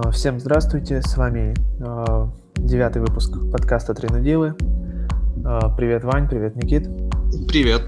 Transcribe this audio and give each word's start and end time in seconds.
А, 0.00 0.10
всем 0.12 0.38
здравствуйте, 0.38 1.02
с 1.02 1.16
вами 1.16 1.54
а, 1.80 2.30
девятый 2.54 3.02
выпуск 3.02 3.32
подкаста 3.50 3.94
«Тринудилы». 3.94 4.54
А, 5.44 5.74
привет, 5.74 6.04
Вань, 6.04 6.28
привет, 6.28 6.54
Никит. 6.54 6.88
Привет. 7.48 7.82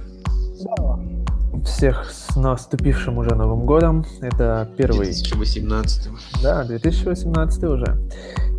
Всех 1.64 2.10
с 2.10 2.34
наступившим 2.34 3.18
уже 3.18 3.36
Новым 3.36 3.64
годом. 3.64 4.04
Это 4.20 4.68
первый... 4.76 5.04
2018. 5.04 6.08
Да, 6.42 6.64
2018 6.64 7.64
уже. 7.64 8.00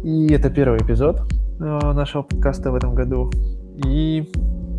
И 0.04 0.31
это 0.31 0.49
первый 0.49 0.79
эпизод 0.79 1.21
нашего 1.59 2.21
подкаста 2.21 2.71
в 2.71 2.75
этом 2.75 2.95
году. 2.95 3.31
И 3.86 4.31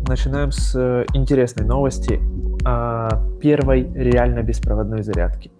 начинаем 0.07 0.51
с 0.51 0.73
э, 0.75 1.05
интересной 1.13 1.65
новости 1.65 2.19
о 2.65 3.21
первой 3.39 3.91
реально 3.93 4.41
беспроводной 4.41 5.03
зарядке. 5.03 5.51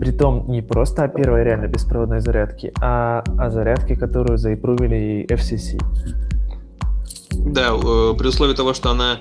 Притом 0.00 0.50
не 0.50 0.62
просто 0.62 1.04
о 1.04 1.08
первой 1.08 1.44
реально 1.44 1.66
беспроводной 1.66 2.20
зарядке, 2.20 2.72
а 2.80 3.22
о 3.38 3.50
зарядке, 3.50 3.96
которую 3.96 4.38
заипрувили 4.38 5.26
FCC. 5.28 5.78
Да, 7.32 7.74
э, 7.74 8.14
при 8.16 8.28
условии 8.28 8.54
того, 8.54 8.72
что 8.72 8.90
она, 8.90 9.18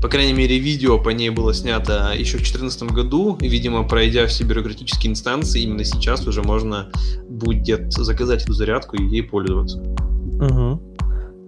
по 0.00 0.08
крайней 0.08 0.32
мере, 0.32 0.58
видео 0.58 0.98
по 0.98 1.10
ней 1.10 1.28
было 1.28 1.52
снято 1.52 2.12
еще 2.16 2.38
в 2.38 2.40
2014 2.40 2.84
году, 2.84 3.36
и, 3.42 3.48
видимо, 3.48 3.86
пройдя 3.86 4.26
все 4.26 4.44
бюрократические 4.44 5.12
инстанции, 5.12 5.60
именно 5.60 5.84
сейчас 5.84 6.26
уже 6.26 6.42
можно 6.42 6.88
будет 7.28 7.92
заказать 7.92 8.44
эту 8.44 8.54
зарядку 8.54 8.96
и 8.96 9.04
ей 9.04 9.22
пользоваться. 9.22 9.80
Угу. 9.80 10.80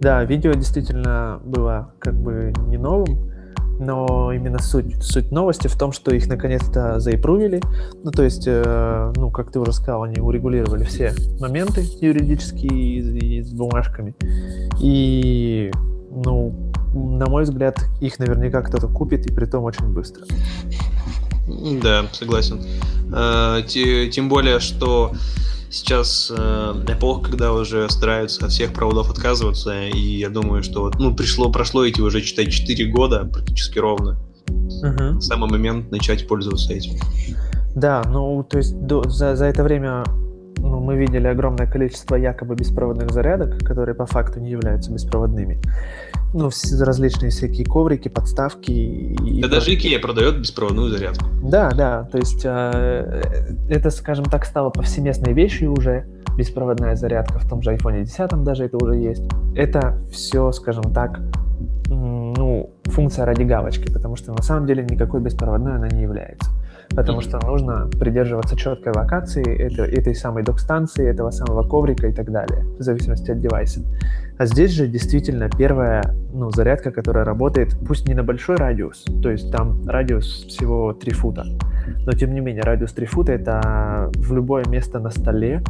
Да, 0.01 0.25
видео 0.25 0.53
действительно 0.53 1.41
было 1.43 1.95
как 1.99 2.21
бы 2.21 2.53
не 2.69 2.77
новым, 2.77 3.32
но 3.83 4.33
именно 4.33 4.59
суть, 4.61 5.03
суть 5.03 5.31
новости 5.31 5.67
в 5.67 5.77
том, 5.77 5.93
что 5.93 6.15
их 6.15 6.27
наконец-то 6.27 7.01
заипрувили. 7.01 7.61
Ну, 8.03 8.11
то 8.11 8.23
есть, 8.23 8.45
э, 8.47 9.13
ну, 9.17 9.31
как 9.31 9.51
ты 9.53 9.61
уже 9.61 9.73
сказал, 9.73 10.05
они 10.05 10.21
урегулировали 10.21 10.85
все 10.85 11.15
моменты 11.41 11.85
юридические 12.01 12.73
и, 12.73 13.39
и 13.39 13.43
с 13.43 13.53
бумажками. 13.53 14.15
И, 14.81 15.71
ну, 16.11 16.73
на 16.95 17.27
мой 17.27 17.45
взгляд, 17.45 17.85
их 18.01 18.19
наверняка 18.19 18.63
кто-то 18.63 18.89
купит, 18.89 19.27
и 19.27 19.33
при 19.33 19.47
том 19.47 19.65
очень 19.65 19.93
быстро. 19.93 20.25
Да, 21.83 22.07
согласен. 22.13 22.61
Э, 23.13 23.63
тем 23.67 24.29
более, 24.29 24.61
что 24.61 25.13
сейчас 25.73 26.33
э, 26.37 26.85
эпоха, 26.89 27.31
когда 27.31 27.53
уже 27.53 27.89
стараются 27.89 28.45
от 28.45 28.53
всех 28.53 28.73
проводов 28.73 29.11
отказываться, 29.11 29.87
и 29.87 30.19
я 30.19 30.29
думаю, 30.29 30.63
что 30.63 30.83
вот, 30.83 30.97
ну, 30.99 31.15
пришло, 31.15 31.51
прошло 31.51 31.85
эти 31.85 32.01
уже, 32.01 32.21
читай, 32.21 32.47
4 32.47 32.91
года 32.93 33.25
практически 33.25 33.79
ровно. 33.79 34.19
Угу. 34.49 35.21
Самый 35.21 35.51
момент 35.51 35.91
начать 35.91 36.29
пользоваться 36.29 36.73
этим. 36.73 36.99
Да, 37.75 38.03
ну, 38.07 38.45
то 38.49 38.59
есть 38.59 38.79
до, 38.87 39.09
за, 39.09 39.35
за 39.35 39.47
это 39.47 39.63
время 39.65 40.05
ну, 40.63 40.81
мы 40.81 40.97
видели 40.97 41.27
огромное 41.27 41.67
количество 41.67 42.17
якобы 42.17 42.55
беспроводных 42.55 43.11
зарядок, 43.11 43.59
которые 43.59 43.95
по 43.95 44.07
факту 44.07 44.41
не 44.41 44.51
являются 44.51 44.93
беспроводными 44.93 45.61
ну, 46.35 46.51
различные 46.81 47.31
всякие 47.31 47.67
коврики, 47.67 48.09
подставки. 48.09 48.71
И 48.71 49.43
да 49.43 49.49
даже 49.49 49.73
Ikea 49.73 49.99
продает 49.99 50.41
беспроводную 50.41 50.89
зарядку. 50.91 51.27
Да, 51.43 51.71
да, 51.71 52.09
то 52.11 52.19
есть 52.19 52.43
э, 52.45 53.23
это, 53.69 53.91
скажем 53.91 54.25
так, 54.25 54.45
стало 54.45 54.71
повсеместной 54.71 55.33
вещью 55.33 55.73
уже, 55.73 56.07
беспроводная 56.37 56.97
зарядка, 56.97 57.39
в 57.39 57.49
том 57.49 57.63
же 57.63 57.75
iPhone 57.75 58.05
10 58.05 58.43
даже 58.43 58.65
это 58.65 58.83
уже 58.83 58.97
есть. 58.97 59.23
Это 59.55 59.99
все, 60.11 60.53
скажем 60.53 60.93
так, 60.95 61.21
ну, 61.89 62.71
функция 62.85 63.27
ради 63.27 63.43
галочки, 63.43 63.93
потому 63.93 64.17
что 64.17 64.33
на 64.33 64.43
самом 64.43 64.67
деле 64.67 64.83
никакой 64.85 65.21
беспроводной 65.21 65.77
она 65.77 65.89
не 65.89 66.03
является. 66.03 66.51
Потому 66.95 67.21
mm-hmm. 67.21 67.39
что 67.39 67.47
нужно 67.47 67.91
придерживаться 67.99 68.57
четкой 68.57 68.93
локации 68.95 69.43
этой, 69.43 69.91
этой 69.91 70.15
самой 70.15 70.43
док-станции, 70.43 71.09
этого 71.09 71.31
самого 71.31 71.67
коврика 71.67 72.07
и 72.07 72.13
так 72.13 72.31
далее, 72.31 72.65
в 72.79 72.83
зависимости 72.83 73.31
от 73.31 73.41
девайса. 73.41 73.81
А 74.39 74.47
здесь 74.47 74.73
же 74.73 74.87
действительно 74.89 75.49
первая 75.49 76.03
ну, 76.33 76.51
зарядка, 76.51 76.91
которая 76.91 77.25
работает, 77.25 77.77
пусть 77.87 78.09
не 78.09 78.15
на 78.15 78.23
большой 78.23 78.57
радиус, 78.57 79.05
то 79.23 79.31
есть 79.31 79.53
там 79.53 79.87
радиус 79.87 80.47
всего 80.49 80.93
3 80.93 81.13
фута, 81.13 81.45
но 82.07 82.13
тем 82.13 82.35
не 82.35 82.41
менее 82.41 82.63
радиус 82.63 82.93
3 82.93 83.07
фута 83.07 83.33
это 83.33 84.11
в 84.15 84.33
любое 84.33 84.65
место 84.69 84.99
на 84.99 85.11
столе, 85.11 85.63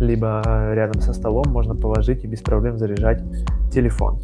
либо 0.00 0.72
рядом 0.74 1.00
со 1.00 1.12
столом 1.12 1.46
можно 1.48 1.74
положить 1.74 2.24
и 2.24 2.26
без 2.26 2.40
проблем 2.40 2.78
заряжать 2.78 3.22
телефон. 3.70 4.20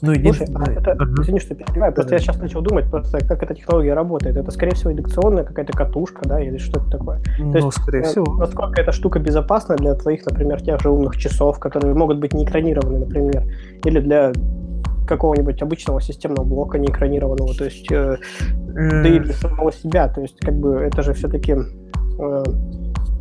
Ну, 0.00 0.14
Слушай, 0.14 0.48
а 0.54 0.70
это, 0.70 0.90
uh-huh. 0.90 1.22
извини, 1.22 1.40
что 1.40 1.54
перебиваю, 1.54 1.92
просто 1.92 2.12
uh-huh. 2.12 2.18
я 2.18 2.22
сейчас 2.22 2.38
начал 2.38 2.60
думать, 2.62 2.90
просто 2.90 3.18
как 3.26 3.42
эта 3.42 3.54
технология 3.54 3.94
работает. 3.94 4.36
Это, 4.36 4.50
скорее 4.50 4.74
всего, 4.74 4.92
индукционная 4.92 5.44
какая-то 5.44 5.72
катушка, 5.72 6.28
да, 6.28 6.40
или 6.40 6.58
что-то 6.58 6.90
такое. 6.90 7.20
Ну, 7.38 7.52
То 7.52 7.58
есть, 7.58 7.72
скорее 7.80 8.00
э, 8.00 8.04
всего. 8.04 8.34
Насколько 8.36 8.80
эта 8.80 8.92
штука 8.92 9.18
безопасна 9.18 9.76
для 9.76 9.94
твоих, 9.94 10.26
например, 10.26 10.60
тех 10.60 10.80
же 10.80 10.90
умных 10.90 11.16
часов, 11.16 11.58
которые 11.58 11.94
могут 11.94 12.18
быть 12.18 12.34
не 12.34 12.44
экранированы, 12.44 12.98
например, 12.98 13.44
или 13.84 14.00
для 14.00 14.32
какого-нибудь 15.06 15.62
обычного 15.62 16.00
системного 16.00 16.44
блока 16.44 16.78
не 16.78 16.86
экранированного, 16.86 17.54
то 17.54 17.64
есть, 17.64 17.90
э, 17.90 18.16
mm. 18.50 19.02
да 19.02 19.08
и 19.08 19.18
для 19.18 19.34
самого 19.34 19.72
себя, 19.72 20.08
то 20.08 20.20
есть, 20.20 20.38
как 20.40 20.54
бы, 20.54 20.76
это 20.80 21.02
же 21.02 21.12
все-таки 21.12 21.52
э, 21.52 22.44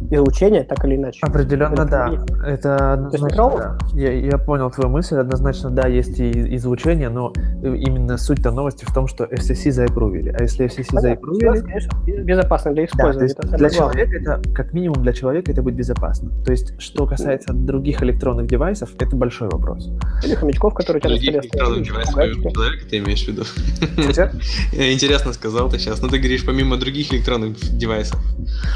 излучение, 0.10 0.64
так 0.64 0.84
или 0.86 0.96
иначе. 0.96 1.20
Определенно, 1.22 1.86
да. 1.86 2.12
Это 2.46 2.94
однозначно, 2.94 3.50
да. 3.50 3.78
Я, 3.94 4.14
я 4.14 4.38
понял 4.38 4.70
твою 4.72 4.90
мысль. 4.90 5.18
Однозначно, 5.18 5.70
да, 5.70 5.88
есть 5.88 6.20
и 6.20 6.56
излучение, 6.56 7.10
но 7.10 7.34
именно 7.62 8.18
суть-то 8.18 8.52
новости 8.52 8.86
в 8.86 8.94
том, 8.94 9.08
что 9.08 9.26
FCC 9.26 9.72
заипрувили. 9.72 10.30
А 10.30 10.44
если 10.44 10.66
FCC 10.66 10.86
Понятно, 10.90 11.02
заипрувили... 11.02 11.62
конечно, 11.62 12.24
безопасно 12.24 12.74
для 12.74 12.86
использования. 12.86 13.36
Да, 13.42 13.58
для 13.58 13.70
человека 13.70 14.18
это, 14.18 14.42
как 14.54 14.74
минимум 14.74 15.04
для 15.04 15.14
человека 15.14 15.52
это 15.52 15.62
будет 15.62 15.76
безопасно. 15.76 16.32
То 16.46 16.52
есть, 16.52 16.80
что 16.82 17.06
касается 17.06 17.54
других 17.54 18.02
электронных 18.04 18.48
девайсов, 18.48 18.90
это 19.00 19.16
большой 19.16 19.50
вопрос. 19.50 19.90
Или 20.24 20.36
хомячков, 20.36 20.74
которые 20.74 21.00
у 21.00 21.02
тебя 21.02 21.10
Других 21.10 21.36
электронных 21.36 21.84
девайсов 21.84 22.14
человека 22.54 22.86
ты 22.90 22.98
имеешь 22.98 23.26
в 23.26 23.28
виду? 23.28 23.44
Интересно 24.94 25.34
сказал 25.34 25.70
ты 25.70 25.80
сейчас. 25.80 26.02
Но 26.02 26.08
ты 26.08 26.18
говоришь, 26.18 26.46
помимо 26.46 26.78
других 26.78 27.14
электронных 27.14 27.58
девайсов. 27.78 28.20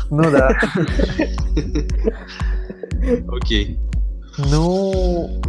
Ну 0.10 0.24
да. 0.32 0.52
Окей. 3.28 3.80
Ну, 4.52 5.42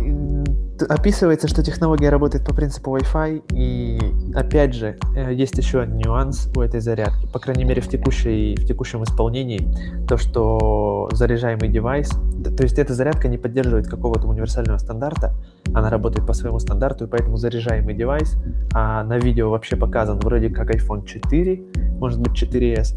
описывается, 0.89 1.49
что 1.49 1.63
технология 1.63 2.11
работает 2.11 2.45
по 2.45 2.55
принципу 2.55 2.97
Wi-Fi, 2.97 3.43
и 3.53 3.99
опять 4.35 4.75
же, 4.75 4.97
э, 5.17 5.35
есть 5.35 5.59
еще 5.59 5.87
нюанс 5.87 6.51
у 6.57 6.61
этой 6.61 6.81
зарядки, 6.81 7.27
по 7.33 7.39
крайней 7.39 7.65
мере 7.65 7.83
в, 7.83 7.89
текущей, 7.89 8.55
в 8.57 8.65
текущем 8.67 9.03
исполнении, 9.03 9.69
то, 10.07 10.17
что 10.17 11.09
заряжаемый 11.13 11.69
девайс, 11.69 12.09
то 12.09 12.63
есть 12.63 12.79
эта 12.79 12.95
зарядка 12.95 13.29
не 13.29 13.39
поддерживает 13.39 13.89
какого-то 13.89 14.27
универсального 14.29 14.79
стандарта, 14.79 15.35
она 15.75 15.91
работает 15.91 16.27
по 16.27 16.33
своему 16.33 16.59
стандарту, 16.59 17.05
и 17.05 17.09
поэтому 17.09 17.37
заряжаемый 17.37 17.95
девайс, 17.95 18.37
а 18.73 19.03
на 19.05 19.19
видео 19.19 19.51
вообще 19.51 19.77
показан 19.77 20.19
вроде 20.21 20.51
как 20.51 20.71
iPhone 20.71 21.05
4, 21.05 21.63
может 21.99 22.21
быть 22.21 22.41
4s, 22.41 22.95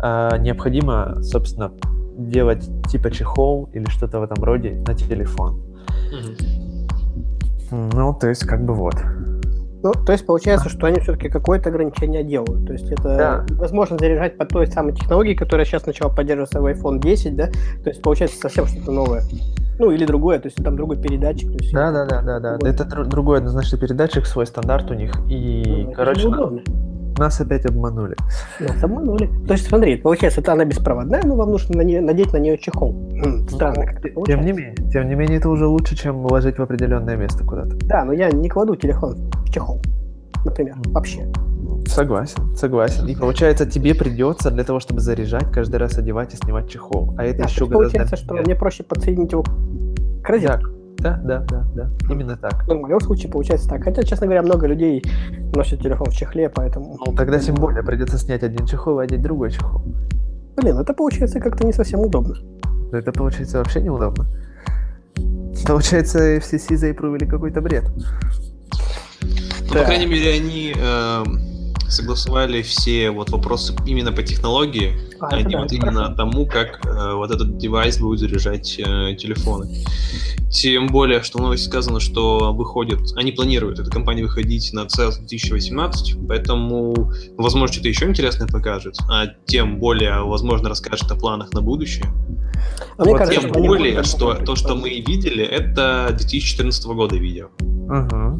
а 0.00 0.36
необходимо, 0.38 1.22
собственно, 1.22 1.72
делать 2.30 2.68
типа 2.90 3.10
чехол 3.10 3.68
или 3.72 3.88
что-то 3.88 4.20
в 4.20 4.22
этом 4.22 4.42
роде 4.42 4.82
на 4.86 4.94
телефон. 4.94 5.62
Угу. 6.10 7.76
Ну, 7.94 8.14
то 8.14 8.28
есть, 8.28 8.44
как 8.46 8.64
бы 8.64 8.74
вот. 8.74 8.96
Ну, 9.82 9.92
то 9.92 10.12
есть 10.12 10.24
получается, 10.24 10.68
что 10.68 10.86
они 10.86 11.00
все-таки 11.00 11.28
какое-то 11.28 11.70
ограничение 11.70 12.22
делают. 12.22 12.66
То 12.66 12.72
есть 12.72 12.90
это 12.92 13.02
да. 13.02 13.46
возможно 13.56 13.98
заряжать 13.98 14.38
по 14.38 14.44
той 14.44 14.68
самой 14.68 14.94
технологии, 14.94 15.34
которая 15.34 15.66
сейчас 15.66 15.86
начала 15.86 16.08
поддерживаться 16.08 16.60
в 16.60 16.66
iPhone 16.66 17.00
10, 17.00 17.34
да? 17.34 17.46
То 17.82 17.90
есть 17.90 18.00
получается 18.00 18.38
совсем 18.38 18.66
что-то 18.66 18.92
новое. 18.92 19.22
Ну, 19.80 19.90
или 19.90 20.04
другое, 20.04 20.38
то 20.38 20.46
есть 20.46 20.62
там 20.62 20.76
другой 20.76 20.98
передатчик. 20.98 21.50
То 21.50 21.58
есть 21.58 21.72
да, 21.72 21.90
да, 21.90 22.04
да, 22.04 22.22
да, 22.22 22.38
да. 22.38 22.68
Это 22.68 22.84
другой 23.04 23.38
однозначно 23.38 23.76
передатчик, 23.78 24.26
свой 24.26 24.46
стандарт 24.46 24.88
у 24.90 24.94
них. 24.94 25.12
И, 25.28 25.84
ну, 25.86 25.92
короче, 25.92 26.28
удобно. 26.28 26.62
Нас 27.18 27.40
опять 27.40 27.66
обманули. 27.66 28.16
Нас 28.60 28.82
обманули. 28.82 29.28
То 29.46 29.54
есть, 29.54 29.66
смотри, 29.66 29.96
получается, 29.96 30.40
это 30.40 30.52
она 30.52 30.64
беспроводная, 30.64 31.22
но 31.24 31.36
вам 31.36 31.50
нужно 31.50 31.76
на 31.76 31.82
нее, 31.82 32.00
надеть 32.00 32.32
на 32.32 32.38
нее 32.38 32.58
чехол. 32.58 32.94
Странно 33.48 33.86
как-то 33.86 34.08
получается. 34.08 34.44
Тем 34.44 34.44
не 34.44 34.52
менее, 34.52 34.74
тем 34.90 35.08
не 35.08 35.14
менее, 35.14 35.38
это 35.38 35.50
уже 35.50 35.66
лучше, 35.66 35.96
чем 35.96 36.24
ложить 36.26 36.58
в 36.58 36.62
определенное 36.62 37.16
место 37.16 37.44
куда-то. 37.44 37.76
Да, 37.86 38.04
но 38.04 38.12
я 38.12 38.30
не 38.30 38.48
кладу 38.48 38.76
телефон 38.76 39.30
в 39.46 39.50
чехол, 39.50 39.80
например, 40.44 40.76
вообще. 40.86 41.30
Согласен, 41.86 42.54
согласен. 42.56 43.06
И 43.08 43.14
получается, 43.14 43.66
тебе 43.66 43.94
придется 43.94 44.50
для 44.50 44.64
того, 44.64 44.80
чтобы 44.80 45.00
заряжать, 45.00 45.50
каждый 45.52 45.76
раз 45.76 45.98
одевать 45.98 46.32
и 46.34 46.36
снимать 46.36 46.68
чехол. 46.70 47.14
А 47.18 47.24
это 47.24 47.38
да, 47.38 47.44
еще 47.44 47.66
гораздо... 47.66 47.98
Получается, 47.98 48.16
что 48.16 48.34
мне 48.34 48.54
проще 48.54 48.84
подсоединить 48.84 49.32
его 49.32 49.42
к 49.42 50.28
розетке. 50.28 50.66
Да, 51.02 51.20
да, 51.24 51.44
да, 51.48 51.66
да, 51.74 51.90
именно 52.08 52.36
так. 52.36 52.64
Ну, 52.68 52.78
в 52.78 52.82
моем 52.82 53.00
случае 53.00 53.30
получается 53.30 53.68
так. 53.68 53.82
Хотя, 53.82 54.04
честно 54.04 54.26
говоря, 54.26 54.42
много 54.42 54.66
людей 54.66 55.02
носят 55.54 55.80
телефон 55.80 56.10
в 56.10 56.14
чехле, 56.14 56.48
поэтому... 56.48 56.96
Ну, 57.04 57.12
тогда 57.14 57.40
тем 57.40 57.56
более 57.56 57.82
придется 57.82 58.18
снять 58.18 58.42
один 58.42 58.66
чехол 58.66 59.00
и 59.00 59.04
одеть 59.04 59.20
другой 59.20 59.50
чехол. 59.50 59.82
Блин, 60.56 60.78
это 60.78 60.94
получается 60.94 61.40
как-то 61.40 61.66
не 61.66 61.72
совсем 61.72 62.00
удобно. 62.00 62.36
Это 62.92 63.10
получается 63.10 63.58
вообще 63.58 63.80
неудобно. 63.80 64.26
Получается, 65.66 66.36
FCC 66.36 66.76
заипрувили 66.76 67.24
какой-то 67.24 67.60
бред. 67.60 67.84
Ну, 67.92 69.74
да. 69.74 69.80
по 69.80 69.84
крайней 69.86 70.06
мере, 70.06 70.34
они 70.34 70.74
э, 70.76 71.24
согласовали 71.92 72.62
все 72.62 73.10
вот 73.10 73.30
вопросы 73.30 73.74
именно 73.86 74.12
по 74.12 74.22
технологии. 74.22 74.98
А, 75.20 75.28
а 75.28 75.42
не 75.42 75.52
да, 75.52 75.62
вот 75.62 75.72
именно 75.72 76.04
хорошо. 76.04 76.14
тому, 76.14 76.46
как 76.46 76.84
э, 76.84 77.14
вот 77.14 77.30
этот 77.30 77.58
девайс 77.58 77.98
будет 77.98 78.20
заряжать 78.20 78.78
э, 78.78 79.14
телефоны. 79.14 79.68
Тем 80.50 80.88
более, 80.88 81.22
что 81.22 81.38
в 81.38 81.42
новости 81.42 81.66
сказано, 81.66 82.00
что 82.00 82.52
выходит, 82.52 83.00
они 83.16 83.32
планируют, 83.32 83.78
эта 83.78 83.90
компания 83.90 84.22
выходить 84.22 84.72
на 84.72 84.80
CES 84.80 85.20
2018, 85.20 86.26
поэтому, 86.28 87.12
возможно, 87.38 87.72
что-то 87.72 87.88
еще 87.88 88.06
интересное 88.06 88.48
покажет, 88.48 88.96
а 89.10 89.28
тем 89.46 89.78
более, 89.78 90.22
возможно, 90.22 90.68
расскажет 90.68 91.10
о 91.10 91.16
планах 91.16 91.52
на 91.54 91.62
будущее. 91.62 92.06
А 92.98 93.04
Вот 93.04 93.16
кажется, 93.16 93.40
Тем 93.40 93.52
более, 93.52 94.02
что 94.02 94.34
то, 94.34 94.56
что 94.56 94.74
мы 94.74 94.90
видели, 94.90 95.44
это 95.44 96.08
2014 96.10 96.84
года 96.86 97.16
видео. 97.16 97.48
Ага. 97.88 98.38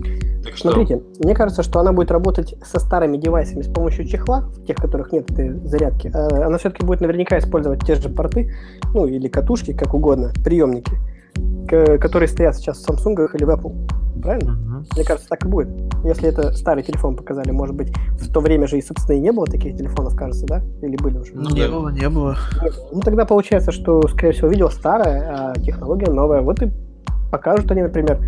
Так 0.53 0.59
что, 0.59 0.71
Смотрите, 0.71 1.03
мне 1.25 1.35
кажется, 1.35 1.63
что 1.63 1.81
она 1.81 1.93
будет 1.95 2.11
работать 2.11 2.55
со 2.63 2.79
старыми 2.79 3.17
девайсами 3.17 3.63
с 3.63 3.69
помощью 3.69 4.05
чехла, 4.07 4.45
тех, 4.67 4.77
которых 4.77 5.11
нет 5.11 5.31
этой 5.31 5.59
зарядки. 5.67 6.11
А 6.15 6.47
Она 6.47 6.59
все-таки 6.59 6.85
будет 6.85 7.01
наверняка 7.01 7.39
использовать 7.39 7.81
те 7.87 7.95
же 7.95 8.11
порты, 8.11 8.53
ну 8.93 9.07
или 9.07 9.29
катушки, 9.29 9.73
как 9.73 9.95
угодно, 9.95 10.31
приемники, 10.45 10.93
к- 11.67 11.97
которые 11.97 12.29
стоят 12.29 12.55
сейчас 12.57 12.85
в 12.85 12.91
Samsung 12.91 13.31
или 13.35 13.45
в 13.45 13.49
Apple. 13.51 13.73
Правильно? 14.21 14.53
Мгм. 14.53 14.87
Мне 14.95 15.05
кажется, 15.05 15.29
так 15.31 15.43
и 15.47 15.49
будет. 15.49 15.69
Если 16.05 16.29
это 16.29 16.53
старый 16.53 16.83
телефон 16.83 17.17
показали, 17.17 17.51
может 17.51 17.75
быть, 17.75 17.91
в 18.21 18.31
то 18.31 18.41
время 18.41 18.67
же 18.67 18.77
и, 18.77 18.83
собственно, 18.83 19.17
и 19.17 19.21
не 19.21 19.33
было 19.33 19.47
таких 19.47 19.75
телефонов, 19.77 20.15
кажется, 20.15 20.45
да? 20.47 20.61
Или 20.83 20.97
были 20.97 21.17
уже? 21.17 21.33
Ну 21.35 21.49
не 21.49 21.63
да. 21.63 21.69
было, 21.69 21.89
не 21.89 22.09
было. 22.11 22.37
Не 22.63 22.69
было. 22.69 22.89
Ну, 22.93 23.01
тогда 23.01 23.25
получается, 23.25 23.73
что, 23.73 24.07
скорее 24.09 24.33
всего, 24.33 24.49
видео 24.49 24.69
старое, 24.69 25.23
а 25.55 25.55
технология 25.59 26.11
новая. 26.13 26.43
Вот 26.43 26.63
и 26.63 26.71
покажут 27.31 27.71
они, 27.73 27.83
например, 27.83 28.21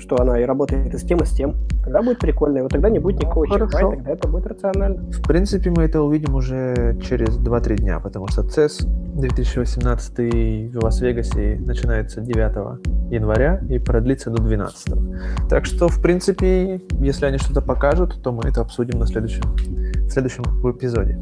что 0.00 0.20
она 0.20 0.40
и 0.40 0.44
работает 0.44 0.92
и 0.94 0.98
с 0.98 1.02
тем, 1.02 1.18
и 1.18 1.24
с 1.24 1.30
тем. 1.30 1.54
Тогда 1.84 2.02
будет 2.02 2.18
прикольно. 2.18 2.58
И 2.58 2.62
вот 2.62 2.72
тогда 2.72 2.90
не 2.90 2.98
будет 2.98 3.20
никакого 3.20 3.44
Ну, 3.44 3.52
чехла, 3.52 3.66
хорошо. 3.68 3.92
и 3.92 3.96
тогда 3.96 4.10
это 4.12 4.28
будет 4.28 4.46
рационально. 4.46 5.02
В 5.12 5.22
принципе, 5.22 5.70
мы 5.70 5.84
это 5.84 6.02
увидим 6.02 6.34
уже 6.34 6.98
через 7.02 7.38
2-3 7.38 7.76
дня, 7.76 8.00
потому 8.00 8.26
что 8.28 8.42
CES 8.42 8.86
2018 9.16 10.74
в 10.74 10.82
Лас-Вегасе 10.82 11.58
начинается 11.60 12.20
9 12.20 13.12
января 13.12 13.60
и 13.68 13.78
продлится 13.78 14.30
до 14.30 14.42
12. 14.42 15.48
Так 15.48 15.66
что, 15.66 15.88
в 15.88 16.00
принципе, 16.02 16.80
если 17.00 17.26
они 17.26 17.38
что-то 17.38 17.60
покажут, 17.60 18.22
то 18.22 18.32
мы 18.32 18.44
это 18.44 18.60
обсудим 18.60 18.98
на 18.98 19.06
следующем, 19.06 19.42
в 19.54 20.10
следующем 20.10 20.44
эпизоде. 20.68 21.18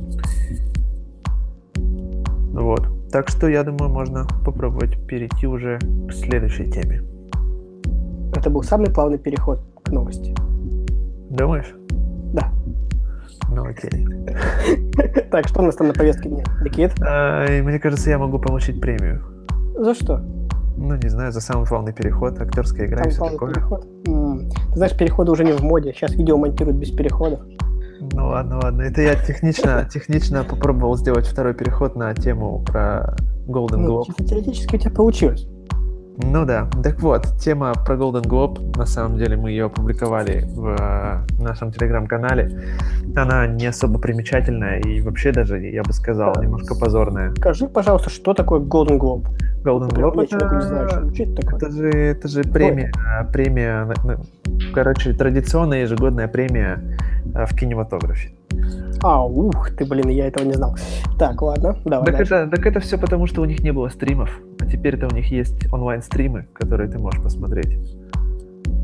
Вот. 2.52 2.86
Так 3.10 3.28
что, 3.28 3.48
я 3.48 3.62
думаю, 3.62 3.90
можно 3.90 4.26
попробовать 4.44 4.98
перейти 5.06 5.46
уже 5.46 5.78
к 6.08 6.12
следующей 6.12 6.70
теме. 6.70 7.02
Это 8.38 8.50
был 8.50 8.62
самый 8.62 8.90
плавный 8.90 9.18
переход 9.18 9.60
к 9.82 9.90
новости. 9.90 10.34
Думаешь? 11.30 11.74
Да. 12.32 12.50
Ну 13.50 13.64
окей. 13.64 14.06
Так, 15.30 15.46
что 15.48 15.60
у 15.60 15.64
нас 15.64 15.76
там 15.76 15.88
на 15.88 15.92
повестке 15.94 16.28
дня? 16.28 16.44
Никит? 16.64 16.92
А, 17.02 17.44
и 17.46 17.60
мне 17.62 17.78
кажется, 17.78 18.10
я 18.10 18.18
могу 18.18 18.38
получить 18.38 18.80
премию. 18.80 19.22
За 19.76 19.94
что? 19.94 20.18
Ну, 20.76 20.94
не 20.96 21.08
знаю, 21.08 21.32
за 21.32 21.40
самый 21.40 21.66
плавный 21.66 21.92
переход, 21.92 22.40
актерская 22.40 22.86
игра 22.86 23.02
и 23.04 23.10
Самый 23.10 23.30
все 23.30 23.38
плавный 23.38 23.54
такое. 23.54 23.80
переход? 23.80 23.86
Ты 24.72 24.74
знаешь, 24.76 24.96
переходы 24.96 25.32
уже 25.32 25.44
не 25.44 25.52
в 25.52 25.60
моде. 25.62 25.92
Сейчас 25.92 26.12
видео 26.14 26.36
монтируют 26.38 26.78
без 26.78 26.90
переходов. 26.92 27.40
Ну 28.12 28.28
ладно, 28.28 28.60
ладно. 28.62 28.82
Это 28.82 29.02
я 29.02 29.14
технично, 29.16 29.88
технично 29.92 30.44
попробовал 30.44 30.96
сделать 30.96 31.26
второй 31.26 31.54
переход 31.54 31.96
на 31.96 32.14
тему 32.14 32.62
про 32.64 33.16
Golden 33.48 33.76
Ну, 33.78 33.88
Globe. 34.00 34.04
чисто 34.06 34.24
теоретически 34.24 34.76
у 34.76 34.78
тебя 34.78 34.90
получилось. 34.92 35.48
Ну 36.20 36.44
да. 36.44 36.68
Так 36.82 37.00
вот, 37.00 37.26
тема 37.38 37.72
про 37.86 37.94
Golden 37.94 38.22
Globe, 38.24 38.76
на 38.76 38.86
самом 38.86 39.18
деле 39.18 39.36
мы 39.36 39.50
ее 39.50 39.66
опубликовали 39.66 40.44
в 40.48 40.76
э, 40.78 41.42
нашем 41.42 41.70
телеграм-канале. 41.70 42.74
Она 43.14 43.46
не 43.46 43.66
особо 43.66 44.00
примечательная 44.00 44.80
и 44.80 45.00
вообще 45.00 45.30
даже, 45.30 45.58
я 45.60 45.82
бы 45.84 45.92
сказал, 45.92 46.32
Да. 46.34 46.42
немножко 46.42 46.74
позорная. 46.74 47.32
Скажи, 47.36 47.68
пожалуйста, 47.68 48.10
что 48.10 48.34
такое 48.34 48.60
Golden 48.60 48.98
Globe? 48.98 49.26
Golden 49.64 49.90
Globe 49.90 50.22
я 50.22 50.26
человеку 50.26 50.54
не 50.56 50.62
знаю, 50.62 50.86
это, 50.86 51.14
что 51.14 51.22
это 51.22 51.34
такое. 51.36 51.56
это 51.56 51.70
же, 51.70 51.88
это 51.90 52.28
же 52.28 52.42
премия, 52.42 52.92
э, 52.96 53.32
премия, 53.32 53.88
короче, 54.74 55.12
традиционная 55.12 55.82
ежегодная 55.82 56.26
премия 56.26 56.80
э, 57.32 57.46
в 57.46 57.54
кинематографе. 57.54 58.32
А, 59.02 59.24
ух 59.24 59.70
ты, 59.76 59.84
блин, 59.84 60.08
я 60.08 60.26
этого 60.26 60.44
не 60.44 60.54
знал. 60.54 60.76
Так, 61.18 61.40
ладно, 61.42 61.76
давай 61.84 62.06
Так 62.06 62.16
дальше. 62.16 62.34
это, 62.34 62.50
так 62.56 62.66
это 62.66 62.80
все 62.80 62.98
потому, 62.98 63.26
что 63.26 63.42
у 63.42 63.44
них 63.44 63.60
не 63.60 63.72
было 63.72 63.88
стримов, 63.88 64.30
а 64.60 64.66
теперь-то 64.66 65.06
у 65.06 65.14
них 65.14 65.30
есть 65.30 65.72
онлайн-стримы, 65.72 66.46
которые 66.52 66.90
ты 66.90 66.98
можешь 66.98 67.22
посмотреть. 67.22 67.78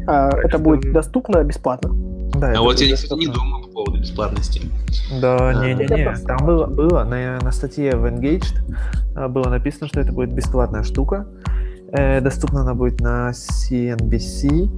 А, 0.06 0.30
так 0.30 0.40
это 0.40 0.48
что- 0.50 0.58
будет 0.58 0.92
доступно 0.92 1.42
бесплатно. 1.42 1.90
Да, 2.34 2.50
это 2.50 2.58
а 2.58 2.62
вот 2.62 2.80
я, 2.80 2.94
кстати, 2.94 3.12
не 3.14 3.26
доступно. 3.26 3.32
думаю 3.32 3.64
по 3.64 3.70
поводу 3.70 3.98
бесплатности. 4.00 4.62
Да, 5.20 5.36
А, 5.50 5.64
не-не-не, 5.64 5.96
я 5.98 6.04
просто- 6.10 6.26
там 6.26 6.46
было, 6.46 6.66
было 6.66 7.04
на, 7.04 7.38
на 7.40 7.50
статье 7.52 7.96
в 7.96 8.04
Engaged 8.06 8.54
а, 9.16 9.28
было 9.28 9.48
написано, 9.48 9.86
что 9.88 10.00
это 10.00 10.12
будет 10.12 10.32
бесплатная 10.32 10.82
штука. 10.82 11.26
Э, 11.92 12.20
доступна 12.20 12.62
она 12.62 12.74
будет 12.74 13.00
на 13.00 13.30
CNBC, 13.30 14.68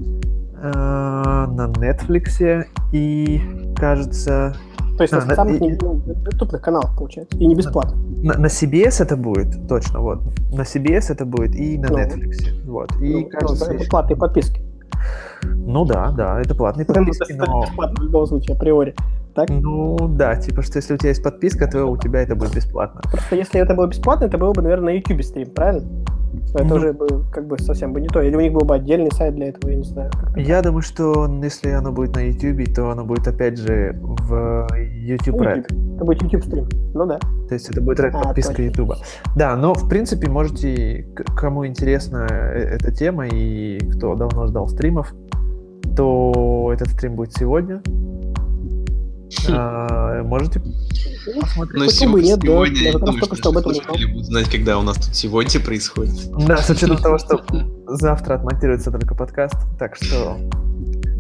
э, 0.63 0.67
на 0.71 1.67
Netflix 1.79 2.67
и, 2.93 3.41
кажется, 3.77 4.55
То 4.97 5.03
есть 5.03 5.13
А, 5.15 5.25
на 5.25 5.35
самых 5.35 5.61
и- 5.61 5.79
ну, 5.81 6.01
доступных 6.25 6.61
каналах, 6.63 6.97
получается. 6.97 7.37
И 7.39 7.47
не 7.47 7.55
бесплатно. 7.55 7.97
на, 8.23 8.39
на 8.39 8.47
CBS 8.47 9.03
это 9.03 9.17
будет, 9.17 9.69
точно, 9.69 10.01
вот. 10.01 10.21
На 10.53 10.63
CBS 10.63 11.11
это 11.13 11.25
будет 11.27 11.55
и 11.55 11.79
на 11.79 11.89
Ну. 11.89 11.99
Netflix, 11.99 12.65
вот. 12.67 12.91
И, 13.01 13.13
Ну, 13.15 13.29
кажется, 13.29 13.73
это 13.73 13.89
платные 13.91 14.17
подписки. 14.17 14.61
ну 15.45 15.85
да, 15.85 16.11
да, 16.13 16.41
это 16.41 16.55
платные 16.55 16.87
подписки, 16.87 17.33
это 17.33 17.45
но... 17.47 17.63
бесплатно 17.63 17.97
в 18.01 18.07
любом 18.07 18.27
случае, 18.27 18.57
априори. 18.57 18.95
Так? 19.35 19.51
Ну 19.51 19.97
да, 20.17 20.35
типа, 20.37 20.63
что 20.63 20.79
если 20.79 20.95
у 20.95 20.97
тебя 20.97 21.11
есть 21.11 21.23
подписка, 21.23 21.67
то 21.67 21.85
у 21.85 21.97
тебя 21.99 22.23
это 22.23 22.35
будет 22.35 22.55
бесплатно. 22.55 23.03
Просто 23.03 23.37
если 23.37 23.61
это 23.61 23.75
было 23.75 23.87
бесплатно, 23.87 24.25
это 24.25 24.39
было 24.39 24.53
бы, 24.55 24.63
наверное, 24.63 24.95
на 24.95 24.97
YouTube 24.99 25.23
стрим, 25.23 25.51
правильно? 25.51 25.87
Это 26.55 26.65
Ну. 26.65 26.75
уже 26.77 26.93
бы 26.93 27.07
как 27.33 27.47
бы 27.47 27.59
совсем 27.59 27.93
бы 27.93 28.01
не 28.01 28.09
то. 28.09 28.21
Или 28.23 28.37
у 28.37 28.41
них 28.41 28.53
был 28.53 28.63
бы 28.67 28.75
отдельный 28.75 29.11
сайт 29.13 29.35
для 29.35 29.49
этого, 29.49 29.71
я 29.71 29.77
не 29.77 29.85
знаю. 29.85 30.11
Я 30.37 30.63
думаю, 30.63 30.83
что 30.83 31.27
если 31.43 31.71
оно 31.71 31.93
будет 31.93 32.15
на 32.15 32.21
YouTube, 32.21 32.75
то 32.75 32.91
оно 32.91 33.05
будет 33.05 33.27
опять 33.29 33.59
же 33.59 33.95
в 34.01 34.67
YouTube 34.75 35.37
Red. 35.41 35.67
Это 35.97 36.05
будет 36.05 36.23
YouTube 36.23 36.45
стрим. 36.45 36.69
Ну 36.95 37.07
да. 37.07 37.19
То 37.49 37.55
есть 37.55 37.69
это 37.71 37.81
будет 37.81 38.01
Red 38.01 38.11
А, 38.15 38.23
подписка 38.25 38.51
точно. 38.55 38.63
YouTube. 38.63 38.93
Да, 39.37 39.57
но 39.57 39.75
в 39.75 39.89
принципе 39.89 40.29
можете, 40.29 41.07
кому 41.37 41.67
интересна 41.67 42.27
э- 42.29 42.77
эта 42.79 42.91
тема 42.93 43.27
и 43.27 43.79
кто 43.97 44.15
давно 44.15 44.47
ждал 44.47 44.69
стримов, 44.69 45.15
то 45.97 46.71
этот 46.75 46.89
стрим 46.89 47.15
будет 47.17 47.33
сегодня. 47.35 47.81
А, 49.49 50.23
можете 50.23 50.61
посмотреть. 50.61 51.75
Но 51.75 51.85
Почему 51.87 52.19
нет, 52.19 52.39
да. 52.39 52.47
сегодня 52.47 52.81
Я 52.81 52.93
как 52.93 53.01
раз 53.03 53.11
думаю, 53.11 53.21
только 53.21 53.37
что 53.37 53.37
что 53.37 53.49
об 53.51 53.59
этом 53.59 53.71
узнал. 53.73 53.97
будут 54.13 54.27
знать, 54.27 54.49
когда 54.51 54.79
у 54.79 54.83
нас 54.83 54.97
тут 54.97 55.15
сегодня 55.15 55.61
происходит. 55.61 56.15
Да, 56.47 56.57
с 56.59 56.71
учетом 56.71 56.99
того, 56.99 57.19
что 57.19 57.43
завтра 57.87 58.35
отмонтируется 58.35 58.91
только 58.91 59.15
подкаст, 59.15 59.57
так 59.79 59.97
что... 59.97 60.37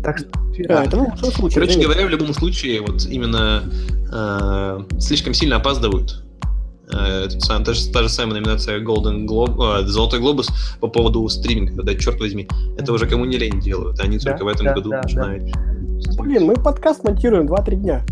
Так 0.04 0.18
что... 0.18 0.28
Да, 0.68 0.84
это 0.84 0.98
в 0.98 1.18
случае. 1.30 1.60
Короче 1.60 1.80
говоря, 1.80 2.06
в 2.06 2.10
любом 2.10 2.32
случае, 2.32 2.80
вот 2.80 3.04
именно 3.06 3.64
э, 4.12 4.98
слишком 5.00 5.34
сильно 5.34 5.56
опаздывают. 5.56 6.25
Э, 6.92 7.26
та, 7.48 7.74
же, 7.74 7.92
та 7.92 8.02
же 8.02 8.08
самая 8.08 8.40
номинация 8.40 8.80
Golden 8.80 9.26
Globe, 9.26 9.82
э, 9.82 9.86
Золотой 9.86 10.20
Глобус 10.20 10.48
по 10.80 10.88
поводу 10.88 11.28
стриминга, 11.28 11.82
да, 11.82 11.94
черт 11.94 12.20
возьми. 12.20 12.48
Это 12.78 12.92
уже 12.92 13.06
кому 13.06 13.24
не 13.24 13.38
лень 13.38 13.60
делают, 13.60 14.00
они 14.00 14.18
Да, 14.18 14.30
только 14.30 14.44
в 14.44 14.48
этом 14.48 14.66
да, 14.66 14.74
году 14.74 14.90
да, 14.90 15.02
начинают. 15.02 15.44
Блин, 16.18 16.44
мы 16.44 16.54
подкаст 16.54 17.02
монтируем 17.04 17.46
2-3 17.46 17.74
дня. 17.76 18.02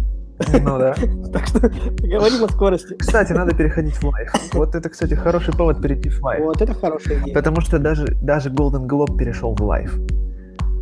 Ну 0.63 0.79
да. 0.79 0.95
Так 1.33 1.47
что 1.47 1.61
говорим 1.61 2.45
о 2.45 2.49
скорости. 2.49 2.95
Кстати, 2.99 3.33
надо 3.33 3.55
переходить 3.55 3.95
в 3.95 4.05
лайв. 4.05 4.33
Вот 4.53 4.75
это, 4.75 4.89
кстати, 4.89 5.15
хороший 5.15 5.55
повод 5.55 5.81
перейти 5.81 6.09
в 6.09 6.23
лайв. 6.23 6.45
Вот, 6.45 6.61
это 6.61 6.75
хорошая 6.75 7.21
идея. 7.21 7.35
Потому 7.35 7.61
что 7.61 7.79
даже, 7.79 8.07
даже 8.21 8.51
Golden 8.51 8.87
Globe 8.87 9.17
перешел 9.17 9.55
в 9.55 9.63
лайв. 9.63 9.97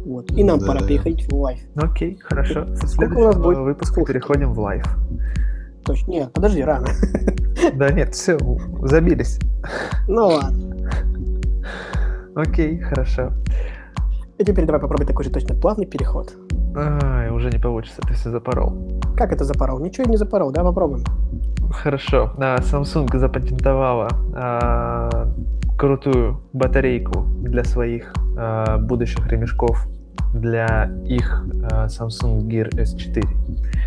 Вот. 0.06 0.30
И 0.32 0.42
нам 0.42 0.58
Да. 0.58 0.66
пора 0.66 0.86
переходить 0.86 1.30
в 1.30 1.34
лайв. 1.34 1.60
Ну 1.74 1.82
окей, 1.84 2.18
хорошо. 2.22 2.66
Со 2.76 2.86
Сколько 2.88 3.18
у 3.18 3.24
нас 3.24 3.34
следующего 3.34 3.42
будет 3.42 3.58
выпуска 3.58 4.04
переходим 4.04 4.52
в 4.52 4.58
лайв. 4.60 4.84
Точно. 5.84 6.10
Нет, 6.10 6.32
подожди, 6.32 6.62
рано. 6.62 6.88
Да 7.74 7.90
нет, 7.90 8.12
все, 8.14 8.36
забились. 8.82 9.38
Ну 10.08 10.26
ладно. 10.26 10.90
Окей, 12.34 12.80
хорошо. 12.80 13.32
И 14.38 14.44
теперь 14.44 14.64
давай 14.64 14.80
попробуй 14.80 15.06
такой 15.06 15.24
же 15.24 15.30
точно 15.30 15.54
плавный 15.54 15.86
переход. 15.86 16.34
Ай, 16.74 17.30
уже 17.30 17.50
не 17.50 17.58
получится, 17.58 18.00
ты 18.02 18.14
все 18.14 18.30
запорол. 18.30 19.00
Как 19.16 19.32
это 19.32 19.44
запорол? 19.44 19.78
Ничего 19.78 20.04
я 20.04 20.10
не 20.10 20.16
запорол, 20.16 20.50
да, 20.50 20.64
попробуем. 20.64 21.04
Хорошо. 21.70 22.32
А, 22.38 22.56
Samsung 22.58 23.16
запатентовала 23.18 24.08
а, 24.34 25.28
крутую 25.78 26.42
батарейку 26.52 27.22
для 27.42 27.62
своих 27.64 28.12
а, 28.36 28.78
будущих 28.78 29.26
ремешков 29.28 29.86
для 30.34 30.90
их 31.04 31.44
а, 31.70 31.86
Samsung 31.86 32.40
Gear 32.46 32.70
S4. 32.70 33.26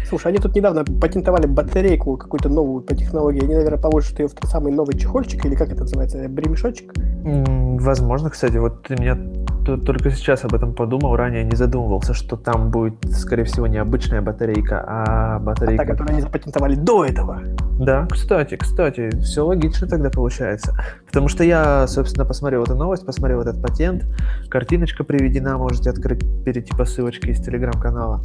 Слушай, 0.08 0.28
они 0.28 0.38
тут 0.38 0.56
недавно 0.56 0.84
патентовали 0.84 1.48
батарейку 1.48 2.18
какую-то 2.18 2.50
новую 2.50 2.84
по 2.84 2.96
технологии. 2.96 3.44
Они, 3.44 3.56
наверное, 3.56 3.80
положат 3.80 4.20
ее 4.20 4.28
в 4.28 4.34
тот 4.34 4.50
самый 4.50 4.72
новый 4.72 4.98
чехольчик, 4.98 5.46
или 5.46 5.56
как 5.56 5.72
это 5.72 5.82
называется, 5.82 6.28
бремешочек. 6.30 6.94
Возможно, 7.24 8.30
кстати, 8.30 8.58
вот 8.58 8.84
ты 8.84 8.96
меня 8.96 9.18
только 9.66 10.12
сейчас 10.12 10.44
об 10.46 10.54
этом 10.54 10.74
подумал, 10.74 11.16
ранее 11.16 11.44
не 11.44 11.56
задумывался, 11.56 12.14
что 12.14 12.36
там 12.36 12.70
будет, 12.70 12.94
скорее 13.12 13.44
всего, 13.44 13.68
не 13.68 13.78
обычная 13.78 14.22
батарейка, 14.22 14.84
а 14.88 15.40
батарейка... 15.40 15.84
А 15.84 15.86
та, 15.86 15.92
которую 15.92 16.14
они 16.14 16.22
запатентовали 16.22 16.76
до 16.76 17.06
этого. 17.06 17.42
Да, 17.80 18.08
кстати, 18.10 18.56
кстати, 18.56 19.10
все 19.22 19.46
логично 19.46 19.88
тогда 19.88 20.10
получается. 20.10 20.78
Потому 21.08 21.28
что 21.28 21.44
я, 21.44 21.88
собственно, 21.88 22.26
посмотрел 22.26 22.64
эту 22.64 22.76
новость, 22.76 23.06
посмотрел 23.06 23.42
этот 23.42 23.62
патент, 23.62 24.06
картиночка 24.50 25.04
приведена, 25.04 25.58
можете 25.58 25.90
открыть, 25.90 26.24
перейти 26.44 26.76
по 26.76 26.86
ссылочке 26.86 27.32
из 27.32 27.42
телеграм-канала. 27.42 28.22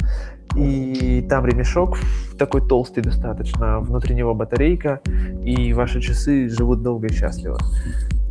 И 0.55 1.25
там 1.29 1.45
ремешок 1.45 1.97
такой 2.37 2.67
толстый 2.67 3.01
достаточно, 3.01 3.79
внутри 3.79 4.15
него 4.15 4.33
батарейка, 4.35 5.01
и 5.43 5.73
ваши 5.73 6.01
часы 6.01 6.49
живут 6.49 6.83
долго 6.83 7.07
и 7.07 7.13
счастливо. 7.13 7.57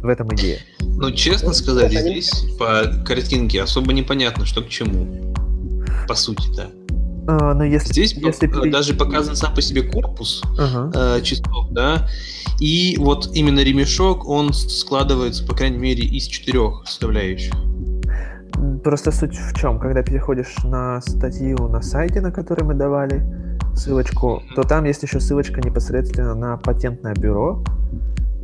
В 0.02 0.08
этом 0.08 0.32
идея. 0.34 0.60
Ну, 0.80 1.10
честно 1.10 1.52
сказать, 1.52 1.92
здесь 1.92 2.30
по 2.58 2.84
картинке 3.04 3.62
особо 3.62 3.92
непонятно, 3.92 4.46
что 4.46 4.62
к 4.62 4.68
чему. 4.68 5.34
По 6.08 6.14
сути, 6.14 6.48
да. 6.56 6.68
А, 7.28 7.54
но 7.54 7.64
если, 7.64 7.92
Здесь 7.92 8.14
если 8.14 8.46
по, 8.46 8.66
даже 8.68 8.94
показан 8.94 9.36
сам 9.36 9.54
по 9.54 9.60
себе 9.60 9.82
корпус 9.82 10.42
ага. 10.58 10.90
э, 11.18 11.22
часов, 11.22 11.68
да, 11.70 12.08
и 12.58 12.96
вот 12.98 13.30
именно 13.34 13.60
ремешок, 13.60 14.26
он 14.26 14.52
складывается, 14.52 15.46
по 15.46 15.54
крайней 15.54 15.78
мере, 15.78 16.02
из 16.02 16.24
четырех 16.24 16.82
составляющих. 16.86 17.52
Просто 18.82 19.12
суть 19.12 19.36
в 19.36 19.54
чем, 19.58 19.78
когда 19.78 20.02
переходишь 20.02 20.54
на 20.64 21.00
статью 21.02 21.68
на 21.68 21.82
сайте, 21.82 22.20
на 22.20 22.32
который 22.32 22.64
мы 22.64 22.74
давали 22.74 23.22
ссылочку, 23.74 24.42
то 24.56 24.62
там 24.62 24.84
есть 24.84 25.02
еще 25.02 25.20
ссылочка 25.20 25.60
непосредственно 25.60 26.34
на 26.34 26.56
патентное 26.56 27.14
бюро, 27.14 27.62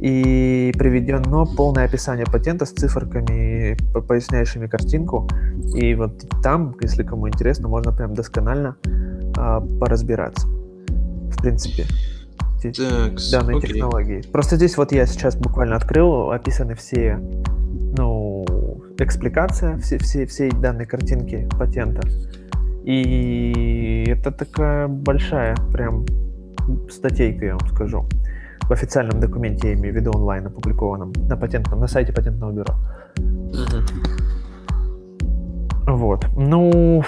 и 0.00 0.72
приведено 0.76 1.46
полное 1.46 1.86
описание 1.86 2.26
патента 2.26 2.66
с 2.66 2.70
циферками, 2.70 3.76
поясняющими 4.06 4.66
картинку. 4.66 5.28
И 5.74 5.94
вот 5.94 6.24
там, 6.42 6.76
если 6.82 7.02
кому 7.02 7.28
интересно, 7.28 7.68
можно 7.68 7.92
прям 7.92 8.14
досконально 8.14 8.76
а, 9.36 9.60
поразбираться. 9.60 10.46
В 10.46 11.40
принципе, 11.40 11.84
так, 12.62 13.14
данной 13.32 13.56
окей. 13.58 13.72
технологии. 13.72 14.22
Просто 14.32 14.56
здесь 14.56 14.76
вот 14.76 14.92
я 14.92 15.06
сейчас 15.06 15.36
буквально 15.36 15.76
открыл, 15.76 16.30
описаны 16.30 16.74
все, 16.74 17.18
ну, 17.96 18.44
экспликация 18.98 19.78
все, 19.78 19.98
все, 19.98 20.26
всей 20.26 20.50
данной 20.50 20.86
картинки 20.86 21.48
патента. 21.58 22.06
И 22.84 24.04
это 24.06 24.30
такая 24.30 24.88
большая 24.88 25.56
прям 25.72 26.04
статейка, 26.90 27.44
я 27.46 27.56
вам 27.56 27.68
скажу 27.68 28.06
в 28.68 28.72
официальном 28.72 29.20
документе, 29.20 29.68
я 29.68 29.74
имею 29.74 29.94
в 29.94 29.96
виду 29.96 30.10
онлайн 30.12 30.46
опубликованном, 30.46 31.12
на 31.28 31.36
патентном, 31.36 31.80
на 31.80 31.86
сайте 31.86 32.12
патентного 32.12 32.52
бюро. 32.52 32.74
Угу. 33.16 33.82
Вот. 35.86 36.26
Ну, 36.36 37.04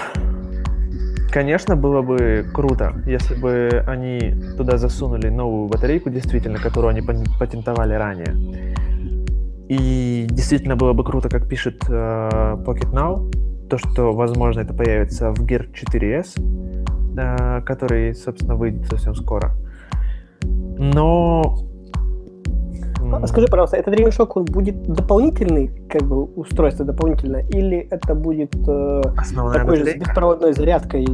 конечно, 1.31 1.75
было 1.75 2.01
бы 2.01 2.45
круто, 2.53 2.93
если 3.05 3.35
бы 3.35 3.83
они 3.87 4.35
туда 4.57 4.77
засунули 4.77 5.29
новую 5.29 5.67
батарейку, 5.67 6.09
действительно, 6.09 6.59
которую 6.59 6.91
они 6.91 7.01
патентовали 7.01 7.93
ранее. 7.93 8.65
И 9.67 10.25
действительно 10.29 10.75
было 10.75 10.93
бы 10.93 11.03
круто, 11.03 11.29
как 11.29 11.47
пишет 11.47 11.83
э, 11.89 11.91
Pocket 12.65 12.91
Now, 12.91 13.29
то, 13.69 13.77
что, 13.77 14.13
возможно, 14.13 14.61
это 14.61 14.73
появится 14.73 15.31
в 15.31 15.45
Gear 15.45 15.67
4S, 15.71 16.39
э, 17.17 17.61
который, 17.61 18.15
собственно, 18.15 18.55
выйдет 18.55 18.87
совсем 18.87 19.13
скоро. 19.13 19.55
Но... 20.79 21.57
А 23.11 23.27
скажи, 23.27 23.47
пожалуйста, 23.47 23.75
этот 23.77 23.93
ремешок, 23.93 24.37
он 24.37 24.45
будет 24.45 24.81
дополнительный, 24.83 25.71
как 25.89 26.03
бы, 26.03 26.23
устройство 26.23 26.85
дополнительное, 26.85 27.45
или 27.49 27.77
это 27.91 28.15
будет 28.15 28.55
э, 28.67 29.01
такой 29.53 29.77
же 29.77 29.85
с 29.85 29.95
беспроводной 29.95 30.53
зарядкой? 30.53 31.05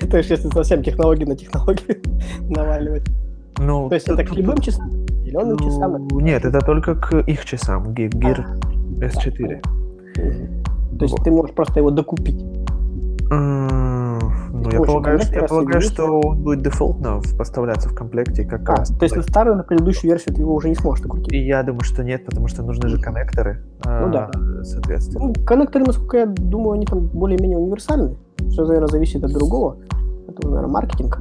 Это 0.00 0.22
же 0.22 0.34
если 0.34 0.48
совсем 0.50 0.82
технологии 0.84 1.24
на 1.24 1.36
технологию 1.36 2.00
наваливать. 2.48 3.02
Ну, 3.58 3.88
То 3.88 3.94
есть 3.96 4.08
это 4.08 4.24
к 4.24 4.32
любым 4.34 4.58
часам? 4.58 4.90
Зеленым 5.24 5.56
ну, 5.60 5.66
часам? 5.66 6.08
Нет, 6.08 6.44
это 6.44 6.60
только 6.60 6.94
к 6.94 7.20
их 7.26 7.44
часам, 7.44 7.88
Gear 7.88 8.44
S4. 9.00 9.62
То 10.98 11.04
есть 11.04 11.16
ты 11.24 11.30
можешь 11.30 11.54
просто 11.54 11.80
его 11.80 11.90
докупить? 11.90 12.44
Ну, 14.52 14.70
я 14.70 14.82
полагаю, 14.82 15.18
я 15.32 15.44
полагаю 15.44 15.80
что 15.80 16.04
он 16.20 16.42
будет 16.42 16.62
дефолтно 16.62 17.22
поставляться 17.38 17.88
в 17.88 17.94
комплекте 17.94 18.44
как 18.44 18.68
а, 18.68 18.76
раз. 18.76 18.90
То 18.90 19.04
есть 19.04 19.16
на 19.16 19.22
старую, 19.22 19.56
на 19.56 19.62
предыдущую 19.62 20.10
версию 20.10 20.34
ты 20.34 20.42
его 20.42 20.54
уже 20.54 20.68
не 20.68 20.74
сможешь 20.74 21.02
накрутить? 21.02 21.32
И 21.32 21.38
я 21.38 21.62
думаю, 21.62 21.80
что 21.80 22.04
нет, 22.04 22.26
потому 22.26 22.48
что 22.48 22.62
нужны 22.62 22.88
же 22.88 23.00
коннекторы. 23.00 23.64
Ну 23.84 23.90
а, 23.90 24.08
да. 24.08 24.30
Соответственно. 24.62 25.26
Ну, 25.26 25.34
коннекторы, 25.46 25.86
насколько 25.86 26.18
я 26.18 26.26
думаю, 26.26 26.72
они 26.72 26.84
там 26.84 27.06
более-менее 27.06 27.56
универсальны. 27.56 28.16
Все, 28.50 28.66
наверное, 28.66 28.88
зависит 28.88 29.24
от 29.24 29.32
другого. 29.32 29.78
Это, 30.28 30.46
наверное, 30.46 30.70
маркетинг. 30.70 31.20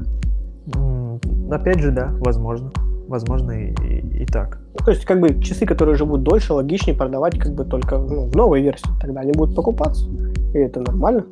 Опять 1.49 1.79
же, 1.79 1.91
да, 1.91 2.11
возможно. 2.19 2.71
Возможно, 3.07 3.51
и, 3.51 3.73
и, 3.83 4.23
и 4.23 4.25
так. 4.25 4.59
Ну, 4.77 4.85
то 4.85 4.91
есть, 4.91 5.05
как 5.05 5.21
бы, 5.21 5.41
часы, 5.41 5.65
которые 5.65 5.95
живут 5.95 6.23
дольше, 6.23 6.53
логичнее 6.53 6.95
продавать 6.95 7.37
как 7.39 7.53
бы 7.53 7.63
только 7.63 7.97
ну, 7.97 8.27
в 8.27 8.35
новой 8.35 8.61
версии. 8.61 8.89
Тогда 9.01 9.21
они 9.21 9.31
будут 9.31 9.55
покупаться. 9.55 10.05
И 10.53 10.57
это 10.57 10.81
нормально. 10.81 11.25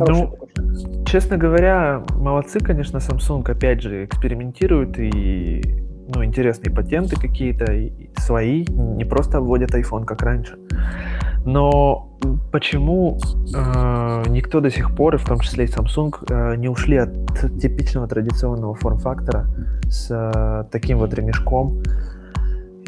Угу. 0.00 0.10
Ну, 0.10 1.04
честно 1.06 1.36
говоря, 1.36 2.02
молодцы, 2.14 2.60
конечно, 2.60 2.98
Samsung, 2.98 3.50
опять 3.50 3.82
же, 3.82 4.04
экспериментируют 4.04 4.98
и 4.98 5.62
ну, 6.14 6.24
интересные 6.24 6.74
патенты 6.74 7.16
какие-то 7.16 7.66
свои, 8.16 8.64
не 8.68 9.04
просто 9.04 9.40
вводят 9.40 9.74
iPhone, 9.74 10.04
как 10.04 10.22
раньше. 10.22 10.58
Но 11.44 12.18
почему 12.50 13.18
э, 13.54 14.24
никто 14.28 14.60
до 14.60 14.70
сих 14.70 14.94
пор, 14.94 15.14
и 15.14 15.18
в 15.18 15.24
том 15.24 15.40
числе 15.40 15.64
и 15.64 15.68
Samsung, 15.68 16.12
э, 16.28 16.56
не 16.56 16.68
ушли 16.68 16.96
от 16.96 17.10
типичного 17.60 18.08
традиционного 18.08 18.74
форм-фактора 18.74 19.46
с 19.88 20.08
э, 20.10 20.64
таким 20.70 20.98
вот 20.98 21.14
ремешком? 21.14 21.82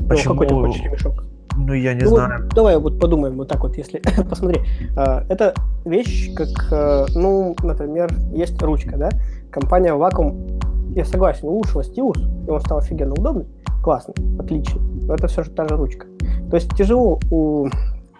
Почему? 0.08 0.34
Ну, 0.34 0.40
какой 0.40 0.46
ты 0.48 0.54
хочешь 0.54 0.82
ремешок? 0.82 1.29
Ну, 1.56 1.72
я 1.74 1.94
не 1.94 2.04
ну, 2.04 2.10
знаю. 2.10 2.42
Вот, 2.44 2.54
давай 2.54 2.78
вот 2.78 3.00
подумаем 3.00 3.36
вот 3.36 3.48
так 3.48 3.60
вот, 3.60 3.76
если... 3.76 4.02
Посмотри, 4.28 4.60
э, 4.96 5.22
это 5.28 5.54
вещь, 5.84 6.32
как, 6.34 6.48
э, 6.70 7.06
ну, 7.14 7.56
например, 7.62 8.10
есть 8.32 8.60
ручка, 8.62 8.96
да? 8.96 9.10
Компания 9.50 9.92
Wacom, 9.92 10.94
я 10.94 11.04
согласен, 11.04 11.48
улучшила 11.48 11.84
стилус, 11.84 12.18
и 12.18 12.50
он 12.50 12.60
стал 12.60 12.78
офигенно 12.78 13.12
удобный, 13.12 13.46
классный, 13.82 14.14
отличный, 14.38 14.80
но 15.06 15.14
это 15.14 15.26
все 15.26 15.42
же 15.42 15.50
та 15.50 15.66
же 15.68 15.76
ручка. 15.76 16.06
То 16.50 16.56
есть 16.56 16.74
тяжело 16.76 17.20
у 17.30 17.68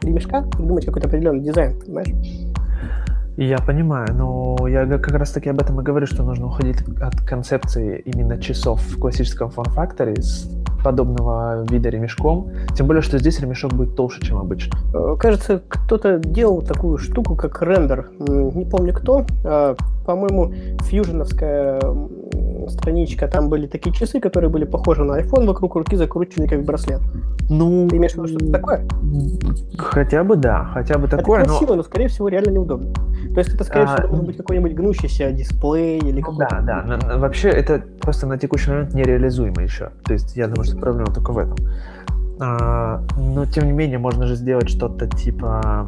ремешка 0.02 0.42
придумать 0.42 0.86
какой-то 0.86 1.08
определенный 1.08 1.40
дизайн, 1.40 1.78
понимаешь? 1.78 2.08
Я 3.36 3.58
понимаю, 3.58 4.14
но 4.14 4.68
я 4.68 4.86
как 4.98 5.14
раз 5.14 5.30
таки 5.32 5.48
об 5.48 5.60
этом 5.60 5.80
и 5.80 5.82
говорю, 5.82 6.06
что 6.06 6.22
нужно 6.22 6.46
уходить 6.46 6.82
от 7.00 7.20
концепции 7.22 8.02
именно 8.04 8.38
часов 8.38 8.82
в 8.82 8.98
классическом 8.98 9.50
форм-факторе 9.50 10.20
с 10.20 10.46
подобного 10.82 11.64
вида 11.70 11.88
ремешком. 11.88 12.50
Тем 12.74 12.86
более, 12.86 13.02
что 13.02 13.18
здесь 13.18 13.40
ремешок 13.40 13.72
будет 13.72 13.96
толще, 13.96 14.20
чем 14.22 14.38
обычно. 14.38 14.78
Э, 14.94 15.16
кажется, 15.18 15.62
кто-то 15.68 16.18
делал 16.18 16.62
такую 16.62 16.98
штуку, 16.98 17.36
как 17.36 17.62
рендер. 17.62 18.10
Не 18.18 18.64
помню 18.64 18.94
кто. 18.94 19.24
А, 19.44 19.76
по-моему, 20.04 20.52
фьюженовская 20.82 21.80
страничка, 22.68 23.28
там 23.28 23.48
были 23.48 23.66
такие 23.66 23.94
часы, 23.94 24.20
которые 24.20 24.50
были 24.50 24.64
похожи 24.64 25.04
на 25.04 25.20
iPhone, 25.20 25.46
вокруг 25.46 25.76
руки 25.76 25.96
закручены 25.96 26.48
как 26.48 26.64
браслет. 26.64 27.00
Ну, 27.48 27.88
Ты 27.88 27.96
имеешь 27.96 28.12
в 28.12 28.16
виду 28.16 28.28
что-то 28.28 28.52
такое? 28.52 28.86
Хотя 29.76 30.24
бы 30.24 30.36
да, 30.36 30.70
хотя 30.72 30.98
бы 30.98 31.08
такое. 31.08 31.40
Это 31.40 31.48
красиво, 31.48 31.70
но, 31.70 31.76
но 31.76 31.82
скорее 31.82 32.08
всего 32.08 32.28
реально 32.28 32.50
неудобно. 32.50 32.92
То 33.34 33.38
есть 33.38 33.54
это, 33.54 33.64
скорее 33.64 33.84
а, 33.84 33.96
всего, 33.96 34.08
должен 34.08 34.26
быть 34.26 34.36
какой-нибудь 34.36 34.74
гнущийся 34.74 35.30
дисплей 35.32 35.98
или 35.98 36.20
ну, 36.20 36.26
какой-то... 36.26 36.62
Да, 36.62 36.82
да. 36.82 36.98
Но, 37.08 37.18
вообще 37.18 37.48
это 37.48 37.82
просто 38.00 38.26
на 38.26 38.38
текущий 38.38 38.70
момент 38.70 38.94
нереализуемо 38.94 39.62
еще. 39.62 39.90
То 40.04 40.12
есть 40.12 40.36
я 40.36 40.46
думаю, 40.46 40.64
что 40.70 40.78
проблема 40.78 41.12
только 41.12 41.32
в 41.32 41.38
этом. 41.38 41.56
А, 42.40 43.02
но 43.16 43.44
тем 43.46 43.66
не 43.66 43.72
менее 43.72 43.98
можно 43.98 44.26
же 44.26 44.34
сделать 44.34 44.68
что-то 44.68 45.06
типа 45.06 45.86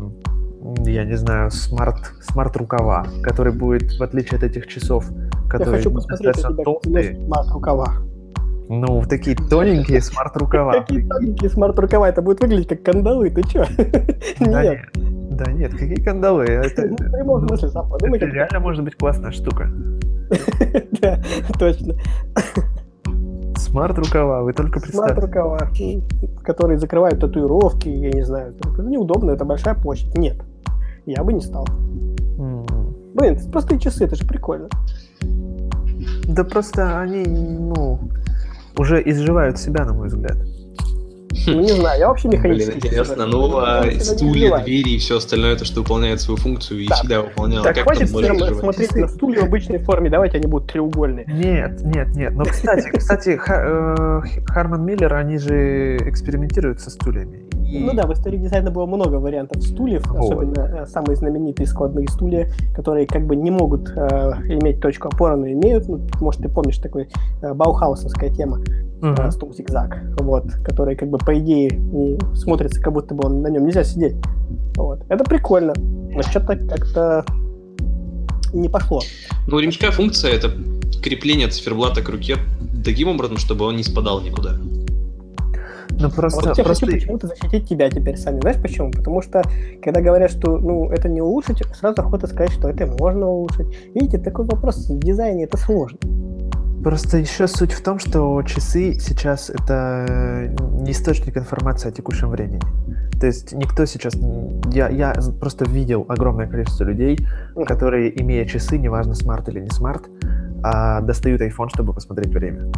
я 0.84 1.04
не 1.04 1.16
знаю, 1.16 1.50
smart, 1.50 2.12
smart 2.20 2.56
рукава, 2.56 3.06
который 3.22 3.52
будет, 3.52 3.98
в 3.98 4.02
отличие 4.02 4.38
от 4.38 4.44
этих 4.44 4.68
часов, 4.68 5.10
которые 5.48 5.78
я 5.78 5.82
хочу 5.82 5.90
посмотреть 5.92 6.36
тебя, 6.36 6.64
толстые. 6.64 7.16
smart 7.26 7.50
рукава. 7.50 7.86
Ну, 8.68 9.02
такие 9.08 9.36
тоненькие 9.36 10.00
смарт 10.00 10.36
рукава. 10.36 10.72
Такие 10.72 11.06
тоненькие 11.08 11.50
smart 11.50 11.78
рукава, 11.78 12.08
это 12.08 12.22
будет 12.22 12.40
выглядеть 12.40 12.68
как 12.68 12.82
кандалы, 12.82 13.30
ты 13.30 13.42
чё? 13.42 13.64
Нет. 14.40 14.78
Да 14.94 15.50
нет, 15.50 15.72
какие 15.72 15.96
кандалы? 15.96 16.44
Это, 16.44 16.86
ну, 16.86 18.14
это 18.14 18.26
реально 18.26 18.60
может 18.60 18.84
быть 18.84 18.96
классная 18.96 19.32
штука. 19.32 19.66
Да, 21.00 21.22
точно. 21.58 21.94
Smart 23.72 23.98
рукава, 23.98 24.42
вы 24.42 24.52
только 24.52 24.80
представьте. 24.80 25.14
Smart 25.14 25.24
рукава, 25.24 25.58
которые 26.44 26.78
закрывают 26.78 27.20
татуировки, 27.20 27.88
я 27.88 28.10
не 28.10 28.22
знаю. 28.22 28.52
Это 28.60 28.82
неудобно, 28.82 29.30
это 29.30 29.46
большая 29.46 29.74
площадь. 29.74 30.14
Нет, 30.14 30.36
я 31.06 31.24
бы 31.24 31.32
не 31.32 31.40
стал. 31.40 31.66
Блин, 33.14 33.38
простые 33.50 33.80
часы, 33.80 34.04
это 34.04 34.14
же 34.14 34.26
прикольно. 34.26 34.68
Да 36.28 36.44
просто 36.44 37.00
они, 37.00 37.24
ну, 37.24 37.98
уже 38.76 39.02
изживают 39.06 39.58
себя, 39.58 39.86
на 39.86 39.94
мой 39.94 40.08
взгляд. 40.08 40.36
Ну, 41.46 41.60
не 41.60 41.72
знаю, 41.72 41.98
я 41.98 42.08
вообще 42.08 42.28
Блин, 42.28 42.40
механический. 42.40 42.76
интересно. 42.76 43.26
Ну, 43.26 43.58
а 43.58 43.84
стулья, 44.00 44.58
двери 44.58 44.90
и 44.90 44.98
все 44.98 45.16
остальное, 45.16 45.56
то, 45.56 45.64
что 45.64 45.80
выполняет 45.80 46.20
свою 46.20 46.36
функцию 46.36 46.80
и 46.80 46.88
всегда 46.92 47.22
выполняло. 47.22 47.64
Так, 47.64 47.78
хватит 47.78 48.08
смотреть 48.08 48.94
на 48.94 49.08
стулья 49.08 49.40
в 49.40 49.44
обычной 49.44 49.78
форме, 49.78 50.10
давайте 50.10 50.38
они 50.38 50.46
будут 50.46 50.70
треугольные. 50.70 51.26
Нет, 51.26 51.82
нет, 51.82 52.08
нет. 52.14 52.32
Но, 52.34 52.44
кстати, 52.44 52.90
кстати, 52.96 53.40
э, 53.46 54.20
Харман 54.46 54.84
Миллер, 54.84 55.14
они 55.14 55.38
же 55.38 55.96
экспериментируют 56.08 56.80
со 56.80 56.90
стульями. 56.90 57.41
И- 57.72 57.78
Ну 57.78 57.92
да, 57.94 58.06
в 58.06 58.12
истории 58.12 58.36
дизайна 58.36 58.70
было 58.70 58.86
много 58.86 59.16
вариантов 59.16 59.62
стульев, 59.62 60.06
Вот. 60.08 60.18
особенно 60.24 60.60
э, 60.60 60.86
самые 60.86 61.16
знаменитые 61.16 61.66
складные 61.66 62.06
стулья, 62.08 62.48
которые 62.74 63.06
как 63.06 63.26
бы 63.26 63.34
не 63.36 63.50
могут 63.50 63.88
э, 63.90 63.96
иметь 64.48 64.80
точку 64.80 65.08
опоры, 65.08 65.36
но 65.36 65.46
имеют. 65.48 65.88
Ну, 65.88 66.00
может, 66.20 66.42
ты 66.42 66.48
помнишь 66.48 66.78
такой 66.78 67.08
э, 67.42 67.54
баухаусовская 67.54 68.30
тема, 68.30 68.58
Мгм. 69.00 69.14
э, 69.18 69.30
стул 69.32 69.52
зигзаг, 69.54 69.98
вот, 70.20 70.44
который 70.64 70.96
как 70.96 71.08
бы 71.08 71.18
по 71.18 71.38
идее 71.38 71.70
не 71.70 72.18
смотрится, 72.36 72.80
как 72.80 72.92
будто 72.92 73.14
бы 73.14 73.26
он 73.26 73.40
на 73.42 73.48
нем 73.48 73.64
нельзя 73.64 73.84
сидеть. 73.84 74.16
Вот. 74.76 75.00
Это 75.08 75.24
прикольно, 75.24 75.72
но 75.76 76.22
что-то 76.22 76.56
как-то 76.56 77.24
не 78.52 78.68
пошло. 78.68 79.00
Ну, 79.46 79.56
у 79.56 79.60
ремешка 79.60 79.90
функция 79.90 80.32
это 80.32 80.50
крепление 81.02 81.48
циферблата 81.48 82.02
к 82.02 82.08
руке 82.10 82.36
таким 82.84 83.08
образом, 83.08 83.38
чтобы 83.38 83.64
он 83.64 83.76
не 83.76 83.82
спадал 83.82 84.20
никуда. 84.20 84.56
Ну 86.02 86.08
А 86.08 86.10
просто, 86.10 86.48
вот 86.48 86.58
я 86.58 86.64
просто 86.64 86.86
хочу 86.86 86.98
почему-то 86.98 87.26
защитить 87.28 87.68
тебя 87.68 87.88
теперь, 87.90 88.16
Саня. 88.16 88.40
Знаешь 88.40 88.60
почему? 88.60 88.90
Потому 88.90 89.22
что, 89.22 89.42
когда 89.82 90.00
говорят, 90.00 90.30
что 90.30 90.58
ну, 90.58 90.90
это 90.90 91.08
не 91.08 91.20
улучшить, 91.20 91.62
сразу 91.74 92.02
охота 92.02 92.26
сказать, 92.26 92.52
что 92.52 92.68
это 92.68 92.86
можно 92.86 93.28
улучшить. 93.28 93.66
Видите, 93.94 94.18
такой 94.18 94.44
вопрос 94.46 94.88
в 94.88 94.98
дизайне, 94.98 95.44
это 95.44 95.56
сложно. 95.56 95.98
Просто 96.82 97.18
еще 97.18 97.46
суть 97.46 97.72
в 97.72 97.82
том, 97.82 98.00
что 98.00 98.42
часы 98.42 98.94
сейчас 98.94 99.50
это 99.50 100.04
э, 100.08 100.56
не 100.80 100.90
источник 100.90 101.36
информации 101.36 101.90
о 101.90 101.92
текущем 101.92 102.28
времени. 102.30 102.60
То 103.20 103.26
есть 103.26 103.52
никто 103.52 103.86
сейчас... 103.86 104.14
Я, 104.72 104.88
я 104.88 105.14
просто 105.38 105.64
видел 105.64 106.04
огромное 106.08 106.48
количество 106.48 106.82
людей, 106.82 107.24
которые, 107.66 108.20
имея 108.20 108.44
часы, 108.46 108.78
неважно, 108.78 109.14
смарт 109.14 109.48
или 109.48 109.60
не 109.60 109.70
смарт, 109.70 110.08
а, 110.64 111.00
достают 111.02 111.40
iPhone, 111.40 111.68
чтобы 111.72 111.92
посмотреть 111.92 112.34
время. 112.34 112.72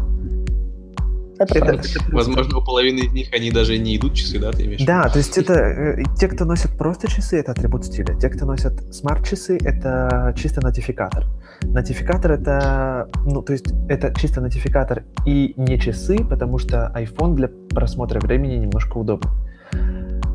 Это, 1.38 1.55
Это- 1.59 1.64
правда. 1.67 1.83
Возможно, 2.12 2.59
у 2.59 2.62
половины 2.62 3.00
из 3.00 3.12
них 3.12 3.29
они 3.33 3.50
даже 3.50 3.79
не 3.79 3.97
идут 3.97 4.14
часы, 4.14 4.38
да, 4.38 4.53
ты 4.53 4.64
имеешь? 4.64 4.85
Да, 4.85 5.09
то 5.09 5.19
есть 5.19 5.37
это 5.37 5.55
э, 5.55 6.03
те, 6.17 6.29
кто 6.29 6.45
носят 6.45 6.76
просто 6.76 7.09
часы, 7.09 7.41
это 7.41 7.53
атрибут 7.53 7.85
стиля. 7.85 8.14
Те, 8.19 8.29
кто 8.29 8.47
носят 8.47 8.95
смарт-часы, 8.95 9.59
это 9.62 10.35
чисто 10.37 10.61
нотификатор. 10.61 11.26
Нотификатор 11.62 12.33
это, 12.33 13.09
ну, 13.25 13.43
то 13.43 13.53
есть 13.53 13.67
это 13.88 14.12
чисто 14.19 14.41
нотификатор 14.41 15.05
и 15.26 15.55
не 15.57 15.79
часы, 15.79 16.19
потому 16.19 16.59
что 16.59 16.93
iPhone 16.95 17.35
для 17.35 17.49
просмотра 17.49 18.21
времени 18.21 18.57
немножко 18.57 18.99
удобнее. 18.99 19.33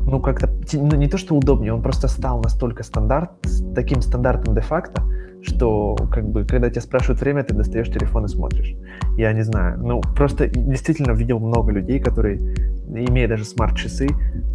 Ну, 0.06 0.20
как-то, 0.20 0.50
ну, 0.72 0.96
не 0.96 1.08
то, 1.08 1.18
что 1.18 1.34
удобнее, 1.36 1.72
он 1.72 1.82
просто 1.82 2.08
стал 2.08 2.40
настолько 2.42 2.82
стандарт, 2.82 3.30
таким 3.74 4.02
стандартом 4.02 4.54
де-факто, 4.54 5.02
что, 5.42 5.96
как 6.10 6.28
бы, 6.28 6.44
когда 6.44 6.70
тебя 6.70 6.82
спрашивают 6.82 7.20
время, 7.20 7.44
ты 7.44 7.54
достаешь 7.54 7.88
телефон 7.88 8.24
и 8.24 8.28
смотришь. 8.28 8.74
Я 9.16 9.32
не 9.32 9.42
знаю. 9.42 9.78
Ну, 9.78 10.00
просто 10.16 10.48
действительно 10.48 11.12
видел 11.12 11.38
много 11.40 11.72
людей, 11.72 11.98
которые, 12.00 12.38
имея 12.88 13.28
даже 13.28 13.44
смарт-часы, 13.44 14.08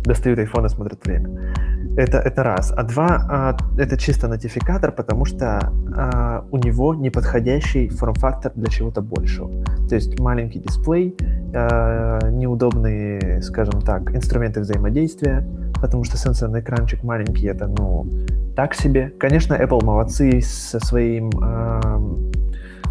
достают 0.03 0.39
iPhone 0.39 0.65
и 0.65 0.69
смотрят 0.69 1.05
время. 1.05 1.53
Это, 1.97 2.17
это 2.17 2.43
раз. 2.43 2.73
А 2.75 2.83
два, 2.83 3.25
а, 3.29 3.57
это 3.77 3.97
чисто 3.97 4.27
нотификатор, 4.27 4.91
потому 4.91 5.25
что 5.25 5.71
а, 5.95 6.45
у 6.51 6.57
него 6.57 6.93
неподходящий 6.93 7.87
форм-фактор 7.87 8.51
для 8.55 8.67
чего-то 8.67 9.01
большего. 9.01 9.49
То 9.87 9.95
есть 9.95 10.19
маленький 10.19 10.59
дисплей, 10.59 11.15
а, 11.53 12.19
неудобные, 12.29 13.41
скажем 13.41 13.81
так, 13.81 14.13
инструменты 14.13 14.59
взаимодействия, 14.59 15.47
потому 15.81 16.03
что 16.03 16.17
сенсорный 16.17 16.59
экранчик 16.59 17.01
маленький, 17.03 17.47
это, 17.47 17.67
ну, 17.67 18.05
так 18.55 18.73
себе. 18.73 19.11
Конечно, 19.17 19.53
Apple 19.53 19.83
молодцы 19.83 20.41
со 20.41 20.79
своим 20.79 21.29
ам, 21.41 22.31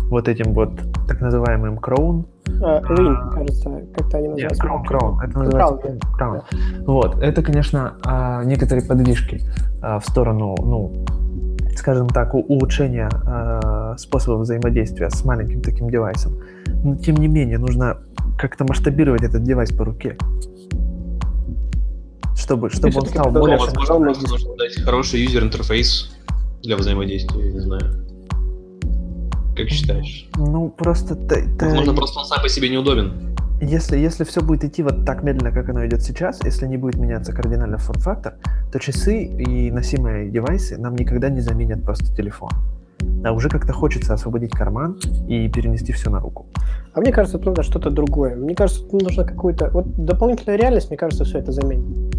вот 0.08 0.28
этим 0.28 0.52
вот 0.54 0.72
так 1.06 1.20
называемым 1.20 1.78
Crown, 1.78 2.24
А, 2.62 2.80
Ring, 2.80 3.34
кажется, 3.34 3.82
как-то 3.94 4.18
они 4.18 4.28
нет, 4.28 4.50
называются. 4.50 4.64
Crown, 4.64 4.82
Crown. 4.88 5.24
Это 5.24 5.38
называется 5.38 5.98
Crown, 6.18 6.42
Crown. 6.50 6.84
Вот, 6.86 7.22
это, 7.22 7.42
конечно, 7.42 7.94
а, 8.04 8.44
некоторые 8.44 8.86
подвижки 8.86 9.40
а, 9.82 9.98
в 9.98 10.06
сторону, 10.06 10.54
ну, 10.60 11.04
скажем 11.76 12.08
так, 12.08 12.34
улучшения 12.34 13.08
а, 13.26 13.96
способа 13.96 14.40
взаимодействия 14.40 15.10
с 15.10 15.24
маленьким 15.24 15.62
таким 15.62 15.90
девайсом. 15.90 16.38
Но, 16.82 16.96
тем 16.96 17.16
не 17.16 17.28
менее, 17.28 17.58
нужно 17.58 17.98
как-то 18.38 18.64
масштабировать 18.64 19.22
этот 19.22 19.42
девайс 19.42 19.72
по 19.72 19.84
руке. 19.84 20.16
Чтобы, 22.36 22.68
чтобы 22.68 22.98
он 22.98 23.06
стал 23.06 23.30
более... 23.30 23.56
Возможно, 23.58 24.28
нужно 24.28 24.56
дать 24.56 24.82
хороший 24.82 25.20
юзер-интерфейс 25.20 26.14
для 26.62 26.76
взаимодействия, 26.76 27.46
я 27.46 27.52
не 27.52 27.60
знаю. 27.60 28.03
Как 29.56 29.68
считаешь? 29.68 30.28
Ну, 30.36 30.68
просто... 30.68 31.14
т- 31.14 31.46
т- 31.58 31.66
Возможно, 31.66 31.94
просто 31.94 32.20
он 32.20 32.26
сам 32.26 32.42
по 32.42 32.48
себе 32.48 32.68
неудобен. 32.68 33.12
Если, 33.60 33.96
если 33.96 34.24
все 34.24 34.40
будет 34.42 34.64
идти 34.64 34.82
вот 34.82 35.06
так 35.06 35.22
медленно, 35.22 35.52
как 35.52 35.68
оно 35.68 35.86
идет 35.86 36.02
сейчас, 36.02 36.44
если 36.44 36.66
не 36.66 36.76
будет 36.76 36.96
меняться 36.96 37.32
кардинально 37.32 37.78
форм-фактор, 37.78 38.34
то 38.72 38.78
часы 38.78 39.22
и 39.24 39.70
носимые 39.70 40.28
девайсы 40.28 40.76
нам 40.76 40.96
никогда 40.96 41.28
не 41.28 41.40
заменят 41.40 41.84
просто 41.84 42.14
телефон. 42.14 42.50
А 43.24 43.32
уже 43.32 43.48
как-то 43.48 43.72
хочется 43.72 44.12
освободить 44.14 44.50
карман 44.50 44.98
и 45.28 45.48
перенести 45.48 45.92
все 45.92 46.10
на 46.10 46.20
руку. 46.20 46.46
А 46.92 47.00
мне 47.00 47.12
кажется, 47.12 47.38
тут 47.38 47.46
нужно 47.46 47.62
что-то 47.62 47.90
другое. 47.90 48.34
Мне 48.36 48.54
кажется, 48.54 48.82
тут 48.82 49.02
нужно 49.02 49.24
какую-то... 49.24 49.70
Вот 49.70 49.86
дополнительная 50.04 50.58
реальность, 50.58 50.88
мне 50.90 50.98
кажется, 50.98 51.24
все 51.24 51.38
это 51.38 51.52
заменит. 51.52 52.14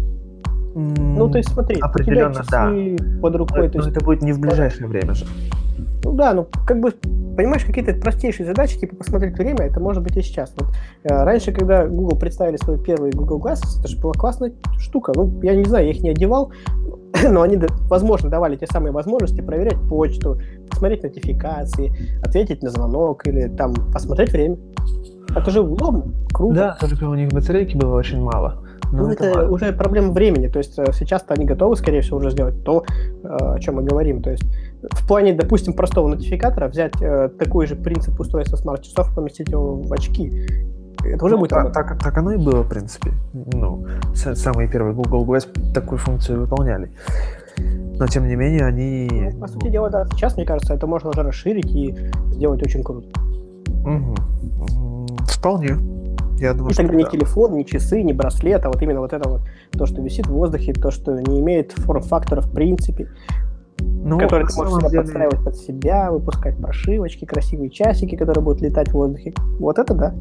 Ну, 0.78 1.30
то 1.30 1.38
есть 1.38 1.50
смотри, 1.50 1.76
у 1.76 1.78
тебя 1.78 1.88
Определенно, 1.88 2.34
часы 2.34 2.96
под 3.22 3.34
рукой, 3.36 3.70
то 3.70 3.78
Но 3.78 3.84
есть 3.84 3.96
это 3.96 4.04
будет 4.04 4.20
не 4.20 4.32
в 4.32 4.40
ближайшее 4.40 4.86
время 4.86 5.14
же. 5.14 5.24
Ну 6.04 6.12
да, 6.12 6.34
ну 6.34 6.46
как 6.66 6.80
бы, 6.80 6.90
понимаешь, 6.90 7.64
какие-то 7.64 7.94
простейшие 7.94 8.46
задачи, 8.46 8.78
типа 8.78 8.94
посмотреть 8.96 9.38
время, 9.38 9.64
это 9.64 9.80
может 9.80 10.02
быть 10.02 10.14
и 10.18 10.22
сейчас. 10.22 10.52
Вот, 10.54 10.68
э, 11.04 11.24
раньше, 11.24 11.52
когда 11.52 11.86
Google 11.86 12.18
представили 12.18 12.58
свой 12.58 12.78
первый 12.78 13.10
Google 13.10 13.40
Glasses, 13.40 13.80
это 13.80 13.88
же 13.88 13.98
была 13.98 14.12
классная 14.12 14.52
штука. 14.78 15.12
Ну, 15.16 15.40
я 15.42 15.54
не 15.56 15.64
знаю, 15.64 15.86
я 15.86 15.92
их 15.92 16.02
не 16.02 16.10
одевал, 16.10 16.52
но 17.30 17.40
они, 17.40 17.56
да- 17.56 17.68
возможно, 17.88 18.28
давали 18.28 18.56
те 18.56 18.66
самые 18.66 18.92
возможности 18.92 19.40
проверять 19.40 19.80
почту, 19.88 20.38
посмотреть 20.68 21.04
нотификации, 21.04 21.90
ответить 22.22 22.62
на 22.62 22.68
звонок 22.68 23.26
или 23.26 23.48
там 23.48 23.72
посмотреть 23.94 24.30
время. 24.30 24.58
Это 25.34 25.50
же 25.50 25.62
удобно, 25.62 26.12
круто. 26.34 26.54
Да, 26.54 26.76
только 26.78 27.04
у 27.04 27.14
них 27.14 27.30
батарейки 27.30 27.78
было 27.78 27.96
очень 27.96 28.20
мало. 28.20 28.65
Но 28.96 29.02
Ну, 29.06 29.10
это, 29.12 29.24
ладно. 29.34 29.50
уже 29.50 29.72
проблема 29.72 30.12
времени. 30.12 30.48
То 30.48 30.58
есть 30.58 30.78
э, 30.78 30.92
сейчас-то 30.92 31.34
они 31.34 31.44
готовы, 31.44 31.76
скорее 31.76 32.00
всего, 32.00 32.18
уже 32.18 32.30
сделать 32.30 32.64
то, 32.64 32.84
э, 33.22 33.26
о 33.28 33.58
чем 33.58 33.76
мы 33.76 33.82
говорим. 33.82 34.22
То 34.22 34.30
есть 34.30 34.44
в 34.82 35.06
плане, 35.06 35.32
допустим, 35.34 35.74
простого 35.74 36.08
нотификатора 36.08 36.68
взять 36.68 36.92
э, 37.02 37.28
такой 37.38 37.66
же 37.66 37.76
принцип 37.76 38.18
устройства 38.20 38.56
смарт-часов, 38.56 39.14
поместить 39.14 39.48
его 39.50 39.74
в 39.76 39.92
очки. 39.92 40.46
Это 41.04 41.24
уже 41.24 41.34
Ну, 41.34 41.40
будет 41.40 41.50
та- 41.50 41.56
работать. 41.58 41.74
так, 41.88 42.02
так 42.02 42.18
оно 42.18 42.32
и 42.32 42.36
было, 42.36 42.62
в 42.62 42.68
принципе. 42.68 43.10
Ну, 43.32 43.84
самые 44.14 44.68
первые 44.68 44.94
Google 44.94 45.24
Glass 45.24 45.46
такую 45.72 45.98
функцию 45.98 46.40
выполняли. 46.40 46.90
Но, 47.98 48.06
тем 48.06 48.26
не 48.28 48.36
менее, 48.36 48.66
они... 48.66 49.08
Ну, 49.34 49.40
по 49.40 49.46
сути 49.48 49.68
дела, 49.68 49.88
да, 49.88 50.04
сейчас, 50.12 50.36
мне 50.36 50.44
кажется, 50.44 50.74
это 50.74 50.86
можно 50.86 51.10
уже 51.10 51.22
расширить 51.22 51.70
и 51.74 51.94
сделать 52.32 52.62
очень 52.62 52.82
круто. 52.82 53.08
М, 53.86 54.14
Вполне. 55.28 55.76
Я 56.38 56.52
думаю, 56.52 56.70
И 56.70 56.74
что 56.74 56.82
тогда 56.82 56.96
ни 56.98 57.04
да. 57.04 57.10
телефон, 57.10 57.54
ни 57.56 57.62
часы, 57.62 58.02
ни 58.02 58.12
браслет, 58.12 58.64
а 58.64 58.68
вот 58.68 58.82
именно 58.82 59.00
вот 59.00 59.12
это 59.12 59.28
вот, 59.28 59.40
то, 59.72 59.86
что 59.86 60.02
висит 60.02 60.26
в 60.26 60.32
воздухе, 60.32 60.72
то, 60.72 60.90
что 60.90 61.12
не 61.20 61.40
имеет 61.40 61.72
форм-фактора 61.72 62.40
в 62.42 62.52
принципе, 62.52 63.08
Ну, 63.80 64.18
который 64.18 64.46
ты 64.46 64.54
можешь 64.56 64.90
деле, 64.90 65.02
подстраивать 65.02 65.44
под 65.44 65.56
себя, 65.56 66.10
выпускать 66.12 66.56
прошивочки, 66.58 67.24
красивые 67.24 67.70
часики, 67.70 68.16
которые 68.16 68.44
будут 68.44 68.60
летать 68.60 68.88
в 68.88 68.94
воздухе. 68.94 69.32
Вот 69.58 69.78
это 69.78 69.94
да. 69.94 70.14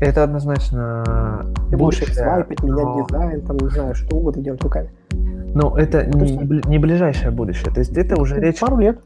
Это 0.00 0.22
однозначно 0.24 1.52
Ты 1.70 1.76
будешь 1.76 2.02
их 2.02 2.14
свайпать, 2.14 2.62
менять 2.62 2.84
но- 2.84 3.06
дизайн, 3.06 3.40
там, 3.42 3.56
не 3.58 3.68
знаю, 3.68 3.94
что 3.94 4.16
угодно 4.16 4.42
делать 4.42 4.62
руками. 4.62 4.90
Но 5.54 5.76
это 5.76 6.04
то 6.04 6.18
не, 6.18 6.22
есть- 6.28 6.40
не 6.40 6.46
бли- 6.46 6.68
не 6.68 6.78
ближайшее 6.78 7.30
будущее. 7.30 7.72
То 7.72 7.80
есть 7.80 7.96
это 7.96 8.20
уже 8.20 8.36
Через 8.36 8.46
речь... 8.48 8.60
Пару 8.60 8.78
лет. 8.78 8.98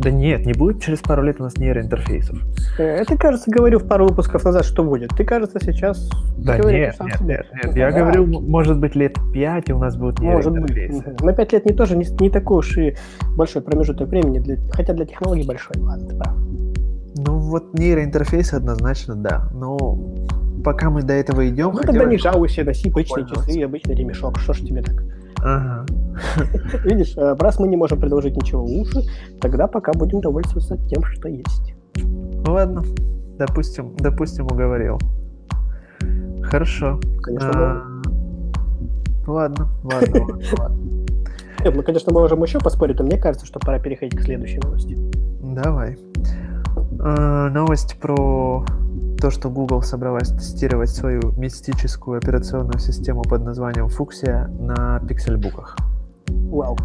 Да 0.00 0.10
нет, 0.10 0.44
не 0.44 0.52
будет 0.52 0.82
через 0.82 0.98
пару 0.98 1.22
лет 1.22 1.40
у 1.40 1.44
нас 1.44 1.56
нейроинтерфейсов. 1.56 2.38
Э, 2.78 2.82
Это, 2.84 3.16
кажется, 3.16 3.50
говорил 3.50 3.78
в 3.78 3.88
пару 3.88 4.06
выпусков 4.06 4.44
назад, 4.44 4.64
что 4.64 4.84
будет. 4.84 5.10
Ты, 5.16 5.24
кажется, 5.24 5.58
сейчас 5.60 6.08
Да 6.36 6.58
нет, 6.58 6.94
сам 6.96 7.06
нет, 7.08 7.20
нет, 7.22 7.46
нет. 7.64 7.76
Я 7.76 7.90
да. 7.90 7.98
говорю, 8.00 8.26
может 8.26 8.78
быть, 8.78 8.94
лет 8.94 9.16
пять, 9.32 9.70
и 9.70 9.72
у 9.72 9.78
нас 9.78 9.96
будут 9.96 10.20
может 10.20 10.52
быть. 10.52 10.70
нейроинтерфейсы. 10.76 11.24
На 11.24 11.32
5 11.32 11.52
лет 11.52 11.64
не 11.66 11.72
тоже 11.72 11.96
не, 11.96 12.06
не 12.20 12.30
такой 12.30 12.58
уж 12.58 12.76
и 12.76 12.96
большой 13.36 13.62
промежуток 13.62 14.08
времени, 14.08 14.38
для, 14.40 14.56
хотя 14.72 14.92
для 14.92 15.06
технологий 15.06 15.46
большой. 15.46 15.76
Ладно, 15.78 16.06
ты 16.06 16.16
прав. 16.16 16.34
Ну 17.16 17.38
вот 17.38 17.72
нейроинтерфейсы 17.78 18.54
однозначно, 18.54 19.14
да. 19.16 19.48
Но 19.52 19.98
пока 20.62 20.90
мы 20.90 21.02
до 21.02 21.14
этого 21.14 21.48
идем... 21.48 21.70
Ну 21.72 21.78
тогда 21.78 21.92
хотелось- 22.04 22.10
не 22.10 22.18
жалуйся, 22.18 22.62
носи 22.62 22.90
обычные 22.90 23.26
часы 23.26 23.52
и 23.52 23.62
обычный 23.62 23.94
ремешок. 23.94 24.38
Что 24.38 24.52
ж 24.52 24.58
тебе 24.60 24.82
так? 24.82 25.02
Ага. 25.42 25.86
Видишь, 26.84 27.16
э, 27.16 27.36
раз 27.38 27.58
мы 27.58 27.68
не 27.68 27.76
можем 27.76 28.00
предложить 28.00 28.36
ничего 28.36 28.64
лучше, 28.64 29.02
тогда 29.40 29.66
пока 29.66 29.92
будем 29.92 30.20
довольствоваться 30.20 30.76
тем, 30.88 31.04
что 31.04 31.28
есть. 31.28 31.74
Ну 31.96 32.52
ладно, 32.52 32.82
допустим, 33.38 33.94
допустим, 33.96 34.46
уговорил. 34.46 34.98
Хорошо. 36.42 37.00
Конечно, 37.22 37.50
А, 37.54 37.82
Ладно, 39.26 39.68
ладно, 39.84 40.20
ладно, 40.24 40.38
ладно. 40.58 40.78
Нет, 41.64 41.74
мы, 41.76 41.82
конечно, 41.82 42.12
можем 42.12 42.42
еще 42.42 42.58
поспорить, 42.60 42.98
но 42.98 43.04
мне 43.04 43.18
кажется, 43.18 43.44
что 43.46 43.58
пора 43.58 43.78
переходить 43.78 44.16
к 44.16 44.22
следующей 44.22 44.58
новости. 44.58 44.96
Давай. 45.42 45.98
А, 47.00 47.50
Новость 47.50 47.98
про 48.00 48.64
то, 49.20 49.30
что 49.30 49.50
Google 49.50 49.82
собралась 49.82 50.28
тестировать 50.28 50.90
свою 50.90 51.32
мистическую 51.32 52.18
операционную 52.18 52.78
систему 52.78 53.22
под 53.22 53.44
названием 53.44 53.86
Fuchsia 53.86 54.48
на 54.48 55.00
пиксельбуках. 55.00 55.76
Вау. 56.28 56.76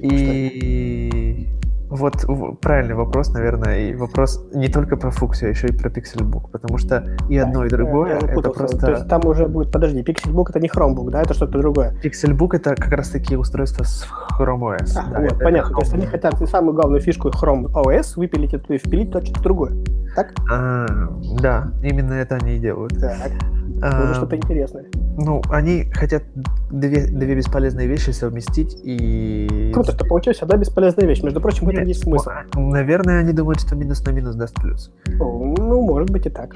И 0.00 1.48
вот 1.90 2.60
правильный 2.60 2.94
вопрос, 2.94 3.30
наверное, 3.30 3.88
и 3.88 3.94
вопрос 3.94 4.44
не 4.52 4.68
только 4.68 4.96
про 4.96 5.10
Fuchsia, 5.10 5.46
а 5.46 5.48
еще 5.48 5.68
и 5.68 5.72
про 5.72 5.90
пиксельбук, 5.90 6.50
потому 6.50 6.78
что 6.78 7.04
и 7.28 7.38
одно, 7.38 7.64
и 7.64 7.68
другое 7.68 8.18
это 8.18 8.50
просто... 8.50 8.78
То 8.78 8.90
есть 8.92 9.08
там 9.08 9.26
уже 9.26 9.46
будет, 9.46 9.72
подожди, 9.72 10.02
Pixelbook 10.02 10.50
это 10.50 10.60
не 10.60 10.68
Chromebook, 10.68 11.10
да, 11.10 11.22
это 11.22 11.34
что-то 11.34 11.58
другое. 11.58 11.94
Пиксельбук 12.02 12.54
это 12.54 12.74
как 12.74 12.92
раз 12.92 13.10
таки 13.10 13.36
устройство 13.36 13.84
с 13.84 14.06
Chrome 14.38 14.76
OS. 14.76 14.92
А, 14.96 15.10
Да, 15.10 15.20
вот, 15.20 15.32
это 15.32 15.36
понятно. 15.36 15.74
То 15.74 15.80
есть 15.80 15.92
Chrome. 15.92 15.96
они 15.96 16.06
хотят 16.06 16.48
самую 16.48 16.74
главную 16.74 17.00
фишку 17.00 17.28
Chrome 17.28 17.72
OS 17.72 18.14
выпилить 18.16 18.52
и 18.54 18.78
впилить 18.78 19.10
то 19.10 19.24
что-то 19.24 19.42
другое. 19.42 19.72
Так? 20.14 20.34
А, 20.50 20.86
да, 21.40 21.72
именно 21.82 22.14
это 22.14 22.36
они 22.36 22.56
и 22.56 22.58
делают. 22.58 22.98
Так. 23.00 23.32
А, 23.82 24.14
что-то 24.14 24.36
интересное. 24.36 24.86
Ну, 25.16 25.42
они 25.50 25.84
хотят 25.92 26.24
две, 26.70 27.06
две 27.06 27.34
бесполезные 27.34 27.86
вещи 27.86 28.10
совместить 28.10 28.76
и... 28.82 29.70
Круто, 29.72 29.92
что 29.92 30.04
получилась 30.04 30.40
одна 30.42 30.56
бесполезная 30.56 31.06
вещь. 31.06 31.22
Между 31.22 31.40
прочим, 31.40 31.66
в 31.66 31.70
Нет, 31.80 31.88
есть 31.88 32.02
смысл. 32.02 32.30
м- 32.56 32.70
Наверное, 32.70 33.20
они 33.20 33.32
думают, 33.32 33.60
что 33.60 33.74
минус 33.76 34.04
на 34.04 34.10
минус 34.10 34.34
даст 34.36 34.54
плюс. 34.54 34.90
Ну, 35.06 35.82
может 35.82 36.10
быть 36.10 36.26
и 36.26 36.30
так. 36.30 36.54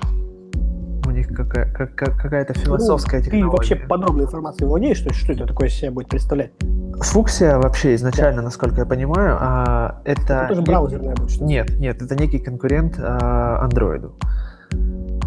У 1.06 1.10
них 1.10 1.28
какая- 1.28 1.70
как- 1.72 1.94
как- 1.94 2.16
какая-то 2.16 2.54
философская 2.54 3.20
Ну, 3.20 3.24
Ты 3.24 3.30
технология. 3.30 3.56
вообще 3.56 3.76
подробной 3.76 4.24
информацией 4.24 4.68
владеешь, 4.68 5.00
то 5.00 5.08
есть 5.10 5.20
что 5.20 5.32
это 5.32 5.46
такое 5.46 5.68
из 5.68 5.74
себя 5.74 5.90
будет 5.90 6.08
представлять? 6.08 6.52
Фуксия 7.00 7.58
вообще 7.58 7.94
изначально, 7.96 8.42
насколько 8.42 8.80
я 8.80 8.86
понимаю, 8.86 9.36
а, 9.40 10.00
это... 10.04 10.22
Это 10.34 10.48
тоже 10.48 10.60
не- 10.60 10.66
браузерная 10.66 11.16
что-то. 11.28 11.44
Нет, 11.44 11.70
нет, 11.78 12.00
это 12.00 12.14
некий 12.16 12.38
конкурент 12.38 12.98
а. 12.98 13.68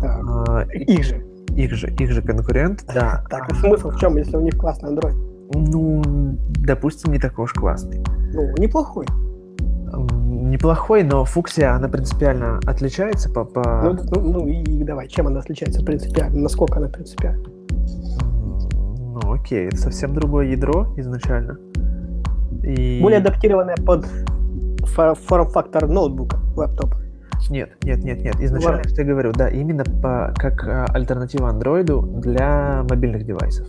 Так. 0.01 0.19
А, 0.47 0.61
Их 0.73 1.03
же. 1.03 1.25
их 1.49 1.73
же, 1.73 1.87
их 1.91 2.11
же 2.11 2.21
конкурент, 2.21 2.83
да. 2.93 3.23
Так, 3.29 3.51
а 3.51 3.55
смысл 3.55 3.89
в 3.89 3.97
чем, 3.99 4.17
если 4.17 4.37
у 4.37 4.41
них 4.41 4.57
классный 4.57 4.91
Android? 4.91 5.13
Ну, 5.53 6.01
допустим, 6.65 7.11
не 7.13 7.19
такой 7.19 7.45
уж 7.45 7.53
классный. 7.53 8.03
Ну, 8.33 8.53
неплохой. 8.57 9.05
Неплохой, 9.97 11.03
но 11.03 11.25
фуксия, 11.25 11.73
она 11.75 11.87
принципиально 11.87 12.59
отличается 12.65 13.29
по... 13.29 13.43
по- 13.45 13.81
Ну, 13.83 13.97
ну, 14.11 14.21
ну 14.21 14.47
и, 14.47 14.83
давай, 14.83 15.07
чем 15.07 15.27
она 15.27 15.39
отличается 15.39 15.83
принципиально? 15.83 16.41
Насколько 16.41 16.77
она 16.79 16.87
принципиальна? 16.89 17.43
М, 18.21 18.59
Ну, 19.23 19.33
окей, 19.33 19.67
это 19.67 19.77
совсем 19.77 20.13
другое 20.13 20.47
ядро 20.47 20.87
изначально. 20.97 21.57
И... 22.63 22.99
Более 23.01 23.19
адаптированная 23.19 23.75
под 23.77 24.05
фо- 24.95 25.15
форм-фактор 25.15 25.87
ноутбука, 25.87 26.37
лэптопа. 26.55 26.97
Нет, 27.49 27.71
нет, 27.83 28.03
нет, 28.03 28.19
нет. 28.23 28.35
Изначально, 28.39 28.77
Ладно. 28.77 28.89
что 28.91 29.01
я 29.01 29.07
говорю, 29.07 29.31
да, 29.33 29.49
именно 29.49 29.83
по, 30.01 30.33
как 30.37 30.63
а, 30.67 30.85
альтернатива 30.93 31.49
андроиду 31.49 32.01
для 32.01 32.83
мобильных 32.89 33.25
девайсов. 33.25 33.67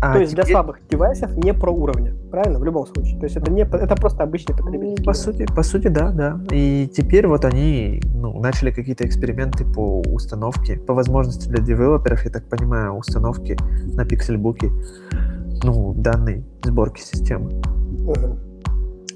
А 0.00 0.12
То 0.12 0.20
есть 0.20 0.34
для 0.34 0.42
теперь, 0.42 0.54
слабых 0.54 0.78
девайсов 0.90 1.36
не 1.36 1.54
про 1.54 1.70
уровня, 1.70 2.14
правильно? 2.30 2.58
В 2.58 2.64
любом 2.64 2.86
случае. 2.86 3.18
То 3.18 3.24
есть 3.24 3.36
это, 3.36 3.50
не, 3.50 3.62
это 3.62 3.96
просто 3.96 4.22
обычный 4.22 4.54
потребительский 4.54 5.04
по 5.04 5.14
сути, 5.14 5.46
по 5.46 5.62
сути, 5.62 5.88
да, 5.88 6.10
да. 6.10 6.40
И 6.50 6.90
теперь 6.94 7.26
вот 7.26 7.44
они 7.44 8.02
ну, 8.14 8.38
начали 8.40 8.70
какие-то 8.70 9.06
эксперименты 9.06 9.64
по 9.64 10.00
установке, 10.00 10.78
по 10.78 10.94
возможности 10.94 11.48
для 11.48 11.62
девелоперов, 11.62 12.24
я 12.24 12.30
так 12.30 12.44
понимаю, 12.48 12.94
установки 12.94 13.56
на 13.94 14.04
пиксельбуке, 14.04 14.70
ну, 15.62 15.94
данной 15.94 16.44
сборки 16.62 17.00
системы. 17.00 17.62
Мгм. 18.04 18.38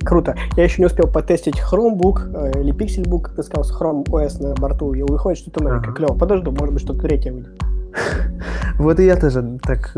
Круто. 0.04 0.36
Я 0.56 0.64
еще 0.64 0.80
не 0.80 0.86
успел 0.86 1.08
потестить 1.08 1.56
Chromebook 1.56 2.52
э, 2.54 2.60
или 2.60 2.72
Pixelbook, 2.72 3.22
как 3.22 3.36
ты 3.36 3.42
сказал, 3.42 3.64
с 3.64 3.72
Chrome 3.72 4.04
OS 4.04 4.42
на 4.42 4.54
борту, 4.54 4.94
и 4.94 5.02
выходит 5.02 5.38
что-то 5.38 5.62
новенькое. 5.62 5.90
Ага. 5.90 5.96
Клево. 5.96 6.18
Подожду, 6.18 6.52
может 6.52 6.72
быть, 6.72 6.82
что-то 6.82 7.00
третье 7.00 7.32
выйдет. 7.32 7.60
Вот 8.78 9.00
и 9.00 9.06
я 9.06 9.16
тоже 9.16 9.58
так 9.62 9.96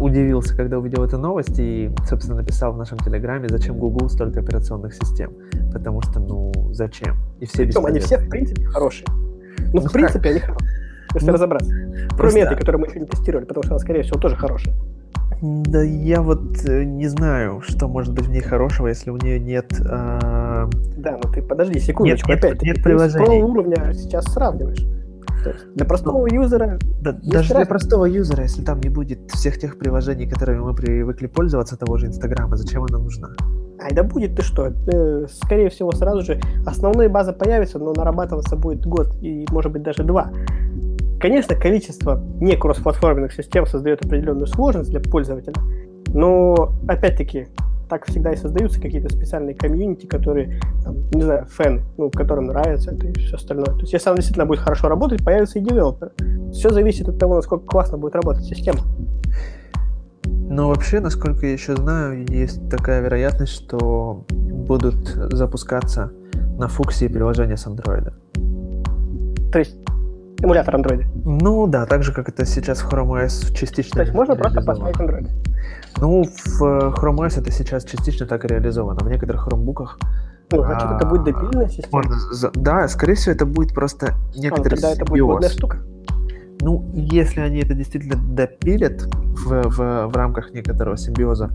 удивился, 0.00 0.56
когда 0.56 0.78
увидел 0.78 1.04
эту 1.04 1.18
новость 1.18 1.58
и, 1.58 1.90
собственно, 2.08 2.36
написал 2.40 2.72
в 2.72 2.78
нашем 2.78 2.98
телеграме, 2.98 3.48
зачем 3.48 3.76
Google 3.78 4.08
столько 4.08 4.40
операционных 4.40 4.94
систем. 4.94 5.32
Потому 5.72 6.02
что, 6.02 6.20
ну, 6.20 6.52
зачем? 6.72 7.16
И 7.40 7.46
все 7.46 7.64
Причем 7.64 7.86
они 7.86 8.00
все, 8.00 8.18
в 8.18 8.28
принципе, 8.28 8.64
хорошие. 8.66 9.06
Ну, 9.72 9.80
Ну, 9.80 9.88
в 9.88 9.92
принципе, 9.92 10.30
они 10.30 10.38
хорошие. 10.40 10.68
Если 11.14 11.26
Ну, 11.26 11.32
разобраться. 11.32 11.74
Кроме 12.16 12.42
этой, 12.42 12.56
которую 12.56 12.80
мы 12.82 12.86
еще 12.88 13.00
не 13.00 13.06
тестировали, 13.06 13.44
потому 13.46 13.62
что 13.64 13.72
она, 13.74 13.78
скорее 13.78 14.02
всего, 14.02 14.20
тоже 14.20 14.36
хорошая. 14.36 14.74
Да 15.40 15.82
я 15.82 16.20
вот 16.20 16.64
э, 16.66 16.82
не 16.84 17.06
знаю, 17.06 17.60
что 17.60 17.86
может 17.86 18.12
быть 18.12 18.26
в 18.26 18.30
ней 18.30 18.40
хорошего, 18.40 18.88
если 18.88 19.10
у 19.10 19.16
нее 19.16 19.38
нет... 19.38 19.72
а, 19.88 20.68
Да, 20.96 21.18
ну 21.22 21.32
ты 21.32 21.42
подожди 21.42 21.78
секундочку, 21.78 22.28
нет- 22.30 22.38
опять-таки. 22.40 22.66
нет 22.66 22.76
ты 22.76 22.80
с 22.82 22.84
приложений. 22.84 23.24
Pro 23.24 23.40
уровня 23.42 23.92
сейчас 23.94 24.24
сравниваешь. 24.26 24.84
Есть 25.44 25.74
для 25.74 25.86
простого 25.86 26.26
юзера 26.26 26.78
да- 27.00 27.12
даже 27.12 27.22
для 27.22 27.38
разница. 27.38 27.68
простого 27.68 28.04
юзера, 28.06 28.42
если 28.42 28.62
там 28.62 28.80
не 28.80 28.88
будет 28.88 29.30
всех 29.30 29.58
тех 29.58 29.78
приложений, 29.78 30.28
которыми 30.28 30.60
мы 30.60 30.74
привыкли 30.74 31.26
пользоваться, 31.26 31.76
того 31.76 31.96
же 31.96 32.06
Инстаграма, 32.06 32.56
зачем 32.56 32.84
она 32.84 32.98
нужна? 32.98 33.28
Ай, 33.80 33.92
да 33.94 34.02
будет 34.02 34.34
ты 34.34 34.42
что, 34.42 34.72
э, 34.86 35.26
скорее 35.30 35.68
всего, 35.70 35.92
сразу 35.92 36.22
же 36.22 36.40
основная 36.66 37.08
база 37.08 37.32
появится, 37.32 37.78
но 37.78 37.92
нарабатываться 37.92 38.56
будет 38.56 38.84
год 38.84 39.14
и, 39.20 39.46
может 39.50 39.70
быть, 39.72 39.82
даже 39.82 40.02
два. 40.02 40.30
Конечно, 41.20 41.54
количество 41.56 42.20
не 42.40 42.56
кроссплатформенных 42.56 43.32
систем 43.32 43.66
создает 43.66 44.04
определенную 44.04 44.46
сложность 44.46 44.90
для 44.90 45.00
пользователя, 45.00 45.54
но, 46.08 46.72
опять-таки, 46.88 47.48
так 47.88 48.06
всегда 48.06 48.32
и 48.32 48.36
создаются 48.36 48.80
какие-то 48.80 49.12
специальные 49.12 49.54
комьюнити, 49.54 50.06
которые, 50.06 50.60
там, 50.84 50.96
не 51.10 51.22
знаю, 51.22 51.46
фэны, 51.46 51.82
ну, 51.96 52.10
которым 52.10 52.46
нравится 52.46 52.92
это 52.92 53.06
и 53.06 53.12
все 53.14 53.36
остальное. 53.36 53.66
То 53.66 53.80
есть, 53.80 53.92
если 53.92 54.08
она 54.08 54.16
действительно 54.16 54.46
будет 54.46 54.60
хорошо 54.60 54.88
работать, 54.88 55.24
появится 55.24 55.58
и 55.58 55.62
девелопер. 55.62 56.12
Все 56.52 56.70
зависит 56.70 57.08
от 57.08 57.18
того, 57.18 57.36
насколько 57.36 57.66
классно 57.66 57.98
будет 57.98 58.14
работать 58.14 58.44
система. 58.44 58.80
Но 60.24 60.68
вообще, 60.68 61.00
насколько 61.00 61.46
я 61.46 61.52
еще 61.52 61.76
знаю, 61.76 62.26
есть 62.26 62.68
такая 62.70 63.02
вероятность, 63.02 63.52
что 63.52 64.24
будут 64.30 64.96
запускаться 65.06 66.10
на 66.58 66.68
фуксе 66.68 67.08
приложения 67.08 67.56
с 67.56 67.66
андроида. 67.66 68.14
То 69.52 69.58
есть, 69.58 69.76
эмулятор 70.42 70.76
андроида. 70.76 71.04
Ну 71.24 71.66
да, 71.66 71.86
так 71.86 72.02
же, 72.02 72.12
как 72.12 72.28
это 72.28 72.44
сейчас 72.44 72.80
в 72.80 72.92
Chrome 72.92 73.24
OS 73.24 73.54
частично 73.54 73.96
То 73.96 74.02
есть, 74.02 74.14
можно 74.14 74.36
просто 74.36 74.62
поставить 74.62 74.98
андроид. 75.00 75.28
Ну, 75.96 76.24
в 76.24 76.64
э, 76.64 76.92
Chrome 76.96 77.26
OS 77.26 77.40
это 77.40 77.50
сейчас 77.50 77.84
частично 77.84 78.26
так 78.26 78.44
и 78.44 78.48
реализовано. 78.48 79.00
В 79.00 79.08
некоторых 79.08 79.42
хромбуках 79.42 79.98
Ну, 80.50 80.62
значит, 80.62 80.90
это 80.90 81.06
будет 81.06 81.24
допиленная 81.24 81.68
система. 81.68 82.02
можно... 82.04 82.50
Да, 82.54 82.88
скорее 82.88 83.14
всего, 83.14 83.34
это 83.34 83.46
будет 83.46 83.74
просто 83.74 84.08
А, 84.08 84.38
некоторый 84.38 84.74
тогда 84.74 84.92
это 84.92 85.04
будет 85.04 85.24
модная 85.24 85.50
штука. 85.50 85.78
Ну, 86.60 86.90
если 86.92 87.40
они 87.40 87.60
это 87.60 87.74
действительно 87.74 88.16
допилят 88.16 89.02
в, 89.12 89.68
в, 89.68 90.06
в 90.08 90.16
рамках 90.16 90.52
некоторого 90.52 90.96
симбиоза 90.96 91.50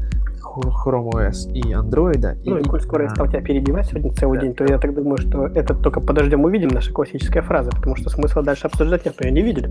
Chrome 0.61 1.09
OS 1.11 1.51
и 1.51 1.73
Android, 1.73 2.37
Ну, 2.45 2.57
и 2.57 2.63
коль 2.63 2.81
скоро 2.81 3.03
я 3.03 3.09
стал 3.09 3.27
тебя 3.27 3.41
перебивать 3.41 3.87
сегодня 3.87 4.11
целый 4.11 4.37
Да. 4.39 4.45
день, 4.45 4.53
то 4.53 4.65
я 4.65 4.77
так 4.77 4.93
думаю, 4.93 5.17
что 5.17 5.47
это 5.47 5.73
только 5.73 5.99
подождем 5.99 6.43
увидим, 6.43 6.69
наша 6.69 6.91
классическая 6.91 7.41
фраза, 7.41 7.71
потому 7.71 7.95
что 7.95 8.09
смысла 8.09 8.43
дальше 8.43 8.67
обсуждать 8.67 9.05
нет, 9.05 9.15
мы 9.19 9.27
ее 9.27 9.31
не 9.33 9.41
видели. 9.41 9.69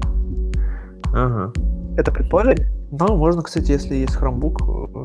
Ага. 1.14 1.53
Это 1.97 2.11
предположение. 2.11 2.68
Ну, 2.90 3.16
можно, 3.16 3.42
кстати, 3.42 3.71
если 3.73 3.95
есть 3.95 4.16
Chromebook, 4.16 4.57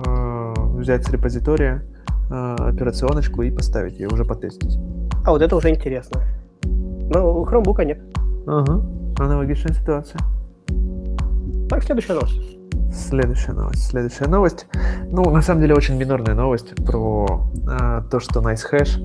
э, 0.05 0.77
взять 0.79 1.05
с 1.05 1.09
репозитория 1.09 1.83
э, 2.29 2.55
операционочку 2.59 3.41
и 3.41 3.51
поставить 3.51 3.99
ее, 3.99 4.07
уже 4.07 4.23
потестить. 4.25 4.77
А 5.25 5.31
вот 5.31 5.41
это 5.41 5.55
уже 5.55 5.69
интересно. 5.69 6.21
Но 6.65 7.41
у 7.41 7.45
Chromebook 7.45 7.83
нет. 7.85 7.99
Ага. 8.45 8.81
Аналогичная 9.19 9.73
ситуация. 9.73 10.19
Так, 11.69 11.83
следующая 11.83 12.13
новость. 12.13 12.56
Следующая 12.91 13.53
новость. 13.53 13.83
Следующая 13.89 14.27
новость. 14.27 14.67
Ну, 15.11 15.29
на 15.29 15.41
самом 15.41 15.61
деле, 15.61 15.75
очень 15.75 15.97
минорная 15.97 16.35
новость 16.35 16.75
про 16.85 17.49
э, 17.67 18.01
то, 18.09 18.19
что 18.19 18.41
NiceHash 18.41 19.01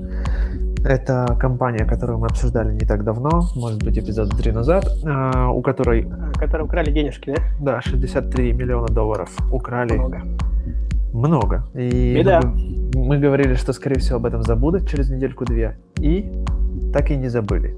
это 0.85 1.37
компания, 1.39 1.85
которую 1.85 2.19
мы 2.19 2.27
обсуждали 2.27 2.73
не 2.73 2.85
так 2.85 3.03
давно, 3.03 3.47
может 3.55 3.81
быть, 3.83 3.97
эпизод 3.97 4.35
3 4.35 4.51
назад, 4.51 4.85
э, 5.03 5.47
у 5.47 5.61
которой, 5.61 6.09
Которые 6.35 6.65
украли 6.65 6.91
денежки, 6.91 7.35
да? 7.35 7.75
да, 7.75 7.81
63 7.81 8.51
миллиона 8.53 8.87
долларов 8.87 9.29
украли 9.51 9.93
Много. 9.93 10.21
много. 11.13 11.63
И 11.73 12.15
Беда. 12.17 12.41
Мы, 12.43 13.05
мы 13.05 13.17
говорили, 13.17 13.55
что, 13.55 13.71
скорее 13.73 13.99
всего, 13.99 14.17
об 14.17 14.25
этом 14.25 14.43
забудут 14.43 14.89
через 14.89 15.09
недельку-две. 15.09 15.77
И 15.97 16.43
так 16.91 17.11
и 17.11 17.15
не 17.15 17.29
забыли. 17.29 17.75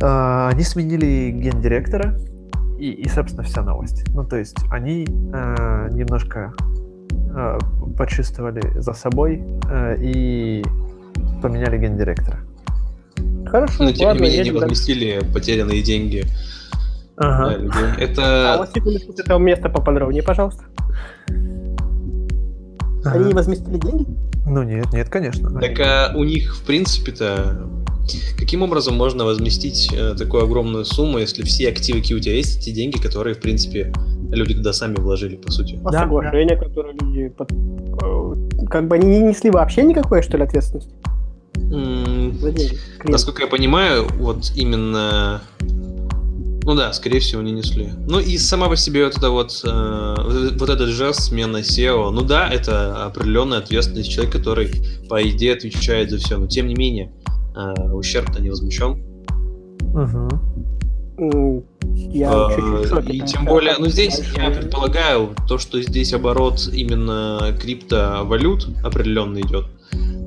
А, 0.00 0.50
Они 0.52 0.62
сменили 0.62 1.30
гендиректора, 1.30 2.16
и, 2.82 2.90
и, 2.90 3.08
собственно, 3.08 3.44
вся 3.44 3.62
новость. 3.62 4.02
Ну, 4.12 4.24
то 4.24 4.36
есть 4.36 4.56
они 4.72 5.06
а, 5.32 5.88
немножко 5.90 6.52
а, 7.32 7.58
почувствовали 7.96 8.80
за 8.80 8.92
собой 8.92 9.40
а, 9.68 9.94
и 9.94 10.64
поменяли 11.40 11.78
гендиректора. 11.78 12.40
Хорошо, 13.46 13.84
Но 13.84 13.92
тем 13.92 13.98
не 14.00 14.06
ладно, 14.06 14.22
менее 14.22 14.38
не 14.38 14.50
дальше. 14.50 14.66
возместили 14.66 15.20
потерянные 15.32 15.82
деньги 15.82 16.24
да, 17.16 17.46
Ага. 17.46 17.56
людей. 17.56 17.84
А 17.98 18.00
Это 18.00 18.56
вот 18.58 18.70
секундочку 18.74 19.12
с 19.12 19.20
этого 19.20 19.38
места 19.38 19.68
поподробнее, 19.68 20.24
пожалуйста. 20.24 20.64
Они 23.04 23.24
не 23.26 23.32
возместили 23.32 23.78
деньги? 23.78 24.06
Ну 24.44 24.64
нет, 24.64 24.92
нет, 24.92 25.08
конечно. 25.08 25.60
Так 25.60 25.78
а 25.78 26.12
у 26.16 26.24
них, 26.24 26.56
в 26.56 26.66
принципе-то, 26.66 27.68
каким 28.38 28.62
образом 28.62 28.94
можно 28.96 29.24
возместить 29.24 29.88
э, 29.92 30.14
такую 30.16 30.44
огромную 30.44 30.84
сумму, 30.84 31.18
если 31.18 31.42
все 31.42 31.68
активы, 31.68 32.00
какие 32.00 32.16
у 32.16 32.20
тебя 32.20 32.34
есть, 32.36 32.64
те 32.64 32.72
деньги, 32.72 32.98
которые, 32.98 33.34
в 33.34 33.40
принципе, 33.40 33.92
люди 34.30 34.54
туда 34.54 34.72
сами 34.72 34.96
вложили, 34.96 35.36
по 35.36 35.50
сути? 35.50 35.78
А 35.84 35.90
Да, 35.90 36.00
соглашения, 36.00 36.56
которые 36.56 36.94
люди... 37.00 37.28
под- 37.28 37.52
э, 37.52 38.66
Как 38.68 38.88
бы 38.88 38.96
они 38.96 39.06
не 39.06 39.18
несли 39.20 39.50
вообще 39.50 39.82
никакой, 39.82 40.22
что 40.22 40.36
ли, 40.36 40.44
ответственности 40.44 40.90
М, 41.56 42.34
за 42.38 42.50
деньги? 42.52 42.74
Клиент. 42.98 43.08
Насколько 43.08 43.42
я 43.42 43.48
понимаю, 43.48 44.06
вот 44.18 44.52
именно... 44.56 45.40
Ну 46.64 46.76
да, 46.76 46.92
скорее 46.92 47.18
всего, 47.18 47.42
не 47.42 47.50
несли. 47.50 47.88
Ну 48.08 48.20
и 48.20 48.38
сама 48.38 48.68
по 48.68 48.76
себе 48.76 49.04
вот 49.04 49.16
это 49.16 49.30
вот, 49.30 49.60
э, 49.64 50.50
вот 50.56 50.68
этот 50.70 50.90
жест 50.90 51.22
смена 51.22 51.56
SEO, 51.56 52.10
ну 52.10 52.22
да, 52.22 52.48
это 52.48 53.04
определенная 53.04 53.58
ответственность 53.58 54.10
человека, 54.12 54.38
который, 54.38 54.70
по 55.08 55.20
идее, 55.28 55.54
отвечает 55.54 56.10
за 56.10 56.18
все, 56.18 56.38
но 56.38 56.46
тем 56.46 56.68
не 56.68 56.74
менее, 56.76 57.10
э, 57.54 57.92
ущерб-то 57.92 58.40
не 58.40 58.50
возмещен. 58.50 59.02
М, 61.18 61.64
Я 61.82 62.30
шоке, 62.88 63.12
И 63.12 63.20
тем 63.20 63.44
более, 63.44 63.74
ну 63.78 63.86
здесь 63.86 64.20
я 64.36 64.50
предполагаю, 64.50 65.34
то, 65.46 65.58
что 65.58 65.80
здесь 65.82 66.12
оборот 66.14 66.68
именно 66.72 67.54
криптовалют 67.60 68.68
определенно 68.82 69.38
идет. 69.38 69.66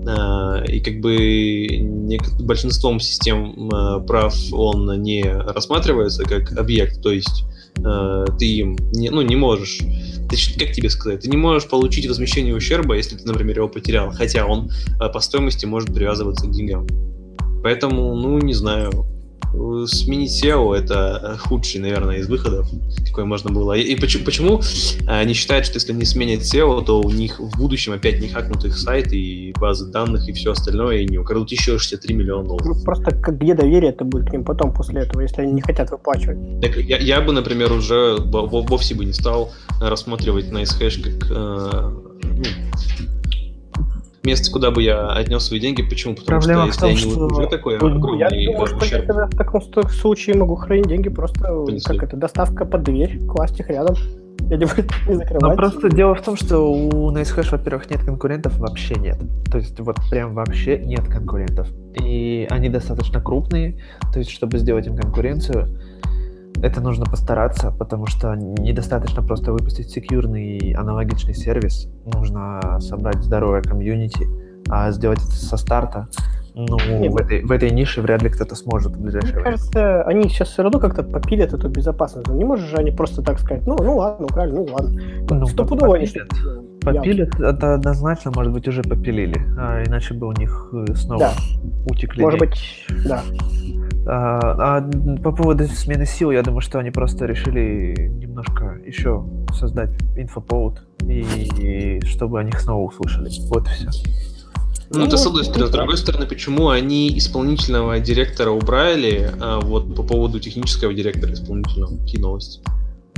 Э, 0.07 0.63
И 0.67 0.79
как 0.79 0.99
бы 1.01 2.17
большинством 2.39 2.99
систем 2.99 3.69
прав 4.07 4.35
он 4.51 5.01
не 5.01 5.23
рассматривается 5.23 6.23
как 6.23 6.57
объект, 6.57 7.01
то 7.01 7.11
есть 7.11 7.43
ты 7.75 8.45
им 8.45 8.77
не, 8.93 9.09
ну, 9.09 9.21
не 9.21 9.35
можешь 9.35 9.81
ты 10.29 10.38
как 10.65 10.73
тебе 10.73 10.89
сказать, 10.89 11.21
ты 11.21 11.29
не 11.29 11.38
можешь 11.38 11.67
получить 11.69 12.07
возмещение 12.07 12.55
ущерба, 12.55 12.95
если 12.95 13.15
ты, 13.17 13.27
например, 13.27 13.57
его 13.57 13.67
потерял, 13.67 14.11
хотя 14.11 14.45
он 14.45 14.69
по 14.97 15.19
стоимости 15.19 15.65
может 15.65 15.93
привязываться 15.93 16.47
к 16.47 16.51
деньгам. 16.51 16.88
Поэтому, 17.65 18.13
ну, 18.13 18.38
не 18.38 18.54
знаю, 18.54 18.91
э, 19.56 19.86
сменить 19.88 20.43
SEO 20.43 20.75
это 20.75 21.19
э, 21.34 21.38
худший, 21.38 21.82
наверное, 21.82 22.17
из 22.17 22.28
выходов, 22.30 22.67
какой 23.08 23.25
можно 23.25 23.49
было. 23.49 23.73
И, 23.73 23.82
и 23.82 23.95
почему, 23.99 24.23
почему 24.23 24.60
э, 24.60 25.21
они 25.21 25.34
считают, 25.34 25.65
что 25.65 25.78
если 25.78 25.91
они 25.91 26.06
сменят 26.06 26.41
SEO, 26.41 26.86
то 26.86 27.01
у 27.01 27.10
них 27.10 27.39
в 27.39 27.58
будущем 27.58 27.93
опять 27.93 28.21
не 28.21 28.28
хакнут 28.28 28.65
их 28.65 28.78
сайт 28.78 29.12
и 29.13 29.51
базы 29.60 29.91
данных 29.91 30.30
и 30.30 30.34
все 30.34 30.51
остальное, 30.51 30.97
и 30.97 31.06
не 31.08 31.17
украдут 31.17 31.51
еще 31.51 31.80
63 31.80 32.13
миллиона 32.13 32.47
долларов. 32.47 32.78
Ну, 32.78 32.84
Просто 32.84 33.10
как, 33.15 33.39
где 33.41 33.56
доверие 33.56 33.89
это 33.89 34.06
будет 34.06 34.30
к 34.30 34.32
ним 34.34 34.43
потом 34.43 34.71
после 34.71 35.01
этого, 35.01 35.21
если 35.21 35.41
они 35.41 35.54
не 35.54 35.62
хотят 35.62 35.89
выплачивать? 35.89 36.38
Так 36.62 36.78
я, 36.78 36.97
я 36.99 37.19
бы, 37.21 37.34
например, 37.34 37.71
уже 37.71 38.17
во- 38.19 38.45
во- 38.45 38.62
вовсе 38.62 38.93
бы 38.93 39.06
не 39.06 39.13
стал 39.13 39.51
рассматривать 39.82 40.51
NiceHash 40.51 41.01
как 41.01 41.32
э, 41.32 41.91
ну, 42.23 42.43
место, 44.25 44.51
куда 44.51 44.71
бы 44.71 44.81
я 44.83 45.09
отнес 45.13 45.43
свои 45.43 45.59
деньги. 45.59 45.81
Почему? 45.83 46.15
Потому 46.15 46.39
Проблема 46.41 46.65
в 46.67 46.71
что 46.73 46.81
том, 46.81 46.89
если 46.91 47.05
они 47.05 47.15
что- 47.15 47.25
уже 47.27 47.47
такой 47.47 47.77
Ну, 47.79 47.88
Я 48.17 48.27
огромный 48.27 48.45
думаю, 48.47 48.67
что 48.67 48.75
я 48.77 48.81
ущерб, 48.83 49.05
тогда 49.07 49.25
в 49.27 49.35
таком 49.38 49.61
случае 49.61 50.35
могу 50.38 50.55
хранить 50.55 50.88
деньги 50.88 51.09
просто 51.09 51.39
Понесли. 51.65 51.97
как 51.97 52.07
это 52.09 52.17
доставка 52.17 52.65
под 52.65 52.83
дверь, 52.83 53.19
класть 53.27 53.59
их 53.59 53.69
рядом. 53.69 53.95
Я 54.49 54.57
не 54.57 54.65
буду 54.65 54.75
не 55.07 55.13
Но 55.13 55.19
закрывать. 55.19 55.55
просто 55.57 55.89
дело 55.89 56.13
в 56.13 56.21
том, 56.21 56.35
что 56.35 56.59
у 56.71 57.11
NiceHash, 57.11 57.49
во-первых, 57.51 57.89
нет 57.89 58.01
конкурентов 58.03 58.57
вообще 58.59 58.93
нет. 58.95 59.17
То 59.51 59.57
есть 59.57 59.79
вот 59.79 59.95
прям 60.11 60.35
вообще 60.35 60.77
нет 60.77 61.05
конкурентов. 61.05 61.67
И 61.99 62.45
они 62.51 62.69
достаточно 62.69 63.19
крупные, 63.21 63.81
то 64.13 64.19
есть 64.19 64.29
чтобы 64.31 64.59
сделать 64.59 64.85
им 64.88 64.97
конкуренцию, 64.97 65.79
это 66.61 66.81
нужно 66.81 67.05
постараться, 67.05 67.71
потому 67.71 68.07
что 68.07 68.35
недостаточно 68.35 69.21
просто 69.21 69.51
выпустить 69.51 69.89
секьюрный 69.89 70.73
аналогичный 70.77 71.33
сервис. 71.33 71.87
Нужно 72.05 72.79
собрать 72.79 73.23
здоровое 73.23 73.61
комьюнити, 73.61 74.27
а 74.69 74.91
сделать 74.91 75.19
это 75.19 75.31
со 75.31 75.57
старта. 75.57 76.07
Ну, 76.57 76.77
в 76.77 77.17
этой, 77.17 77.43
в 77.43 77.51
этой 77.51 77.69
нише 77.69 78.01
вряд 78.01 78.23
ли 78.23 78.29
кто-то 78.29 78.55
сможет 78.55 78.93
в 78.93 78.95
Мне 78.95 79.03
ближайшее 79.03 79.33
время. 79.33 79.43
кажется, 79.51 80.03
они 80.03 80.29
сейчас 80.29 80.47
все 80.47 80.63
равно 80.63 80.79
как-то 80.79 81.03
попилят 81.03 81.53
эту 81.53 81.67
безопасность. 81.67 82.29
Не 82.29 82.45
можешь 82.45 82.69
же 82.69 82.77
они 82.77 82.91
просто 82.91 83.21
так 83.21 83.39
сказать, 83.39 83.67
ну, 83.67 83.75
ну 83.77 83.97
ладно, 83.97 84.25
украли, 84.25 84.51
ну 84.53 84.63
ладно. 84.71 85.01
Ну, 85.29 85.45
Стопудово 85.47 85.97
они 85.97 86.05
что-то 86.05 86.33
сделают. 86.33 86.79
Попилят, 86.79 87.39
это 87.41 87.73
однозначно, 87.73 88.31
может 88.33 88.53
быть, 88.53 88.67
уже 88.69 88.83
попилили, 88.83 89.35
а 89.57 89.83
иначе 89.85 90.13
бы 90.13 90.27
у 90.27 90.31
них 90.31 90.69
э, 90.71 90.93
снова 90.95 91.19
Да. 91.19 91.31
утекли. 91.87 92.23
Может 92.23 92.39
быть, 92.39 92.85
да. 93.05 93.21
А, 94.07 94.77
а 94.77 94.81
по 95.23 95.31
поводу 95.31 95.65
смены 95.67 96.05
сил, 96.05 96.31
я 96.31 96.43
думаю, 96.43 96.61
что 96.61 96.79
они 96.79 96.91
просто 96.91 97.25
решили 97.25 98.09
немножко 98.09 98.79
еще 98.85 99.25
создать 99.53 99.89
инфоповод, 100.15 100.83
и, 101.07 101.25
и 101.57 102.05
чтобы 102.05 102.39
о 102.39 102.43
них 102.43 102.59
снова 102.59 102.87
услышали. 102.87 103.29
Вот 103.49 103.67
и 103.67 103.71
все. 103.71 103.89
Ну, 104.91 105.01
это 105.01 105.11
Ну, 105.11 105.17
с 105.17 105.25
одной 105.25 105.43
стороны. 105.43 105.67
С 105.67 105.71
другой 105.71 105.97
стороны, 105.97 106.27
почему 106.27 106.69
они 106.69 107.17
исполнительного 107.17 107.99
директора 107.99 108.51
убрали, 108.51 109.31
а 109.41 109.59
вот 109.59 109.95
по 109.95 110.03
поводу 110.03 110.39
технического 110.39 110.93
директора 110.93 111.33
исполнительного? 111.33 111.97
Какие 111.97 112.21
новости? 112.21 112.61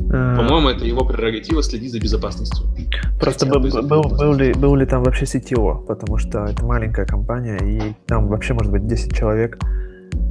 А, 0.09 0.37
По-моему, 0.37 0.69
это 0.69 0.85
его 0.85 1.03
прерогатива 1.03 1.61
следить 1.61 1.91
за 1.91 1.99
безопасностью. 1.99 2.65
Просто 3.19 3.45
был, 3.45 3.59
был, 3.59 4.03
был 4.03 4.33
ли, 4.33 4.53
был 4.53 4.75
ли 4.75 4.85
там 4.85 5.03
вообще 5.03 5.25
CTO, 5.25 5.85
потому 5.85 6.17
что 6.17 6.45
это 6.45 6.63
маленькая 6.65 7.05
компания, 7.05 7.57
и 7.57 7.93
там 8.05 8.27
вообще 8.27 8.53
может 8.53 8.71
быть 8.71 8.87
10 8.87 9.13
человек, 9.13 9.57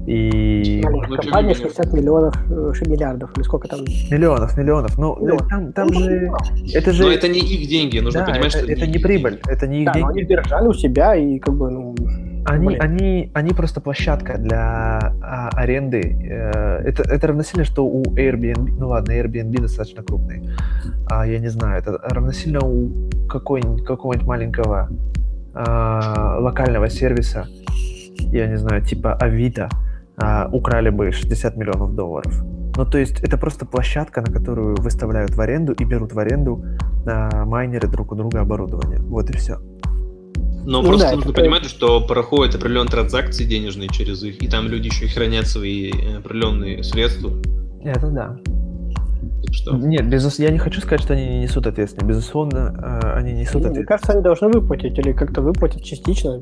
и 0.07 0.81
Ну, 0.85 1.03
не 1.03 1.17
компания 1.17 1.49
менее. 1.49 1.55
60 1.55 1.93
миллионов, 1.93 2.35
э, 2.51 2.73
ши- 2.75 2.89
миллиардов, 2.89 3.31
или 3.37 3.43
сколько 3.43 3.67
там? 3.69 3.81
миллионов, 4.11 4.57
миллионов. 4.57 4.97
Ну, 4.99 5.17
Миллионов. 5.21 5.49
там, 5.49 5.73
там 5.73 5.93
же... 5.93 6.31
Это 6.75 6.93
же... 6.93 7.03
Но 7.05 7.11
это 7.11 7.29
не 7.29 7.41
их 7.41 7.69
деньги, 7.69 7.99
нужно 7.99 8.21
да, 8.21 8.27
понимать, 8.27 8.55
это, 8.55 8.59
что 8.65 8.73
это 8.73 8.87
не 8.87 8.95
их 8.95 9.03
прибыль, 9.03 9.33
деньги. 9.33 9.51
это 9.51 9.67
не 9.67 9.81
их 9.83 9.87
Да, 9.87 9.93
но 9.95 9.99
деньги. 10.13 10.19
они 10.21 10.29
держали 10.29 10.69
у 10.69 10.73
себя 10.73 11.17
и 11.17 11.39
как 11.39 11.55
бы, 11.55 11.71
ну... 11.71 11.95
Они, 12.49 12.67
блин. 12.69 12.81
они, 12.81 13.31
они 13.35 13.51
просто 13.53 13.81
площадка 13.81 14.39
для 14.39 15.13
а, 15.21 15.49
аренды. 15.55 16.17
Э, 16.31 16.79
это, 16.85 17.03
это 17.03 17.27
равносильно, 17.27 17.65
что 17.65 17.85
у 17.85 18.05
Airbnb, 18.15 18.77
ну 18.79 18.89
ладно, 18.91 19.11
Airbnb 19.11 19.63
достаточно 19.63 20.05
крупный. 20.05 20.49
А, 21.11 21.27
я 21.27 21.41
не 21.41 21.49
знаю, 21.49 21.81
это 21.81 21.99
равносильно 22.05 22.61
у 22.65 23.09
какой, 23.29 23.63
какого-нибудь 23.63 24.29
маленького 24.29 24.89
а, 25.55 26.39
локального 26.39 26.89
сервиса, 26.89 27.49
я 28.31 28.47
не 28.47 28.57
знаю, 28.59 28.81
типа 28.83 29.15
Авито, 29.15 29.69
а, 30.19 30.49
украли 30.53 30.91
бы 30.91 31.13
60 31.13 31.57
миллионов 31.57 31.95
долларов. 31.95 32.43
Ну, 32.77 32.85
то 32.85 32.99
есть 32.99 33.21
это 33.23 33.39
просто 33.39 33.65
площадка, 33.67 34.21
на 34.21 34.27
которую 34.33 34.77
выставляют 34.77 35.31
в 35.35 35.41
аренду 35.41 35.73
и 35.73 35.85
берут 35.85 36.13
в 36.13 36.19
аренду 36.19 36.63
а, 37.07 37.45
майнеры 37.45 37.89
друг 37.89 38.13
у 38.13 38.15
друга 38.15 38.41
оборудование. 38.41 38.99
Вот 39.01 39.31
и 39.31 39.33
все. 39.37 39.59
Но 40.65 40.83
Ну 40.83 40.89
просто 40.89 41.07
да, 41.11 41.15
нужно 41.17 41.31
это- 41.31 41.41
понимать, 41.41 41.65
что 41.65 42.05
проходят 42.07 42.55
определенные 42.57 42.91
транзакции 42.91 43.45
денежные 43.45 43.89
через 43.89 44.23
их, 44.25 44.43
и 44.43 44.49
там 44.49 44.67
люди 44.69 44.89
еще 44.89 45.05
и 45.07 45.09
хранят 45.09 45.47
свои 45.47 45.91
э, 45.93 46.19
определенные 46.19 46.83
средства. 46.83 47.31
Это 47.85 48.09
да. 48.11 48.37
Что... 49.53 49.77
Нет, 49.77 50.09
безус... 50.09 50.39
я 50.41 50.51
не 50.51 50.59
хочу 50.59 50.81
сказать, 50.81 51.01
что 51.03 51.15
они 51.15 51.25
не 51.25 51.41
несут 51.43 51.67
ответственность. 51.69 52.09
Безусловно, 52.09 53.01
э, 53.05 53.13
они 53.17 53.33
несут 53.33 53.63
Мне 53.63 53.71
ответственность. 53.71 53.89
кажется, 53.89 54.13
они 54.13 54.23
должны 54.23 54.49
выплатить 54.49 54.99
или 54.99 55.13
как-то 55.13 55.41
выплатить 55.41 55.85
частично. 55.85 56.41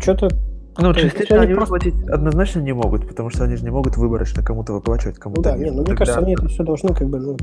Что-то 0.00 0.28
Ну, 0.78 0.92
то 0.92 1.00
есть, 1.00 1.12
частично 1.12 1.40
они 1.40 1.54
просто- 1.54 1.72
выплатить 1.74 2.08
однозначно 2.08 2.60
не 2.60 2.72
могут, 2.72 3.08
потому 3.08 3.30
что 3.30 3.44
они 3.44 3.56
же 3.56 3.64
не 3.64 3.70
могут 3.70 3.96
выборочно 3.96 4.42
кому-то 4.42 4.72
выплачивать, 4.72 5.16
Ну 5.16 5.22
кому-то 5.22 5.42
да, 5.42 5.56
нет. 5.56 5.60
не, 5.60 5.70
ну 5.70 5.76
мне 5.78 5.84
Тогда- 5.86 5.98
кажется, 5.98 6.20
они 6.20 6.34
это 6.34 6.48
все 6.48 6.62
должны 6.62 6.94
как 6.94 7.08
бы, 7.08 7.18
ну... 7.18 7.36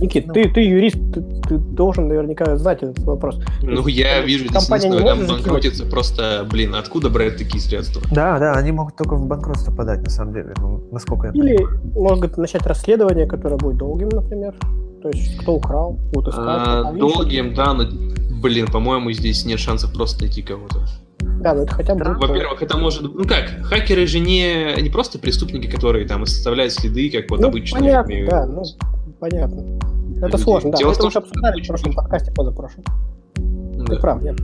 Никит, 0.00 0.26
Ну. 0.26 0.32
ты, 0.34 0.48
ты 0.48 0.62
юрист, 0.62 0.96
ты, 1.12 1.22
ты 1.48 1.58
должен 1.58 2.08
наверняка 2.08 2.56
знать 2.56 2.82
этот 2.82 2.98
вопрос. 3.04 3.40
Ну, 3.62 3.86
я 3.86 4.20
вижу 4.20 4.46
здесь 4.48 4.66
Компания 4.66 4.90
не 4.90 5.00
может 5.00 5.28
банкротиться. 5.28 5.86
Просто, 5.86 6.46
блин, 6.50 6.74
откуда 6.74 7.08
брать 7.08 7.36
такие 7.36 7.60
средства? 7.60 8.02
Да, 8.10 8.38
да, 8.38 8.54
они 8.54 8.72
могут 8.72 8.96
только 8.96 9.14
в 9.14 9.26
банкротство 9.26 9.72
подать, 9.72 10.02
на 10.02 10.10
самом 10.10 10.32
деле, 10.32 10.54
ну, 10.58 10.82
насколько 10.90 11.28
я 11.28 11.32
Или 11.32 11.58
могут 11.94 12.36
начать 12.36 12.66
расследование, 12.66 13.26
которое 13.26 13.56
будет 13.56 13.76
долгим, 13.76 14.08
например. 14.08 14.54
То 15.02 15.08
есть, 15.08 15.38
кто 15.38 15.54
украл, 15.54 15.92
будут 16.12 16.34
искать. 16.34 16.44
А, 16.46 16.88
а 16.88 16.92
долгим, 16.92 17.54
да, 17.54 17.72
но, 17.72 17.84
блин, 18.42 18.66
по-моему, 18.66 19.12
здесь 19.12 19.44
нет 19.46 19.58
шансов 19.60 19.92
просто 19.92 20.22
найти 20.24 20.42
кого-то. 20.42 20.86
Да, 21.20 21.54
ну 21.54 21.62
это 21.62 21.74
хотя 21.74 21.94
бы... 21.94 22.04
Да. 22.04 22.14
будет, 22.14 22.30
Во-первых, 22.30 22.62
это 22.62 22.76
может... 22.76 23.02
Ну 23.02 23.24
как, 23.24 23.64
хакеры 23.64 24.06
же 24.06 24.18
не, 24.18 24.80
не 24.80 24.90
просто 24.90 25.18
преступники, 25.18 25.66
которые 25.70 26.06
там 26.06 26.22
оставляют 26.22 26.72
следы, 26.72 27.10
как 27.10 27.30
вот 27.30 27.40
ну, 27.40 27.48
обычные. 27.48 27.80
понятно, 27.80 28.12
э, 28.12 28.28
да, 28.28 28.46
ну, 28.46 28.62
понятно. 29.18 29.78
Это 30.18 30.26
люди. 30.26 30.42
сложно, 30.42 30.70
да. 30.72 30.78
Дело 30.78 30.90
это 30.90 31.00
том, 31.00 31.08
уже 31.08 31.12
что 31.12 31.18
обсуждали 31.20 31.62
в 31.62 31.66
прошлом 31.66 31.92
подкасте, 31.94 32.32
позапрошлом. 32.32 32.84
да. 33.36 33.84
Ты 33.84 34.00
прав, 34.00 34.22
нет. 34.22 34.38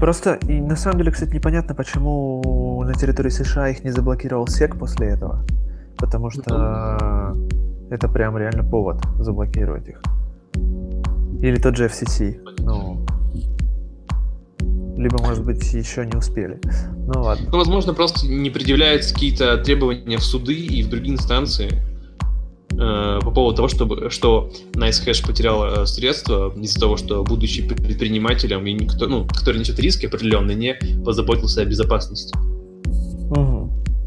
Просто, 0.00 0.34
и 0.48 0.60
на 0.60 0.76
самом 0.76 0.98
деле, 0.98 1.12
кстати, 1.12 1.34
непонятно, 1.34 1.74
почему 1.74 2.82
на 2.84 2.94
территории 2.94 3.30
США 3.30 3.68
их 3.68 3.84
не 3.84 3.90
заблокировал 3.90 4.46
СЕК 4.46 4.78
после 4.78 5.08
этого. 5.08 5.44
Потому 5.98 6.30
что 6.30 7.36
это 7.90 8.08
прям 8.08 8.36
реально 8.36 8.64
повод 8.64 9.00
заблокировать 9.18 9.88
их. 9.88 10.02
Или 11.42 11.56
тот 11.56 11.76
же 11.76 11.86
FCC. 11.86 12.38
Ну, 12.60 13.04
либо, 15.02 15.18
может 15.18 15.44
быть, 15.44 15.72
еще 15.72 16.06
не 16.06 16.16
успели. 16.16 16.60
Ну 17.06 17.22
ладно. 17.22 17.48
Ну, 17.50 17.58
возможно, 17.58 17.92
просто 17.92 18.26
не 18.26 18.50
предъявляются 18.50 19.12
какие-то 19.12 19.58
требования 19.58 20.16
в 20.16 20.24
суды 20.24 20.54
и 20.54 20.82
в 20.82 20.88
другие 20.88 21.14
инстанции. 21.14 21.82
э, 22.72 23.20
по 23.20 23.30
поводу 23.30 23.56
того, 23.56 23.68
чтобы, 23.68 24.10
что 24.10 24.50
NiceHash 24.72 25.26
потерял 25.26 25.64
э, 25.64 25.86
средства 25.86 26.52
из-за 26.56 26.80
того, 26.80 26.96
что 26.96 27.22
будучи 27.22 27.66
предпринимателем, 27.66 28.66
и 28.66 28.72
никто, 28.72 29.06
ну, 29.06 29.26
который 29.26 29.58
несет 29.58 29.78
риски 29.78 30.06
определенные, 30.06 30.56
не 30.56 31.02
позаботился 31.04 31.62
о 31.62 31.64
безопасности. 31.64 32.34
Угу. 33.30 33.61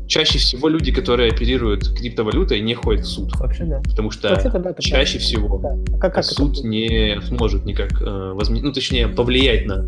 Чаще 0.08 0.38
всего 0.38 0.68
люди, 0.68 0.92
которые 0.92 1.32
оперируют 1.32 1.90
криптовалютой, 1.98 2.62
не 2.62 2.76
ходят 2.76 3.06
в 3.06 3.08
суд. 3.08 3.36
Вообще 3.38 3.66
да. 3.66 3.82
Потому 3.82 4.12
что 4.12 4.30
да, 4.30 4.74
чаще 4.80 5.18
всего 5.18 5.58
да. 5.58 5.78
а 5.94 5.98
как, 5.98 6.16
как 6.16 6.24
суд 6.24 6.60
это? 6.60 6.68
не 6.68 7.20
сможет 7.22 7.66
никак 7.66 8.02
э, 8.02 8.32
возме... 8.34 8.62
ну, 8.62 8.72
точнее, 8.72 9.08
повлиять 9.08 9.66
на 9.66 9.86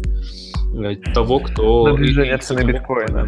э, 0.75 0.95
того, 1.13 1.39
кто... 1.39 1.87
На 1.87 1.95
движение 1.95 2.37
цены 2.37 2.63
биткоина. 2.63 3.27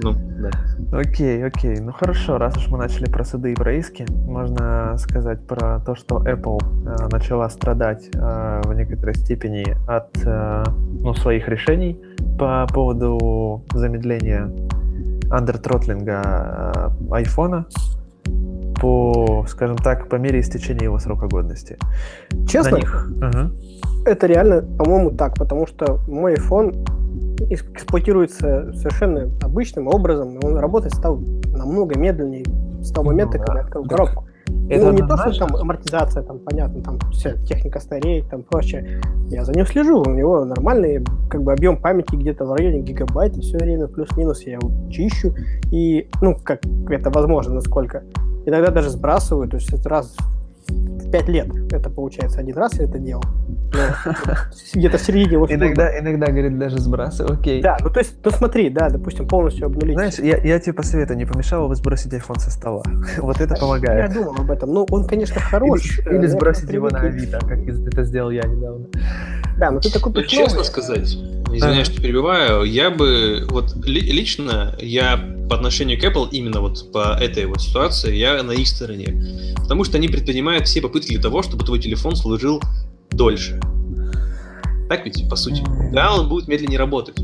Ну, 0.00 0.14
да. 0.38 0.50
Окей, 0.92 1.44
окей. 1.44 1.78
Ну 1.80 1.92
хорошо, 1.92 2.38
раз 2.38 2.56
уж 2.56 2.68
мы 2.68 2.78
начали 2.78 3.06
про 3.06 3.24
суды 3.24 3.52
и 3.52 3.54
про 3.54 3.74
иски, 3.74 4.06
можно 4.26 4.96
сказать 4.98 5.44
про 5.46 5.80
то, 5.80 5.94
что 5.94 6.18
Apple 6.18 6.58
э, 6.86 7.08
начала 7.10 7.48
страдать 7.50 8.08
э, 8.14 8.60
в 8.64 8.74
некоторой 8.74 9.14
степени 9.14 9.76
от 9.88 10.08
э, 10.24 10.64
ну, 11.00 11.14
своих 11.14 11.48
решений 11.48 12.00
по 12.38 12.66
поводу 12.72 13.64
замедления 13.74 14.50
андертротлинга 15.30 16.92
э, 17.00 17.14
айфона 17.14 17.66
по, 18.80 19.44
скажем 19.48 19.76
так, 19.76 20.08
по 20.08 20.16
мере 20.16 20.40
истечения 20.40 20.84
его 20.84 20.98
срока 20.98 21.26
годности. 21.26 21.78
Честно, 22.46 22.76
них... 22.76 23.10
угу. 23.16 24.04
это 24.06 24.26
реально, 24.26 24.62
по-моему, 24.62 25.10
так, 25.10 25.34
потому 25.34 25.66
что 25.66 25.98
мой 26.06 26.34
iPhone 26.34 26.84
эксплуатируется 27.50 28.72
совершенно 28.74 29.30
обычным 29.42 29.88
образом, 29.88 30.38
и 30.38 30.44
он 30.44 30.56
работать 30.56 30.94
стал 30.94 31.18
намного 31.52 31.98
медленнее 31.98 32.44
с 32.82 32.90
того 32.92 33.08
момента, 33.08 33.38
ну, 33.38 33.44
когда 33.44 33.60
я 33.60 33.64
открыл 33.64 33.84
так 33.84 33.90
коробку. 33.90 34.27
Это 34.70 34.86
ну, 34.86 34.92
не 34.92 35.06
то, 35.06 35.16
что 35.16 35.46
там 35.46 35.56
амортизация, 35.56 36.22
там, 36.22 36.38
понятно, 36.40 36.82
там 36.82 36.98
вся 37.10 37.36
техника 37.46 37.80
стареет, 37.80 38.28
там 38.28 38.42
прочее. 38.42 39.00
Я 39.28 39.44
за 39.44 39.52
ним 39.52 39.66
слежу, 39.66 40.02
у 40.02 40.10
него 40.10 40.44
нормальный 40.44 41.04
как 41.30 41.42
бы 41.42 41.52
объем 41.52 41.78
памяти 41.78 42.16
где-то 42.16 42.44
в 42.44 42.52
районе 42.52 42.80
гигабайта 42.80 43.40
все 43.40 43.56
время, 43.56 43.86
плюс-минус 43.86 44.42
я 44.42 44.54
его 44.54 44.70
чищу, 44.90 45.34
и, 45.70 46.08
ну, 46.20 46.36
как 46.42 46.60
это 46.90 47.10
возможно, 47.10 47.54
насколько. 47.54 48.02
Иногда 48.44 48.70
даже 48.70 48.90
сбрасываю, 48.90 49.48
то 49.48 49.56
есть 49.56 49.72
это 49.72 49.88
раз 49.88 50.16
в 50.68 51.10
пять 51.10 51.28
лет 51.28 51.48
это 51.72 51.90
получается 51.90 52.40
один 52.40 52.56
раз 52.56 52.78
я 52.78 52.84
это 52.84 52.98
делал. 52.98 53.24
Где-то 54.74 54.98
в 54.98 55.00
середине 55.00 55.32
его 55.32 55.46
Иногда, 55.48 55.98
иногда, 55.98 56.26
говорит, 56.26 56.58
даже 56.58 56.78
сбрасывай, 56.78 57.36
окей. 57.36 57.60
Да, 57.62 57.76
ну 57.80 57.90
то 57.90 58.00
есть, 58.00 58.14
ну 58.24 58.30
смотри, 58.30 58.70
да, 58.70 58.88
допустим, 58.88 59.28
полностью 59.28 59.66
обнулить. 59.66 59.94
Знаешь, 59.94 60.18
я, 60.18 60.38
я 60.38 60.58
тебе 60.58 60.72
посоветую, 60.72 61.18
не 61.18 61.26
помешало 61.26 61.68
бы 61.68 61.74
сбросить 61.74 62.12
iPhone 62.12 62.38
со 62.38 62.50
стола. 62.50 62.82
вот 63.18 63.40
это 63.40 63.54
помогает. 63.56 64.08
Я 64.08 64.14
думал 64.14 64.36
об 64.38 64.50
этом. 64.50 64.72
Ну, 64.72 64.86
он, 64.90 65.06
конечно, 65.06 65.40
хорош. 65.40 65.98
Или, 66.00 66.18
или 66.18 66.26
сбросить 66.26 66.70
его 66.70 66.88
на 66.88 67.00
Авито, 67.00 67.38
как 67.40 67.58
это 67.58 68.04
сделал 68.04 68.30
я 68.30 68.42
недавно. 68.42 68.86
Да, 69.58 69.70
но 69.70 69.80
ты 69.80 69.90
такой 69.90 70.12
ну, 70.12 70.22
честно 70.22 70.62
сказать, 70.62 71.16
извиняюсь, 71.52 71.88
что 71.88 72.00
перебиваю, 72.00 72.62
я 72.62 72.90
бы, 72.90 73.46
вот 73.50 73.74
лично, 73.84 74.74
я 74.78 75.18
по 75.48 75.56
отношению 75.56 75.98
к 76.00 76.04
Apple, 76.04 76.28
именно 76.30 76.60
вот 76.60 76.92
по 76.92 77.16
этой 77.18 77.46
вот 77.46 77.60
ситуации, 77.60 78.14
я 78.14 78.42
на 78.42 78.52
их 78.52 78.68
стороне. 78.68 79.54
Потому 79.56 79.84
что 79.84 79.96
они 79.96 80.08
предпринимают 80.08 80.57
все 80.66 80.80
попытки 80.80 81.12
для 81.12 81.22
того, 81.22 81.42
чтобы 81.42 81.64
твой 81.64 81.80
телефон 81.80 82.16
служил 82.16 82.62
дольше. 83.10 83.60
Так 84.88 85.04
ведь, 85.04 85.28
по 85.28 85.36
сути? 85.36 85.62
Да, 85.92 86.14
он 86.14 86.28
будет 86.28 86.48
медленнее 86.48 86.78
работать. 86.78 87.18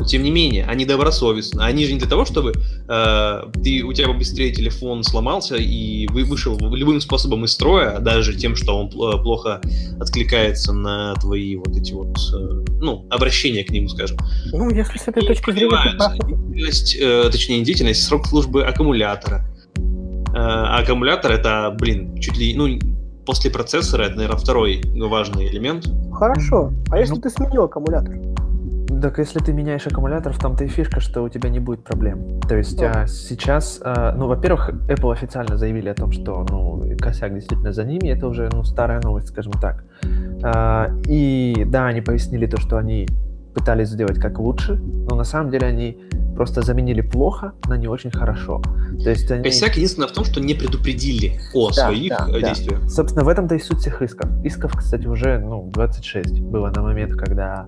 Но 0.00 0.06
тем 0.06 0.22
не 0.22 0.30
менее, 0.30 0.64
они 0.64 0.86
добросовестны. 0.86 1.60
Они 1.60 1.84
же 1.84 1.92
не 1.92 1.98
для 1.98 2.08
того, 2.08 2.24
чтобы 2.24 2.54
э, 2.88 3.42
ты, 3.62 3.82
у 3.82 3.92
тебя 3.92 4.10
быстрее 4.12 4.50
телефон 4.50 5.04
сломался 5.04 5.56
и 5.56 6.06
вы 6.08 6.24
вышел 6.24 6.58
любым 6.58 7.02
способом 7.02 7.44
из 7.44 7.52
строя, 7.52 7.98
даже 7.98 8.34
тем, 8.34 8.56
что 8.56 8.78
он 8.78 8.88
плохо 8.88 9.60
откликается 10.00 10.72
на 10.72 11.14
твои 11.16 11.56
вот 11.56 11.76
эти 11.76 11.92
вот, 11.92 12.16
э, 12.34 12.64
ну, 12.80 13.06
обращения 13.10 13.62
к 13.62 13.70
нему, 13.70 13.88
скажем. 13.88 14.16
Ну, 14.52 14.70
если 14.70 14.96
с 14.96 15.06
этой 15.06 15.26
точки 15.26 15.50
зрения... 15.52 15.98
Деятельность, 16.60 16.96
э, 16.98 17.28
точнее, 17.30 17.58
не 17.58 17.64
деятельность, 17.64 18.02
срок 18.02 18.26
службы 18.26 18.64
аккумулятора. 18.64 19.46
Э, 20.32 20.38
а 20.38 20.78
аккумулятор 20.78 21.32
это, 21.32 21.74
блин, 21.78 22.16
чуть 22.18 22.36
ли, 22.36 22.54
ну, 22.56 22.66
после 23.26 23.50
процессора 23.50 24.04
это, 24.04 24.16
наверное, 24.16 24.38
второй 24.38 24.82
важный 24.96 25.48
элемент. 25.48 25.86
Хорошо. 26.12 26.72
А 26.90 26.98
если 26.98 27.14
ну, 27.14 27.20
ты 27.20 27.30
сменил 27.30 27.64
аккумулятор? 27.64 28.16
Так 29.00 29.18
если 29.18 29.38
ты 29.38 29.52
меняешь 29.52 29.86
аккумулятор, 29.86 30.32
в 30.32 30.38
том-то 30.38 30.64
и 30.64 30.68
фишка, 30.68 31.00
что 31.00 31.22
у 31.22 31.28
тебя 31.28 31.48
не 31.48 31.58
будет 31.58 31.84
проблем. 31.84 32.40
То 32.40 32.56
есть 32.56 32.82
а, 32.82 33.06
сейчас, 33.06 33.80
а, 33.82 34.12
ну, 34.14 34.26
во-первых, 34.26 34.70
Apple 34.88 35.12
официально 35.12 35.56
заявили 35.56 35.88
о 35.88 35.94
том, 35.94 36.12
что, 36.12 36.44
ну, 36.48 36.82
косяк 36.98 37.32
действительно 37.32 37.72
за 37.72 37.84
ними, 37.84 38.08
это 38.08 38.26
уже, 38.26 38.50
ну, 38.52 38.62
старая 38.64 39.00
новость, 39.00 39.28
скажем 39.28 39.52
так. 39.52 39.84
А, 40.42 40.90
и 41.06 41.64
да, 41.66 41.86
они 41.86 42.00
пояснили 42.00 42.46
то, 42.46 42.60
что 42.60 42.76
они 42.76 43.06
пытались 43.54 43.88
сделать 43.88 44.18
как 44.18 44.38
лучше, 44.38 44.76
но 44.76 45.16
на 45.16 45.24
самом 45.24 45.50
деле 45.50 45.66
они 45.66 45.98
просто 46.34 46.62
заменили 46.62 47.00
плохо 47.02 47.52
на 47.68 47.76
не 47.76 47.86
очень 47.86 48.10
хорошо. 48.10 48.62
То 49.02 49.10
есть 49.10 49.30
они... 49.30 49.44
Косяк 49.44 49.76
единственное 49.76 50.08
в 50.08 50.12
том, 50.12 50.24
что 50.24 50.40
не 50.40 50.54
предупредили 50.54 51.38
о 51.54 51.68
да, 51.68 51.86
своих 51.86 52.10
да, 52.10 52.26
э, 52.28 52.40
действиях. 52.40 52.80
Да. 52.82 52.88
Собственно, 52.88 53.24
в 53.24 53.28
этом-то 53.28 53.56
и 53.56 53.58
суть 53.58 53.78
всех 53.78 54.00
исков. 54.02 54.30
Исков, 54.44 54.74
кстати, 54.76 55.06
уже 55.06 55.38
ну, 55.38 55.68
26 55.72 56.40
было 56.40 56.70
на 56.70 56.82
момент, 56.82 57.14
когда 57.14 57.66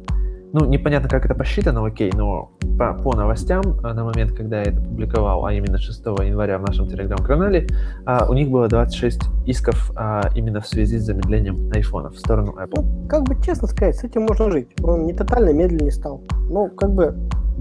ну, 0.52 0.66
непонятно, 0.66 1.08
как 1.08 1.24
это 1.24 1.34
посчитано, 1.34 1.84
окей, 1.84 2.10
но 2.14 2.50
по, 2.78 2.92
по 2.92 3.16
новостям, 3.16 3.62
а, 3.82 3.94
на 3.94 4.04
момент, 4.04 4.32
когда 4.32 4.58
я 4.58 4.70
это 4.70 4.80
публиковал, 4.80 5.46
а 5.46 5.52
именно 5.52 5.78
6 5.78 6.04
января 6.04 6.58
в 6.58 6.62
нашем 6.62 6.88
телеграм-канале, 6.88 7.66
а, 8.04 8.26
у 8.28 8.34
них 8.34 8.50
было 8.50 8.68
26 8.68 9.22
исков 9.46 9.90
а, 9.96 10.28
именно 10.34 10.60
в 10.60 10.66
связи 10.66 10.98
с 10.98 11.04
замедлением 11.04 11.70
айфона 11.74 12.10
в 12.10 12.18
сторону 12.18 12.54
Apple. 12.58 12.82
Ну, 12.82 13.08
как 13.08 13.24
бы 13.24 13.36
честно 13.42 13.66
сказать, 13.66 13.96
с 13.96 14.04
этим 14.04 14.22
можно 14.22 14.50
жить. 14.50 14.68
Он 14.82 15.06
не 15.06 15.14
тотально 15.14 15.52
медленнее 15.52 15.92
стал. 15.92 16.22
Ну, 16.50 16.68
как 16.68 16.92
бы 16.92 17.16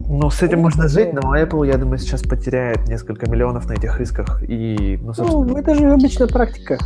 ну, 0.07 0.29
с 0.29 0.41
этим 0.41 0.59
можно 0.59 0.87
жить, 0.87 1.13
но 1.13 1.35
Apple, 1.35 1.67
я 1.67 1.77
думаю, 1.77 1.97
сейчас 1.97 2.21
потеряет 2.23 2.87
несколько 2.87 3.29
миллионов 3.29 3.67
на 3.67 3.73
этих 3.73 3.99
исках. 3.99 4.41
И, 4.47 4.99
ну, 5.01 5.13
собственно... 5.13 5.45
ну 5.45 5.57
это 5.57 5.75
же 5.75 5.91
обычная 5.91 6.27
практика. 6.27 6.77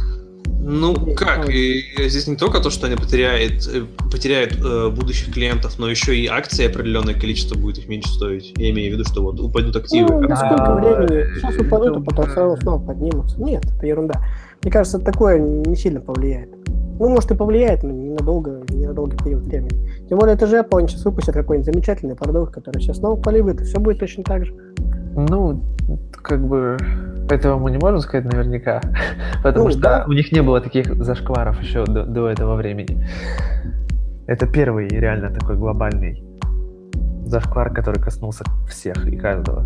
Ну 0.47 1.13
как, 1.15 1.47
и 1.49 1.83
здесь 2.07 2.25
не 2.25 2.35
только 2.35 2.59
то, 2.59 2.71
что 2.71 2.87
они 2.87 2.95
потеряют, 2.95 3.67
э, 3.67 3.85
потеряют 4.11 4.53
э, 4.63 4.89
будущих 4.89 5.31
клиентов, 5.31 5.77
но 5.77 5.87
еще 5.87 6.17
и 6.17 6.25
акции 6.25 6.65
определенное 6.65 7.13
количество 7.13 7.55
будет 7.55 7.77
их 7.77 7.87
меньше 7.87 8.09
стоить. 8.09 8.51
Я 8.57 8.71
имею 8.71 8.91
в 8.91 8.93
виду, 8.97 9.07
что 9.07 9.21
вот 9.21 9.39
упадут 9.39 9.75
активы. 9.75 10.09
Ну, 10.09 10.21
на 10.21 10.35
сколько 10.35 10.65
а, 10.65 10.75
времени? 10.75 11.35
Сейчас 11.35 11.55
упадут, 11.57 11.97
а 11.97 12.01
потом 12.01 12.29
сразу 12.31 12.59
снова 12.61 12.83
поднимутся. 12.83 13.39
Нет, 13.39 13.63
это 13.63 13.85
ерунда. 13.85 14.25
Мне 14.63 14.71
кажется, 14.71 14.97
такое 14.97 15.37
не 15.37 15.75
сильно 15.75 16.01
повлияет. 16.01 16.49
Ну, 16.97 17.09
может 17.09 17.29
и 17.29 17.35
повлияет, 17.35 17.83
но 17.83 17.91
ненадолго, 17.91 18.63
не 18.69 18.87
на 18.87 18.93
долгий 18.93 19.17
период 19.17 19.43
времени. 19.43 20.07
Тем 20.07 20.17
более, 20.17 20.35
это 20.35 20.47
же 20.47 20.57
Apple, 20.57 20.79
они 20.79 20.87
сейчас 20.87 21.05
выпустят 21.05 21.35
какой-нибудь 21.35 21.71
замечательный 21.71 22.15
продукт, 22.15 22.53
который 22.53 22.81
сейчас 22.81 22.97
снова 22.97 23.21
поливает, 23.21 23.61
и 23.61 23.65
все 23.65 23.79
будет 23.79 23.99
точно 23.99 24.23
так 24.23 24.45
же. 24.45 24.55
Ну, 25.15 25.63
как 26.11 26.45
бы 26.45 26.77
этого 27.29 27.57
мы 27.57 27.71
не 27.71 27.77
можем 27.77 28.01
сказать 28.01 28.25
наверняка, 28.25 28.81
потому 29.43 29.65
ну, 29.65 29.71
что 29.71 29.79
да. 29.79 30.05
у 30.07 30.11
них 30.11 30.31
не 30.31 30.41
было 30.41 30.61
таких 30.61 30.93
зашкваров 31.03 31.61
еще 31.61 31.85
до, 31.85 32.03
до 32.03 32.27
этого 32.29 32.55
времени. 32.55 33.07
Это 34.27 34.47
первый 34.47 34.87
реально 34.87 35.29
такой 35.29 35.55
глобальный 35.55 36.23
зашквар, 37.25 37.73
который 37.73 38.01
коснулся 38.01 38.43
всех 38.69 39.07
и 39.07 39.15
каждого. 39.15 39.65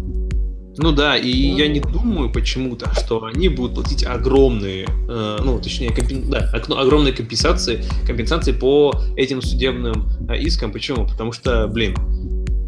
Ну 0.78 0.92
да, 0.92 1.18
и 1.18 1.52
ну... 1.52 1.58
я 1.58 1.68
не 1.68 1.82
думаю 1.82 2.32
почему-то, 2.32 2.94
что 2.94 3.26
они 3.26 3.50
будут 3.50 3.76
платить 3.76 4.06
огромные, 4.06 4.86
э, 5.10 5.38
ну 5.44 5.60
точнее, 5.60 5.92
компен... 5.92 6.30
да, 6.30 6.50
огромные 6.54 7.12
компенсации, 7.12 7.84
компенсации 8.06 8.54
по 8.54 8.94
этим 9.18 9.42
судебным 9.42 10.10
э, 10.30 10.38
искам. 10.38 10.72
Почему? 10.72 11.06
Потому 11.06 11.34
что, 11.34 11.68
блин, 11.68 11.96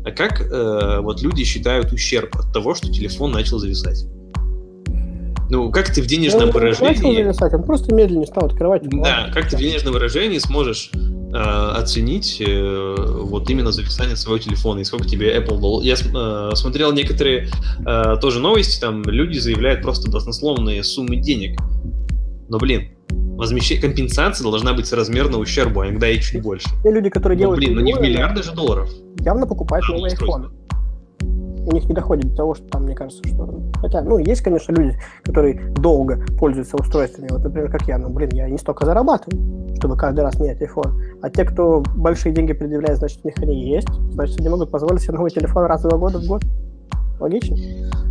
а 0.04 0.12
как 0.12 0.42
э, 0.42 1.00
вот 1.02 1.22
люди 1.22 1.44
считают 1.44 1.92
ущерб 1.92 2.36
от 2.36 2.52
того, 2.52 2.74
что 2.76 2.92
телефон 2.92 3.32
начал 3.32 3.60
зависать? 3.60 4.06
Ну, 5.52 5.70
как 5.70 5.94
ты 5.94 6.02
в 6.02 6.08
денежном 6.08 6.44
он 6.44 6.52
выражении... 6.52 6.94
Начал 6.94 7.14
зависать, 7.14 7.54
он 7.54 7.64
просто 7.64 7.94
медленнее 7.94 8.26
стал 8.26 8.46
открывать. 8.46 8.84
Да, 8.90 9.30
как 9.34 9.50
ты 9.50 9.58
в 9.58 9.60
денежном 9.60 9.94
выражении 9.94 10.38
сможешь 10.38 10.92
э, 10.94 11.38
оценить 11.38 12.42
э, 12.42 12.96
вот 12.98 13.50
именно 13.50 13.74
зависание 13.74 14.16
своего 14.16 14.38
телефона 14.38 14.80
и 14.80 14.86
сколько 14.86 15.06
тебе 15.06 15.36
Apple 15.38 15.60
дал. 15.60 15.82
Я 15.82 15.96
э, 15.96 16.56
смотрел 16.56 16.94
некоторые 16.94 17.50
э, 17.86 18.16
тоже 18.22 18.40
новости, 18.40 18.80
там 18.80 19.04
люди 19.04 19.40
заявляют 19.40 19.82
просто 19.82 20.10
баснословные 20.10 20.86
суммы 20.86 21.18
денег. 21.18 21.60
Но, 22.48 22.58
блин, 22.58 22.88
возмещение, 23.42 23.82
компенсация 23.82 24.50
должна 24.50 24.74
быть 24.74 24.86
соразмерна 24.86 25.38
ущербу, 25.38 25.82
а 25.82 25.88
иногда 25.88 26.08
и 26.08 26.20
чуть 26.20 26.42
больше. 26.42 26.70
Те 26.84 26.92
люди, 26.92 27.10
которые 27.10 27.38
ну, 27.38 27.42
делают... 27.42 27.60
блин, 27.60 27.76
ну 27.76 27.82
не 27.82 27.94
в 27.94 28.00
миллиарды 28.00 28.44
же 28.44 28.54
долларов. 28.54 28.90
Явно 29.20 29.48
покупают 29.48 29.84
а, 29.90 29.94
новый 29.94 30.12
iPhone. 30.12 30.52
У 31.66 31.74
них 31.74 31.86
не 31.86 31.94
доходит 31.94 32.30
до 32.30 32.36
того, 32.36 32.56
что 32.56 32.66
там, 32.68 32.84
мне 32.84 32.96
кажется, 32.96 33.22
что... 33.28 33.62
Хотя, 33.82 34.02
ну, 34.02 34.20
есть, 34.20 34.42
конечно, 34.42 34.74
люди, 34.74 34.96
которые 35.24 35.74
долго 35.74 36.24
пользуются 36.40 36.78
устройствами. 36.78 37.30
Вот, 37.32 37.44
например, 37.44 37.72
как 37.72 37.88
я. 37.88 37.98
Ну, 37.98 38.10
блин, 38.10 38.30
я 38.34 38.48
не 38.48 38.58
столько 38.58 38.86
зарабатываю, 38.86 39.76
чтобы 39.78 39.98
каждый 39.98 40.22
раз 40.22 40.40
менять 40.40 40.62
iPhone. 40.62 41.20
А 41.22 41.30
те, 41.30 41.44
кто 41.44 41.84
большие 41.96 42.34
деньги 42.34 42.54
предъявляет, 42.54 43.00
значит, 43.00 43.20
у 43.24 43.28
них 43.28 43.38
они 43.40 43.70
есть. 43.74 43.90
Значит, 44.12 44.40
они 44.40 44.50
могут 44.50 44.70
позволить 44.72 45.02
себе 45.02 45.14
новый 45.14 45.32
телефон 45.32 45.66
раз 45.66 45.84
в 45.84 45.90
два 45.90 45.98
года 45.98 46.20
в 46.20 46.26
год. 46.28 46.44
Логично? 47.22 47.56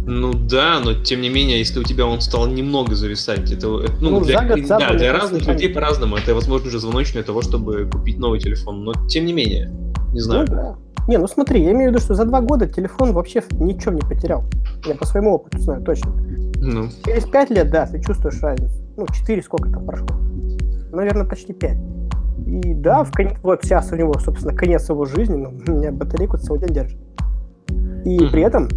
Ну 0.07 0.33
да, 0.33 0.81
но 0.83 0.95
тем 0.95 1.21
не 1.21 1.29
менее, 1.29 1.59
если 1.59 1.79
у 1.79 1.83
тебя 1.83 2.07
он 2.07 2.21
стал 2.21 2.47
немного 2.49 2.95
зависать, 2.95 3.51
это, 3.53 3.81
это 3.81 3.93
ну, 4.01 4.11
Ну, 4.11 4.21
для, 4.25 4.43
год, 4.43 4.67
да, 4.67 4.95
для 4.95 5.13
разных 5.13 5.47
людей 5.47 5.69
по-разному. 5.69 6.17
Это, 6.17 6.35
возможно, 6.35 6.69
уже 6.69 6.79
звоночек 6.79 7.15
для 7.15 7.23
того, 7.23 7.43
чтобы 7.43 7.89
купить 7.91 8.19
новый 8.19 8.41
телефон. 8.41 8.85
Но 8.85 8.93
тем 9.09 9.27
не 9.27 9.33
менее, 9.33 9.71
не 10.13 10.21
знаю. 10.21 10.47
Ну 10.49 10.55
да. 10.55 10.77
Не, 11.09 11.19
ну 11.19 11.27
смотри, 11.27 11.63
я 11.63 11.73
имею 11.73 11.91
в 11.91 11.95
виду, 11.95 12.03
что 12.05 12.15
за 12.15 12.25
два 12.25 12.41
года 12.41 12.67
телефон 12.67 13.13
вообще 13.13 13.43
ничем 13.53 13.97
не 13.97 14.03
потерял. 14.03 14.45
Я 14.87 14.95
по 14.95 15.07
своему 15.07 15.35
опыту 15.35 15.59
знаю 15.61 15.83
точно. 15.83 16.13
Ну, 16.57 16.89
Через 17.05 17.25
пять 17.27 17.51
лет, 17.51 17.71
да, 17.71 17.87
ты 17.87 18.01
чувствуешь 18.03 18.41
разницу. 18.43 18.75
Ну, 18.97 19.07
четыре 19.13 19.43
сколько 19.43 19.71
там 19.71 19.85
прошло? 19.87 20.09
Наверное, 20.93 21.25
почти 21.25 21.53
пять. 21.53 21.79
И 22.47 22.75
да, 22.75 23.05
в 23.05 23.13
кон- 23.13 23.37
вот 23.43 23.61
сейчас 23.63 23.93
у 23.93 23.97
него, 23.97 24.15
собственно, 24.19 24.55
конец 24.55 24.89
его 24.89 25.05
жизни, 25.05 25.37
но 25.37 25.51
у 25.51 25.79
меня 25.79 25.93
батарейку 25.93 26.39
целый 26.39 26.61
день 26.61 26.75
держит. 26.75 26.99
И 28.05 28.19
Мгм. 28.19 28.31
при 28.31 28.43
этом 28.43 28.69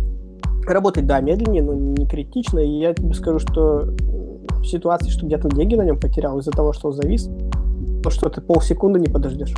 работать, 0.68 1.06
да, 1.06 1.20
медленнее, 1.20 1.64
но 1.64 1.74
не 1.74 2.08
критично. 2.08 2.60
И 2.60 2.80
я 2.80 2.94
тебе 2.94 3.14
скажу, 3.14 3.40
что 3.40 3.82
м, 3.82 4.48
в 4.62 4.66
ситуации, 4.66 5.10
что 5.10 5.26
где-то 5.26 5.50
деньги 5.50 5.76
на 5.76 5.84
нем 5.84 6.00
потерял 6.00 6.40
из-за 6.40 6.52
того, 6.52 6.74
что 6.74 6.90
он 6.90 6.94
завис, 6.94 7.30
то 8.04 8.10
что 8.10 8.30
ты 8.30 8.42
полсекунды 8.42 9.00
не 9.00 9.08
подождешь. 9.08 9.54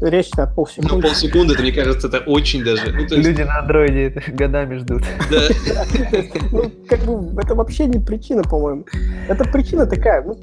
Речь 0.00 0.30
о 0.36 0.46
ну, 0.46 0.54
полсекунды. 0.54 1.08
полсекунды, 1.08 1.54
это, 1.54 1.62
мне 1.62 1.72
кажется, 1.72 2.06
это 2.06 2.18
очень 2.18 2.62
даже... 2.62 2.92
Ну, 2.92 3.00
есть, 3.00 3.16
Люди 3.16 3.42
на 3.42 3.58
андроиде 3.58 4.22
годами 4.28 4.76
ждут. 4.76 5.02
да. 5.30 5.40
Ну, 6.52 6.70
как 6.88 7.00
бы, 7.00 7.40
это 7.40 7.56
вообще 7.56 7.86
не 7.86 7.98
причина, 7.98 8.44
по-моему. 8.44 8.84
Это 9.28 9.44
причина 9.44 9.86
такая, 9.86 10.22
ну, 10.22 10.36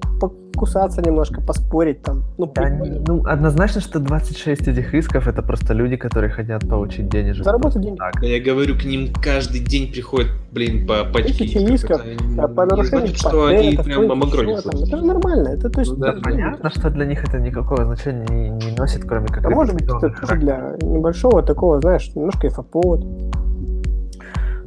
покусаться 0.55 1.01
немножко, 1.01 1.41
поспорить 1.41 2.01
там. 2.01 2.23
Ну, 2.37 2.45
Да, 2.45 2.61
прикольно. 2.63 2.93
не- 2.93 2.99
ну, 3.07 3.23
однозначно, 3.25 3.81
что 3.81 3.99
26 3.99 4.67
этих 4.67 4.93
исков 4.93 5.27
это 5.27 5.41
просто 5.41 5.73
люди, 5.73 5.95
которые 5.97 6.31
хотят 6.31 6.67
получить 6.67 7.09
денежек. 7.09 7.43
Заработать 7.43 7.81
деньги. 7.81 7.97
Так. 7.97 8.21
Да 8.21 8.27
я 8.27 8.41
говорю, 8.41 8.75
к 8.77 8.85
ним 8.85 9.13
каждый 9.13 9.59
день 9.59 9.91
приходит, 9.91 10.31
блин, 10.51 10.87
по 10.87 11.03
пачке 11.03 11.33
Тысячи 11.33 11.57
исков. 11.57 12.01
исков, 12.05 12.33
Это 12.33 12.43
А 12.43 12.47
по 12.47 12.65
нарушению 12.65 12.99
значит, 13.07 13.17
что 13.17 13.45
они 13.45 13.77
прям 13.77 14.07
там. 14.07 14.23
Это 14.23 14.97
же 14.97 15.05
нормально. 15.05 15.49
Это 15.49 15.69
то 15.69 15.79
есть... 15.81 15.91
Ну 15.91 15.97
да, 15.97 16.15
Понятно, 16.23 16.69
что 16.69 16.89
для 16.89 17.05
них 17.05 17.23
это 17.23 17.39
никакого 17.39 17.85
значения 17.85 18.25
не, 18.29 18.49
не 18.49 18.71
носит, 18.77 19.03
кроме 19.05 19.27
как 19.27 19.45
А 19.45 19.49
может 19.49 19.75
быть, 19.75 19.83
это 19.83 20.09
тоже 20.09 20.35
для 20.39 20.75
небольшого 20.81 21.43
такого, 21.43 21.79
знаешь, 21.81 22.09
немножко 22.15 22.47
инфоповод. 22.47 23.03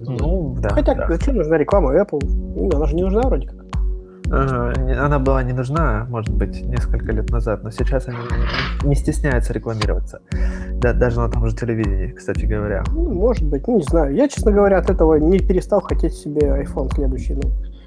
Ну, 0.00 0.56
да. 0.60 0.70
Хотя, 0.70 0.94
да. 0.94 1.06
зачем 1.08 1.36
нужна 1.36 1.58
реклама 1.58 1.94
Apple? 1.94 2.20
Ну, 2.56 2.70
она 2.74 2.86
же 2.86 2.94
не 2.94 3.02
нужна 3.02 3.22
вроде 3.22 3.48
как. 3.48 3.57
Не- 4.28 4.98
Она 4.98 5.18
была 5.18 5.42
не 5.42 5.52
нужна, 5.52 6.06
может 6.10 6.34
быть, 6.34 6.60
несколько 6.62 7.12
лет 7.12 7.30
назад, 7.30 7.62
но 7.64 7.70
сейчас 7.70 8.08
они 8.08 8.18
не 8.84 8.94
стесняются 8.94 9.52
рекламироваться. 9.52 10.20
Да, 10.74 10.92
даже 10.92 11.20
на 11.20 11.28
том 11.28 11.46
же 11.46 11.56
телевидении, 11.56 12.08
кстати 12.08 12.44
говоря. 12.44 12.84
Ну, 12.92 13.12
может 13.12 13.44
быть, 13.44 13.66
не 13.68 13.82
знаю. 13.82 14.14
Я, 14.14 14.28
честно 14.28 14.52
говоря, 14.52 14.78
от 14.78 14.90
этого 14.90 15.14
не 15.16 15.38
перестал 15.38 15.80
хотеть 15.80 16.14
себе 16.14 16.42
iPhone 16.62 16.92
следующий. 16.94 17.34
Ну, 17.34 17.40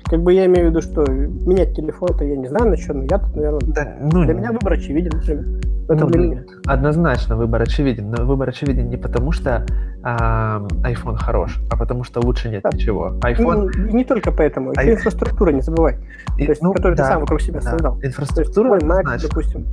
как 0.05 0.21
бы 0.23 0.33
я 0.33 0.45
имею 0.45 0.67
в 0.67 0.69
виду, 0.71 0.81
что 0.81 1.03
менять 1.09 1.75
телефон-то 1.75 2.23
я 2.25 2.35
не 2.35 2.47
знаю 2.47 2.69
на 2.71 2.77
что, 2.77 2.93
но 2.93 3.03
я 3.03 3.17
тут, 3.17 3.35
наверное, 3.35 3.59
Да, 3.67 3.95
ну, 4.01 4.23
для 4.25 4.33
меня 4.33 4.51
выбор 4.51 4.73
очевиден, 4.73 5.11
например. 5.17 5.45
Это 5.89 6.05
Ну, 6.05 6.09
для 6.09 6.19
меня. 6.21 6.43
Однозначно 6.67 7.35
выбор 7.35 7.61
очевиден, 7.63 8.11
но 8.11 8.23
выбор 8.25 8.47
очевиден 8.49 8.87
не 8.89 8.95
потому, 8.97 9.31
что 9.33 9.65
а, 10.03 10.65
iPhone 10.83 11.15
хорош, 11.17 11.59
а 11.69 11.75
потому 11.77 12.03
что 12.03 12.21
лучше 12.21 12.49
нет 12.49 12.63
Да. 12.63 12.69
ничего. 12.73 13.19
iPhone, 13.23 13.69
Ну, 13.75 13.87
не 13.97 14.03
только 14.05 14.31
поэтому. 14.31 14.71
А 14.75 14.81
Еще 14.81 14.91
и- 14.93 14.95
инфраструктура, 14.95 15.51
не 15.51 15.61
забывай. 15.61 15.97
и- 16.37 16.45
То 16.45 16.51
есть, 16.51 16.61
ну, 16.61 16.73
которую 16.73 16.95
да, 16.95 17.03
ты 17.03 17.09
сам 17.09 17.21
вокруг 17.21 17.41
себя 17.41 17.59
да. 17.61 17.71
создал. 17.71 17.95
То 17.97 18.05
есть, 18.05 18.17
Инфраструктура 18.17 18.79
твой 18.79 18.79
Mac, 18.79 19.21
допустим. 19.21 19.65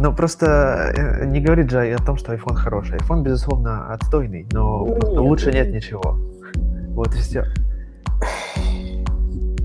Но 0.00 0.12
просто 0.12 0.92
э, 0.96 1.24
не 1.26 1.40
говорит 1.40 1.70
же 1.70 1.78
о 1.94 1.98
том, 2.04 2.16
что 2.16 2.34
iPhone 2.34 2.54
хороший. 2.56 2.98
iPhone, 2.98 3.22
безусловно, 3.22 3.92
отстойный, 3.92 4.46
но 4.52 4.84
Ну, 4.84 4.94
нет, 4.94 5.04
лучше 5.20 5.46
ну, 5.46 5.52
нет 5.54 5.72
ничего. 5.72 6.18
Вот 6.94 7.14
и 7.14 7.18
все. 7.18 7.44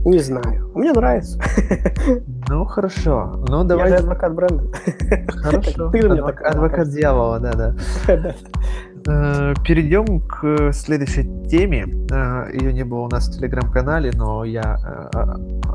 Не 0.06 0.20
знаю. 0.20 0.72
Мне 0.76 0.92
нравится. 0.94 1.40
Ну, 2.50 2.66
хорошо. 2.66 3.46
Ну, 3.48 3.60
Я 3.60 3.64
давай. 3.64 3.90
же 3.90 3.96
адвокат 3.98 4.34
бренда. 4.34 4.64
Хорошо. 5.28 5.92
Ты 5.92 6.10
мне 6.10 6.20
так 6.22 6.42
Адвокат 6.42 6.90
дьявола, 6.90 7.40
да-да. 7.40 7.76
Да. 9.06 9.52
Э, 9.52 9.54
Перейдем 9.64 10.22
к 10.22 10.72
следующей 10.74 11.24
теме. 11.48 11.86
Э, 12.12 12.48
Ее 12.52 12.74
не 12.74 12.84
было 12.84 13.02
у 13.02 13.08
нас 13.08 13.28
в 13.30 13.34
телеграм-канале, 13.38 14.12
но 14.16 14.44
я 14.46 14.78
э, 15.14 15.20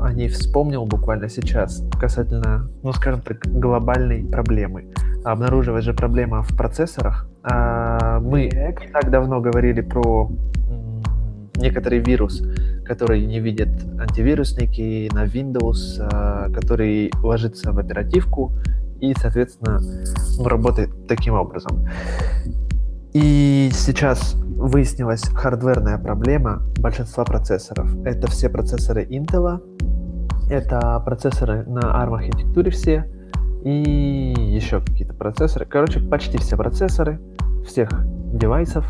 о 0.01 0.11
ней 0.11 0.27
вспомнил 0.27 0.85
буквально 0.85 1.29
сейчас 1.29 1.81
касательно, 1.97 2.67
ну, 2.83 2.91
скажем 2.91 3.21
так, 3.21 3.37
глобальной 3.45 4.25
проблемы. 4.25 4.91
Обнаружилась 5.23 5.85
же 5.85 5.93
проблема 5.93 6.41
в 6.43 6.57
процессорах. 6.57 7.25
Мы 7.43 8.49
Так. 8.51 8.81
не 8.81 8.87
так 8.91 9.09
давно 9.09 9.39
говорили 9.39 9.79
про 9.81 10.29
некоторый 11.55 11.99
вирус, 11.99 12.43
который 12.85 13.25
не 13.25 13.39
видят 13.39 13.69
антивирусники 13.99 15.09
на 15.13 15.25
Windows, 15.25 15.99
а, 15.99 16.49
который 16.51 17.11
ложится 17.21 17.71
в 17.71 17.79
оперативку 17.79 18.53
и, 19.01 19.13
соответственно, 19.19 19.81
ну, 20.37 20.47
работает 20.47 21.07
таким 21.07 21.33
образом. 21.33 21.87
И 23.13 23.69
сейчас 23.73 24.35
выяснилась 24.35 25.23
хардверная 25.23 25.97
проблема 25.97 26.63
большинства 26.77 27.23
процессоров. 27.23 27.93
Это 28.05 28.27
все 28.27 28.49
процессоры 28.49 29.05
Intel, 29.05 29.61
это 30.49 31.01
процессоры 31.03 31.63
на 31.65 31.79
ARM 31.79 32.15
архитектуре 32.15 32.71
все, 32.71 33.09
и 33.63 34.33
еще 34.37 34.79
какие-то 34.79 35.13
процессоры. 35.13 35.65
Короче, 35.65 35.99
почти 35.99 36.37
все 36.37 36.55
процессоры 36.55 37.19
всех 37.65 37.89
девайсов 38.33 38.85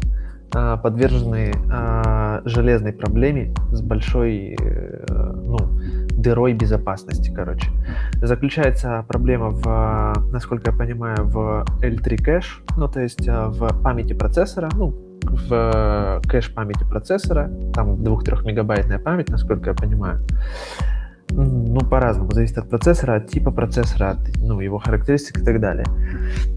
подвержены 0.51 1.51
а, 1.71 2.41
железной 2.45 2.93
проблеме 2.93 3.53
с 3.71 3.81
большой 3.81 4.55
э, 4.59 5.05
ну, 5.09 5.57
дырой 6.11 6.53
безопасности, 6.53 7.31
короче. 7.33 7.69
Заключается 8.21 9.03
проблема 9.07 9.49
в, 9.49 9.63
а, 9.65 10.13
насколько 10.31 10.71
я 10.71 10.77
понимаю, 10.77 11.25
в 11.25 11.65
L3 11.81 12.17
кэш, 12.17 12.63
ну, 12.77 12.87
то 12.87 13.01
есть 13.01 13.27
а, 13.27 13.49
в 13.49 13.81
памяти 13.83 14.13
процессора, 14.13 14.69
ну, 14.73 14.93
в 15.23 16.21
кэш 16.27 16.53
памяти 16.53 16.83
процессора, 16.83 17.49
там 17.73 17.95
2-3 17.95 18.45
мегабайтная 18.45 18.99
память, 18.99 19.29
насколько 19.29 19.71
я 19.71 19.75
понимаю. 19.75 20.21
Ну, 21.75 21.81
по-разному, 21.81 22.31
зависит 22.31 22.57
от 22.57 22.69
процессора, 22.69 23.15
от 23.15 23.29
типа 23.29 23.51
процессора, 23.51 24.11
от 24.11 24.19
ну, 24.37 24.61
его 24.61 24.79
характеристик 24.79 25.39
и 25.39 25.43
так 25.43 25.59
далее. 25.59 25.85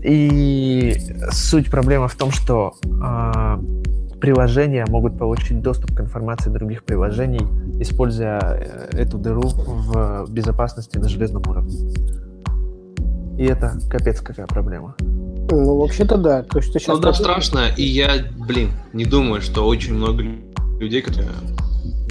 И 0.04 0.96
суть 1.32 1.72
проблемы 1.72 2.06
в 2.06 2.14
том, 2.14 2.30
что 2.30 2.74
а, 3.02 3.60
приложения 4.20 4.86
могут 4.88 5.18
получить 5.18 5.60
доступ 5.60 5.96
к 5.96 6.00
информации 6.00 6.50
других 6.50 6.84
приложений, 6.84 7.48
используя 7.80 8.38
э, 8.38 8.90
эту 8.92 9.18
дыру 9.18 9.42
в 9.48 10.26
безопасности 10.28 10.98
на 10.98 11.08
железном 11.08 11.42
уровне. 11.48 11.74
И 13.38 13.44
это 13.44 13.72
капец 13.90 14.20
какая 14.20 14.46
проблема. 14.46 14.94
Ну, 15.00 15.80
вообще-то 15.80 16.16
да. 16.16 16.44
То 16.44 16.58
есть 16.58 16.72
ты 16.72 16.78
сейчас... 16.78 16.94
Ну 16.94 17.02
да, 17.02 17.12
страшно, 17.12 17.62
и 17.76 17.82
я, 17.82 18.24
блин, 18.36 18.70
не 18.92 19.04
думаю, 19.04 19.40
что 19.40 19.66
очень 19.66 19.94
много 19.94 20.22
людей, 20.78 21.02
которые 21.02 21.32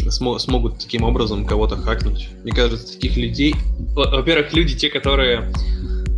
смо- 0.09 0.39
смогут 0.39 0.79
таким 0.79 1.03
образом 1.03 1.45
кого-то 1.45 1.75
хакнуть. 1.77 2.29
Мне 2.43 2.53
кажется, 2.53 2.93
таких 2.93 3.17
людей... 3.17 3.55
во- 3.93 4.09
Во-первых, 4.09 4.53
люди, 4.53 4.75
те, 4.75 4.89
которые 4.89 5.51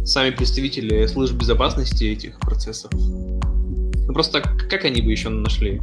сами 0.05 0.31
представители 0.31 1.05
служб 1.05 1.35
безопасности 1.35 2.05
этих 2.05 2.39
процессов. 2.39 2.91
Ну 2.93 4.13
просто 4.13 4.41
как 4.41 4.85
они 4.85 5.01
бы 5.01 5.11
еще 5.11 5.29
нашли 5.29 5.81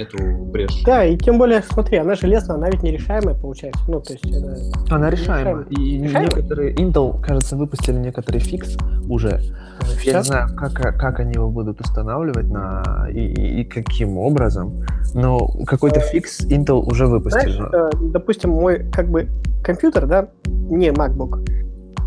эту 0.00 0.18
брешь? 0.46 0.82
Да, 0.84 1.04
и 1.04 1.16
тем 1.16 1.38
более, 1.38 1.62
смотри, 1.62 1.98
она 1.98 2.14
железная, 2.14 2.56
она 2.56 2.68
ведь 2.70 2.82
нерешаемая 2.82 3.34
получается. 3.34 3.80
Ну, 3.88 4.00
то 4.00 4.12
есть 4.12 4.24
это... 4.24 4.56
Она 4.94 5.10
решаема. 5.10 5.62
И 5.70 5.98
Решаема? 5.98 6.24
некоторые 6.34 6.74
Intel, 6.74 7.20
кажется, 7.20 7.56
выпустили 7.56 7.98
некоторый 7.98 8.38
фикс 8.38 8.76
уже. 9.08 9.30
Я 9.30 9.88
не 9.88 9.94
Сейчас? 10.02 10.26
знаю, 10.26 10.48
как, 10.56 10.72
как 10.74 11.20
они 11.20 11.32
его 11.34 11.48
будут 11.50 11.80
устанавливать 11.80 12.48
на 12.50 13.06
и, 13.10 13.18
и- 13.20 13.60
и 13.60 13.64
каким 13.64 14.18
образом, 14.18 14.84
но 15.14 15.38
какой-то 15.66 16.00
фикс 16.00 16.40
Intel 16.46 16.80
уже 16.82 17.06
выпустили. 17.06 17.52
Знаешь, 17.52 17.70
э, 17.72 17.90
допустим, 18.12 18.50
мой 18.50 18.84
как 18.92 19.08
бы 19.08 19.28
компьютер, 19.62 20.06
да, 20.06 20.28
не 20.46 20.88
MacBook, 20.88 21.46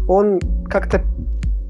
он 0.07 0.39
как-то 0.69 1.01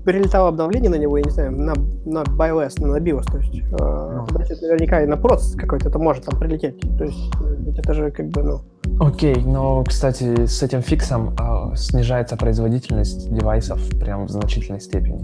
прилетало 0.04 0.50
обновление 0.50 0.90
на 0.90 0.96
него, 0.96 1.18
я 1.18 1.24
не 1.24 1.30
знаю, 1.32 1.52
на, 1.52 1.74
на 2.06 2.24
BIOS, 2.24 2.82
на 2.86 2.98
BIOS, 2.98 3.24
то 3.32 3.38
есть, 3.38 3.56
э, 3.56 4.26
значит, 4.32 4.62
наверняка 4.62 5.02
и 5.02 5.06
на 5.08 5.18
процесс 5.18 5.56
какой-то 5.56 5.90
это 5.90 6.00
может 6.00 6.26
там 6.26 6.40
прилететь. 6.40 6.80
То 6.98 7.06
есть, 7.06 7.32
э, 7.42 7.72
это 7.78 7.94
же 7.94 8.12
как 8.12 8.28
бы, 8.30 8.44
ну, 8.44 8.62
Окей, 9.00 9.36
но, 9.46 9.84
кстати, 9.84 10.46
с 10.46 10.62
этим 10.62 10.82
фиксом 10.82 11.34
а, 11.40 11.74
снижается 11.76 12.36
производительность 12.38 13.34
девайсов 13.34 13.80
прям 14.00 14.26
в 14.28 14.30
значительной 14.30 14.82
степени. 14.82 15.20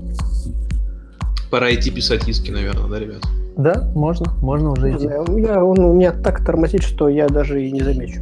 Пора 1.51 1.73
идти 1.73 1.91
писать 1.91 2.27
иски, 2.27 2.51
наверное, 2.51 2.87
да, 2.89 2.99
ребят? 2.99 3.21
Да, 3.57 3.91
можно, 3.93 4.31
можно 4.41 4.71
уже 4.71 4.89
не 4.91 4.95
идти. 4.97 5.07
знаю, 5.07 5.25
я- 5.37 5.63
он 5.63 5.79
у 5.79 5.93
меня 5.93 6.11
так 6.13 6.43
тормозит, 6.45 6.83
что 6.83 7.09
я 7.09 7.27
даже 7.27 7.63
и 7.63 7.71
не 7.71 7.81
замечу. 7.81 8.21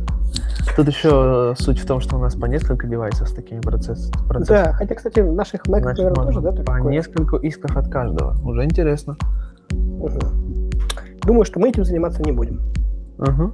Тут 0.76 0.88
еще 0.88 1.54
э, 1.58 1.62
суть 1.62 1.80
в 1.80 1.86
том, 1.86 2.00
что 2.00 2.18
у 2.18 2.20
нас 2.20 2.36
по 2.36 2.46
несколько 2.46 2.88
девайсов 2.88 3.30
с 3.30 3.34
такими 3.34 3.62
процесс. 3.62 4.12
Да, 4.48 4.74
хотя, 4.74 4.96
кстати, 4.96 5.20
в 5.20 5.34
наших 5.34 5.62
Mac, 5.68 5.82
Значит, 5.82 6.06
наверное, 6.06 6.26
тоже, 6.26 6.42
да, 6.42 6.52
по 6.52 6.64
такое? 6.64 6.92
нескольку 6.92 7.38
исков 7.38 7.76
от 7.76 7.90
каждого. 7.90 8.36
Уже 8.44 8.64
интересно. 8.64 9.18
Мгм. 9.72 10.70
Думаю, 11.22 11.46
что 11.46 11.60
мы 11.60 11.70
этим 11.70 11.84
заниматься 11.84 12.22
не 12.24 12.32
будем. 12.32 12.62
Ага. 13.18 13.52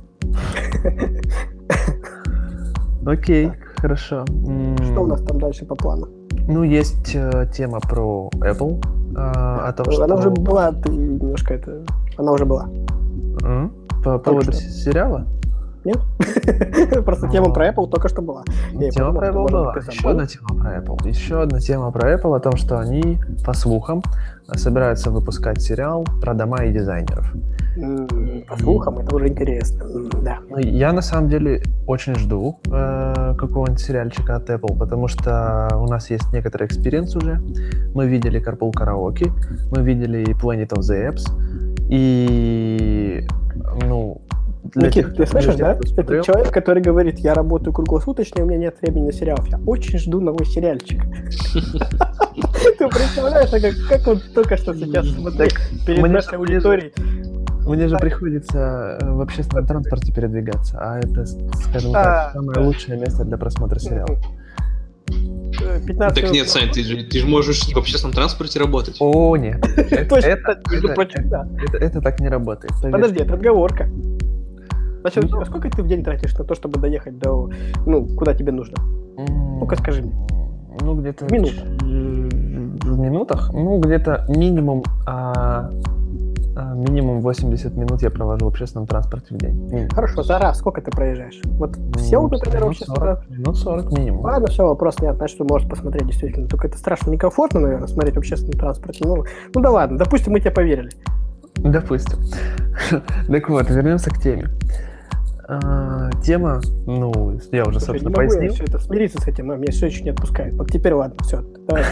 Окей, 3.05 3.51
хорошо. 3.77 4.25
Что 4.25 5.01
у 5.01 5.07
нас 5.07 5.21
там 5.21 5.39
дальше 5.39 5.65
по 5.65 5.75
плану? 5.75 6.07
Ну, 6.47 6.63
есть 6.63 7.15
э, 7.15 7.47
тема 7.53 7.79
про 7.79 8.29
Apple. 8.35 8.83
Э, 9.15 9.67
о 9.67 9.73
том, 9.73 9.87
Она 9.87 10.17
что... 10.17 10.29
уже 10.29 10.29
была, 10.29 10.71
ты 10.71 10.89
немножко 10.89 11.53
это... 11.53 11.83
Она 12.17 12.31
уже 12.33 12.45
была. 12.45 12.67
М? 13.41 13.71
По 14.03 14.19
поводу 14.19 14.51
что. 14.51 14.61
сериала? 14.61 15.25
Нет? 15.85 15.99
Просто 17.05 17.27
тема 17.29 17.51
про 17.53 17.69
Apple 17.69 17.89
только 17.89 18.07
что 18.07 18.21
была. 18.21 18.43
Тема 18.91 19.13
про 19.13 19.29
Apple 19.29 19.51
была. 19.51 19.75
Еще 19.75 20.09
одна 20.09 20.25
тема 20.25 20.47
про 20.59 20.77
Apple. 20.77 21.07
Еще 21.07 21.41
одна 21.41 21.59
тема 21.59 21.91
про 21.91 22.13
Apple 22.13 22.35
о 22.35 22.39
том, 22.39 22.55
что 22.55 22.79
они, 22.79 23.19
по 23.45 23.53
слухам, 23.53 24.01
собираются 24.55 25.11
выпускать 25.11 25.61
сериал 25.61 26.05
про 26.21 26.33
дома 26.33 26.63
и 26.63 26.73
дизайнеров. 26.73 27.33
По 28.47 28.57
слухам, 28.57 28.99
это 28.99 29.15
уже 29.15 29.27
интересно. 29.27 29.85
Да. 30.21 30.39
Ну, 30.49 30.57
Я 30.59 30.93
на 30.93 31.01
самом 31.01 31.29
деле 31.29 31.63
очень 31.87 32.15
жду 32.15 32.59
э, 32.67 33.35
какого-нибудь 33.37 33.79
сериальчика 33.79 34.35
от 34.35 34.49
Apple, 34.49 34.77
потому 34.77 35.07
что 35.07 35.69
у 35.75 35.87
нас 35.87 36.09
есть 36.09 36.31
некоторый 36.33 36.67
experience 36.67 37.15
уже. 37.15 37.41
Мы 37.93 38.07
видели 38.07 38.41
Carpool 38.41 38.71
Karaoke, 38.71 39.31
мы 39.71 39.81
видели 39.81 40.35
Planet 40.39 40.69
of 40.69 40.81
the 40.81 41.09
Apps, 41.09 41.23
и 41.89 43.27
ну... 43.81 44.21
для 44.75 44.87
Никит, 44.87 45.05
тех, 45.05 45.15
ты 45.15 45.27
слышишь, 45.27 45.55
да? 45.55 45.75
кто 45.75 46.01
Это 46.01 46.23
человек, 46.23 46.51
который 46.51 46.81
говорит, 46.81 47.19
я 47.19 47.33
работаю 47.33 47.73
круглосуточно, 47.73 48.39
и 48.39 48.41
у 48.41 48.45
меня 48.45 48.57
нет 48.57 48.75
времени 48.81 49.05
на 49.07 49.13
сериалов. 49.13 49.47
Я 49.47 49.59
очень 49.67 49.99
жду 49.99 50.19
новый 50.19 50.45
сериальчик. 50.45 51.01
Ты 51.53 52.87
представляешь, 52.87 53.49
как, 53.49 53.99
как 53.99 54.07
он 54.07 54.21
только 54.33 54.57
что 54.57 54.73
сейчас 54.73 55.07
смотрел 55.07 55.49
перед 55.85 56.01
нашей 56.11 56.37
аудиторией. 56.37 56.91
Мне 57.65 57.87
же 57.87 57.97
приходится 57.97 58.97
э, 58.99 59.09
в 59.09 59.21
общественном 59.21 59.65
транспорте 59.65 60.11
передвигаться, 60.11 60.77
а 60.81 60.99
это, 60.99 61.25
скажем 61.25 61.91
А, 61.95 62.03
так, 62.03 62.33
самое 62.33 62.59
лучшее 62.59 62.99
место 62.99 63.23
для 63.23 63.37
просмотра 63.37 63.79
сериала. 63.79 64.17
Э, 65.07 65.79
15 65.85 65.97
Так 66.15 66.23
минут. 66.23 66.35
нет, 66.35 66.49
Сань, 66.49 66.69
ты 66.71 66.83
же, 66.83 67.03
ты 67.05 67.19
же 67.19 67.27
можешь 67.27 67.61
в 67.61 67.77
общественном 67.77 68.13
транспорте 68.13 68.59
работать. 68.59 68.97
О, 68.99 69.37
нет. 69.37 69.65
Это- 69.77 70.17
это- 70.17 72.01
так 72.01 72.19
не 72.19 72.27
работает. 72.27 72.73
Подожди, 72.81 73.19
это 73.21 73.35
отговорка. 73.35 73.87
Значит, 75.03 75.29
Ну. 75.29 75.41
а 75.41 75.45
сколько 75.45 75.69
ты 75.69 75.83
в 75.83 75.87
день 75.87 76.03
тратишь 76.03 76.33
на 76.37 76.45
то, 76.45 76.55
чтобы 76.55 76.79
доехать 76.79 77.19
до, 77.19 77.49
ну, 77.85 78.05
куда 78.15 78.33
тебе 78.33 78.51
нужно? 78.53 78.75
Ну-ка, 79.17 79.75
скажи 79.75 80.01
мне. 80.01 80.13
Ну, 80.81 80.95
где-то... 80.95 81.27
Ч- 81.27 81.61
В 81.81 82.99
минутах? 82.99 83.51
Ну, 83.53 83.79
где-то 83.79 84.25
минимум... 84.29 84.83
а, 85.05 85.69
а, 86.55 86.73
минимум 86.73 87.19
80 87.21 87.75
минут 87.75 88.01
я 88.01 88.09
провожу 88.11 88.45
в 88.45 88.47
общественном 88.49 88.87
транспорте 88.87 89.35
в 89.35 89.37
день. 89.37 89.89
Хорошо, 89.91 90.23
за 90.23 90.37
раз 90.39 90.59
сколько 90.59 90.81
ты 90.81 90.89
проезжаешь? 90.91 91.41
Вот 91.57 91.77
все, 91.97 92.21
Ну, 92.21 92.29
например, 92.29 92.55
минут 92.61 92.69
общественный 92.69 92.95
40, 92.95 93.03
транспорт? 93.17 93.37
Минут 93.39 93.57
40 93.57 93.91
минимум. 93.97 94.21
Ладно, 94.21 94.47
все, 94.47 94.67
вопрос 94.67 94.99
нет, 95.01 95.15
значит, 95.17 95.37
ты 95.37 95.43
можешь 95.43 95.67
посмотреть 95.67 96.07
действительно. 96.07 96.47
Только 96.47 96.67
это 96.67 96.77
страшно 96.77 97.11
некомфортно, 97.11 97.59
наверное, 97.59 97.87
смотреть 97.87 98.15
в 98.15 98.19
общественном 98.19 98.57
транспорте. 98.59 99.03
Ну, 99.05 99.23
ну 99.53 99.61
да 99.61 99.69
ладно, 99.69 99.97
допустим, 99.97 100.31
мы 100.33 100.39
тебе 100.39 100.51
поверили. 100.51 100.89
Допустим. 101.55 102.19
Так 103.27 103.49
вот, 103.49 103.69
вернемся 103.69 104.09
к 104.09 104.17
теме. 104.19 104.49
А, 105.63 106.09
Тема, 106.21 106.61
ну, 106.85 107.37
я 107.51 107.63
уже, 107.65 107.79
Слушай, 107.79 107.99
не 107.99 108.03
собственно, 108.03 108.09
могу 108.09 108.21
я 108.21 108.27
пояснил. 108.29 108.53
все 108.53 108.63
это 108.63 108.79
смириться 108.79 109.21
с 109.21 109.27
этим, 109.27 109.51
а 109.51 109.57
меня 109.57 109.71
все 109.71 109.87
еще 109.87 110.03
не 110.03 110.09
отпускает. 110.11 110.53
Вот 110.55 110.71
теперь 110.71 110.93
ладно, 110.93 111.17
все, 111.23 111.41
давай. 111.67 111.83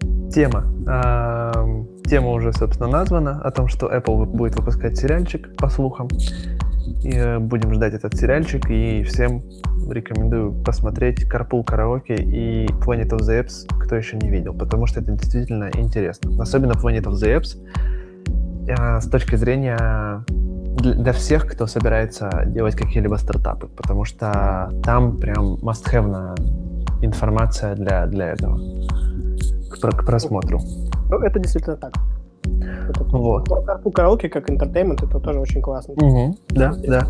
Тема. 0.32 0.64
А, 0.86 1.66
Тема 2.04 2.30
уже, 2.30 2.52
собственно, 2.52 2.88
названа 2.88 3.40
о 3.42 3.50
том, 3.50 3.68
что 3.68 3.86
Apple 3.94 4.26
будет 4.26 4.56
выпускать 4.56 4.96
сериальчик, 4.96 5.56
по 5.56 5.68
слухам. 5.68 6.08
И 7.04 7.10
э, 7.10 7.38
будем 7.38 7.72
ждать 7.74 7.94
этот 7.94 8.14
сериальчик, 8.16 8.68
и 8.68 9.02
всем 9.04 9.42
рекомендую 9.88 10.52
посмотреть 10.52 11.24
Carpool 11.24 11.64
Karaoke 11.64 12.16
и 12.16 12.66
Planet 12.66 13.10
of 13.10 13.20
the 13.20 13.42
Apps, 13.42 13.66
кто 13.78 13.96
еще 13.96 14.16
не 14.16 14.30
видел, 14.30 14.54
потому 14.54 14.86
что 14.86 15.00
это 15.00 15.12
действительно 15.12 15.70
интересно. 15.74 16.42
Особенно 16.42 16.72
Planet 16.72 17.04
of 17.04 17.12
the 17.12 17.36
Apps 17.38 17.56
э, 18.68 19.00
с 19.00 19.08
точки 19.08 19.36
зрения 19.36 20.24
для 20.76 20.94
для 20.94 21.12
всех, 21.12 21.46
кто 21.46 21.66
собирается 21.66 22.44
делать 22.46 22.74
какие-либо 22.74 23.16
стартапы, 23.16 23.68
потому 23.68 24.04
что 24.04 24.70
там 24.82 25.16
прям 25.18 25.54
must-have 25.54 26.36
информация 27.02 27.74
для, 27.74 28.06
для 28.06 28.28
этого, 28.28 28.58
к, 29.70 29.80
к 29.80 30.06
просмотру. 30.06 30.60
Ну, 31.10 31.18
это 31.18 31.38
действительно 31.38 31.76
так. 31.76 31.92
Это 32.88 33.04
Вот. 33.04 33.48
Карпу 33.66 33.90
караоке 33.90 34.28
как 34.28 34.50
интертеймент, 34.50 35.02
это 35.02 35.20
тоже 35.20 35.40
очень 35.40 35.62
классно. 35.62 35.94
Мгм, 35.96 36.36
Да, 36.48 36.72
да. 36.86 37.06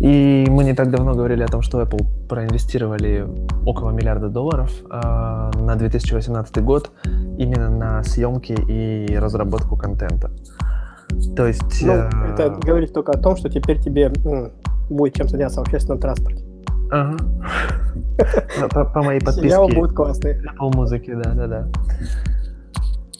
И 0.00 0.46
мы 0.48 0.64
не 0.64 0.74
так 0.74 0.90
давно 0.90 1.14
говорили 1.14 1.42
о 1.42 1.48
том, 1.48 1.62
что 1.62 1.80
Apple 1.82 2.04
проинвестировали 2.28 3.26
около 3.64 3.90
миллиарда 3.90 4.28
долларов 4.28 4.70
а, 4.90 5.50
на 5.54 5.76
2018 5.76 6.62
год 6.62 6.90
именно 7.38 7.70
на 7.70 8.02
съемки 8.02 8.52
и 8.68 9.16
разработку 9.16 9.76
контента. 9.76 10.30
То 11.36 11.46
есть... 11.46 11.82
Ну, 11.82 11.92
э, 11.92 12.10
это 12.34 12.50
говорит 12.50 12.92
только 12.92 13.12
о 13.12 13.18
том, 13.18 13.36
что 13.36 13.48
теперь 13.48 13.80
тебе 13.80 14.12
м, 14.24 14.52
будет 14.90 15.14
чем 15.14 15.28
заняться 15.28 15.60
в 15.60 15.62
общественном 15.64 16.00
транспорте. 16.00 16.44
ага. 16.90 17.16
По- 18.60 18.68
По 18.74 18.84
по 18.84 19.02
моей 19.02 19.20
подписке 19.20 19.74
будут 19.74 19.94
классные. 19.94 20.42
Apple 20.58 20.74
музыки, 20.76 21.14
да, 21.14 21.32
да, 21.34 21.46
да. 21.46 21.68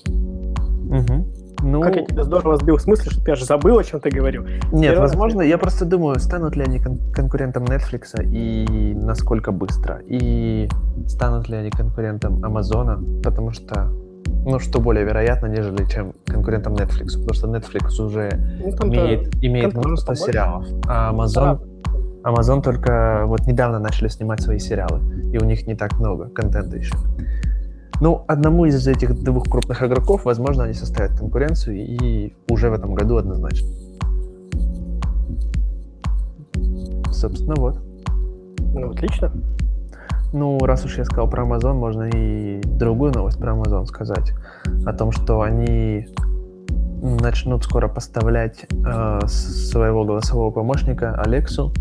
Мгм. 0.08 1.26
Ну, 1.62 1.80
Как 1.80 1.96
я 1.96 2.04
тебя 2.04 2.22
здорово 2.22 2.56
сбил 2.58 2.76
в 2.76 2.82
смысле, 2.82 3.10
что 3.10 3.24
ты 3.24 3.32
аж 3.32 3.42
забыл, 3.42 3.78
о 3.78 3.82
чем 3.84 3.98
ты 4.00 4.10
говорил. 4.10 4.42
Нет, 4.44 4.62
Первый 4.92 4.98
раз 5.00 5.10
возможно, 5.12 5.40
я- 5.40 5.48
я 5.48 5.58
просто 5.58 5.86
думаю, 5.86 6.20
станут 6.20 6.54
ли 6.54 6.62
они 6.62 6.78
кон- 6.78 7.00
конкурентом 7.12 7.64
Netflix 7.64 8.22
и 8.22 8.92
насколько 8.94 9.52
быстро, 9.52 10.00
и 10.06 10.68
станут 11.08 11.48
ли 11.48 11.56
они 11.56 11.70
конкурентом 11.70 12.44
Амазона, 12.44 13.02
потому 13.24 13.52
что, 13.52 13.90
ну, 14.44 14.58
что 14.58 14.80
более 14.80 15.04
вероятно, 15.04 15.46
нежели 15.46 15.84
чем 15.88 16.14
конкурентом 16.26 16.74
Netflix, 16.74 17.18
потому 17.18 17.34
что 17.34 17.48
Netflix 17.48 18.00
уже 18.00 18.30
Ну, 18.60 18.70
имеет, 18.88 19.34
имеет 19.42 19.74
множество 19.74 20.12
побольше. 20.12 20.24
сериалов, 20.24 20.66
а 20.86 21.12
Amazon, 21.12 21.60
Amazon 22.22 22.62
только 22.62 23.24
вот 23.26 23.46
недавно 23.46 23.78
начали 23.78 24.08
снимать 24.08 24.40
свои 24.40 24.58
сериалы, 24.58 25.00
и 25.32 25.38
у 25.38 25.44
них 25.44 25.66
не 25.66 25.74
так 25.74 25.98
много 25.98 26.28
контента 26.28 26.76
еще. 26.76 26.94
Ну, 28.00 28.24
одному 28.28 28.66
из 28.66 28.86
этих 28.86 29.22
двух 29.22 29.44
крупных 29.44 29.82
игроков, 29.82 30.24
возможно, 30.26 30.64
они 30.64 30.74
составят 30.74 31.18
конкуренцию, 31.18 31.76
и 31.76 32.34
уже 32.50 32.68
в 32.68 32.74
этом 32.74 32.94
году 32.94 33.16
однозначно. 33.16 33.68
Собственно, 37.10 37.54
вот. 37.56 37.78
Ну, 38.74 38.90
отлично. 38.90 39.32
Ну, 40.32 40.58
раз 40.58 40.84
уж 40.84 40.98
я 40.98 41.04
сказал 41.04 41.28
про 41.28 41.44
Amazon, 41.44 41.74
можно 41.74 42.04
и 42.04 42.60
другую 42.62 43.12
новость 43.12 43.38
про 43.38 43.52
Amazon 43.52 43.86
сказать. 43.86 44.32
О 44.84 44.92
том, 44.92 45.12
что 45.12 45.42
они 45.42 46.08
начнут 47.00 47.64
скоро 47.64 47.88
поставлять 47.88 48.66
э, 48.70 49.20
своего 49.26 50.04
голосового 50.04 50.50
помощника 50.50 51.14
Алексу 51.20 51.72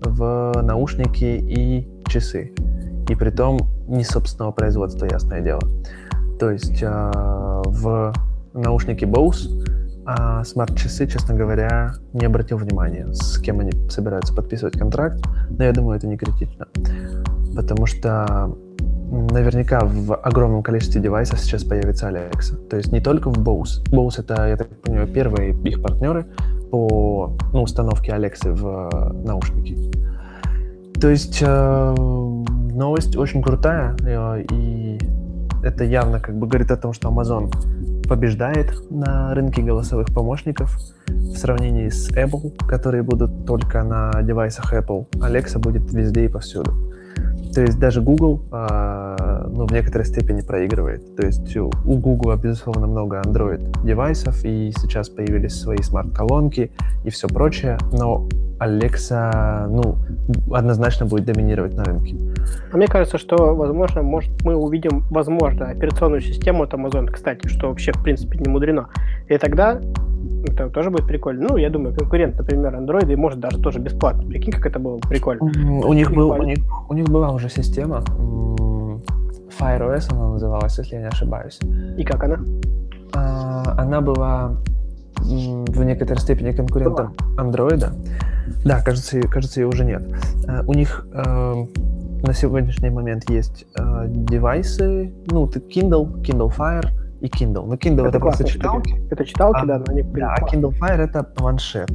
в 0.00 0.52
наушники 0.62 1.24
и 1.24 1.88
часы. 2.06 2.52
И 3.08 3.14
при 3.14 3.30
том 3.30 3.58
не 3.86 4.04
собственного 4.04 4.52
производства, 4.52 5.06
ясное 5.06 5.40
дело. 5.40 5.62
То 6.38 6.50
есть 6.50 6.82
э, 6.82 7.12
в 7.64 8.12
наушники 8.52 9.04
Bose, 9.04 9.48
а 10.06 10.44
смарт-часы, 10.44 11.06
честно 11.06 11.34
говоря, 11.34 11.94
не 12.12 12.26
обратил 12.26 12.58
внимания, 12.58 13.10
с 13.12 13.38
кем 13.38 13.60
они 13.60 13.72
собираются 13.88 14.34
подписывать 14.34 14.78
контракт, 14.78 15.18
но 15.48 15.64
я 15.64 15.72
думаю, 15.72 15.96
это 15.96 16.06
не 16.06 16.18
критично. 16.18 16.66
Потому 17.54 17.86
что 17.86 18.56
наверняка 19.10 19.80
в 19.84 20.14
огромном 20.14 20.62
количестве 20.62 21.00
девайсов 21.00 21.38
сейчас 21.40 21.64
появится 21.64 22.08
Alexa. 22.08 22.56
То 22.68 22.76
есть 22.76 22.92
не 22.92 23.00
только 23.00 23.30
в 23.30 23.38
Bose. 23.38 23.84
Bose 23.90 24.20
это, 24.20 24.48
я 24.48 24.56
так 24.56 24.68
понимаю, 24.82 25.08
первые 25.08 25.54
их 25.62 25.82
партнеры 25.82 26.26
по 26.70 27.36
ну, 27.52 27.62
установке 27.62 28.12
Alexa 28.12 28.52
в 28.52 28.90
э, 28.92 29.12
наушники. 29.26 29.76
То 31.00 31.08
есть 31.08 31.38
э, 31.42 31.94
новость 31.94 33.16
очень 33.16 33.42
крутая, 33.42 33.96
э, 34.00 34.44
и 34.50 34.98
это 35.62 35.84
явно 35.84 36.20
как 36.20 36.36
бы 36.36 36.46
говорит 36.46 36.70
о 36.70 36.76
том, 36.76 36.92
что 36.92 37.08
Amazon 37.08 37.52
побеждает 38.08 38.72
на 38.90 39.34
рынке 39.34 39.62
голосовых 39.62 40.08
помощников 40.12 40.76
в 41.06 41.36
сравнении 41.36 41.88
с 41.88 42.10
Apple, 42.10 42.54
которые 42.66 43.02
будут 43.02 43.46
только 43.46 43.82
на 43.82 44.22
девайсах 44.22 44.72
Apple. 44.74 45.06
Alexa 45.14 45.58
будет 45.58 45.92
везде 45.92 46.24
и 46.24 46.28
повсюду. 46.28 46.72
То 47.54 47.62
есть 47.62 47.78
даже 47.78 48.00
Google 48.00 48.42
а, 48.50 49.48
ну, 49.48 49.66
в 49.66 49.72
некоторой 49.72 50.04
степени 50.06 50.40
проигрывает. 50.40 51.14
То 51.16 51.24
есть 51.24 51.56
у 51.56 51.70
Google, 51.84 52.36
безусловно, 52.36 52.86
много 52.86 53.20
Android 53.24 53.84
девайсов, 53.84 54.44
и 54.44 54.72
сейчас 54.76 55.08
появились 55.08 55.60
свои 55.60 55.78
смарт-колонки 55.78 56.72
и 57.04 57.10
все 57.10 57.28
прочее, 57.28 57.78
но 57.92 58.26
Alexa, 58.58 59.66
ну, 59.68 59.96
однозначно 60.52 61.06
будет 61.06 61.24
доминировать 61.26 61.74
на 61.74 61.84
рынке. 61.84 62.16
А 62.72 62.76
мне 62.76 62.86
кажется, 62.86 63.18
что, 63.18 63.54
возможно, 63.54 64.02
может, 64.02 64.30
мы 64.42 64.56
увидим, 64.56 65.04
возможно, 65.10 65.66
операционную 65.68 66.20
систему 66.22 66.64
от 66.64 66.74
Amazon, 66.74 67.06
кстати, 67.06 67.46
что 67.46 67.68
вообще, 67.68 67.92
в 67.92 68.02
принципе, 68.02 68.38
не 68.38 68.50
мудрено. 68.50 68.88
И 69.28 69.38
тогда 69.38 69.80
Это 70.46 70.68
тоже 70.68 70.90
будет 70.90 71.06
прикольно. 71.06 71.48
Ну, 71.48 71.56
я 71.56 71.70
думаю, 71.70 71.94
конкурент, 71.94 72.38
например, 72.38 72.74
Android, 72.74 73.12
и 73.12 73.16
может 73.16 73.40
даже 73.40 73.58
тоже 73.60 73.78
бесплатно. 73.78 74.24
Прикинь, 74.24 74.52
как 74.52 74.66
это 74.66 74.78
было 74.78 74.96
бы 74.96 75.08
прикольно. 75.08 75.44
У 75.44 75.92
них, 75.92 76.12
был, 76.12 76.30
у, 76.30 76.42
них, 76.42 76.58
у 76.88 76.94
них 76.94 77.06
была 77.06 77.30
уже 77.32 77.48
система, 77.48 78.02
FireOS 79.58 80.12
она 80.12 80.28
называлась, 80.30 80.78
если 80.78 80.96
я 80.96 81.02
не 81.02 81.08
ошибаюсь. 81.08 81.58
И 81.96 82.04
как 82.04 82.24
она? 82.24 82.38
А, 83.14 83.74
она 83.78 84.00
была 84.00 84.56
в 85.16 85.84
некоторой 85.84 86.20
степени 86.20 86.52
конкурентом 86.52 87.14
Android. 87.38 87.84
Да, 88.64 88.82
кажется, 88.82 89.20
кажется, 89.22 89.60
ее 89.60 89.68
уже 89.68 89.84
нет. 89.84 90.02
А, 90.48 90.62
у 90.66 90.74
них 90.74 91.06
э, 91.12 91.66
на 92.22 92.34
сегодняшний 92.34 92.90
момент 92.90 93.30
есть 93.30 93.66
э, 93.76 94.06
девайсы, 94.08 95.12
ну, 95.30 95.46
Kindle, 95.46 96.20
Kindle 96.22 96.52
Fire 96.54 96.88
и 97.24 97.28
Kindle. 97.28 97.66
Ну, 97.66 97.74
Kindle 97.74 98.00
это, 98.00 98.08
это 98.08 98.20
просто 98.20 98.44
читалки. 98.44 98.94
Это 99.10 99.24
читалки, 99.24 99.60
а, 99.62 99.66
да, 99.66 99.78
но 99.78 99.84
они 99.88 100.02
Да, 100.02 100.34
а 100.34 100.42
Kindle 100.42 100.72
Fire 100.78 101.00
это 101.00 101.22
планшет. 101.22 101.90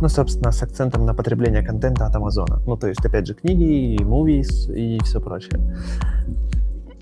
Ну, 0.00 0.08
собственно, 0.08 0.52
с 0.52 0.62
акцентом 0.62 1.04
на 1.04 1.14
потребление 1.14 1.62
контента 1.62 2.06
от 2.06 2.14
Амазона. 2.14 2.60
Ну, 2.66 2.76
то 2.76 2.86
есть, 2.86 3.04
опять 3.04 3.26
же, 3.26 3.34
книги, 3.34 3.94
и 3.94 3.98
movies 3.98 4.72
и 4.72 4.98
все 5.02 5.20
прочее. 5.20 5.60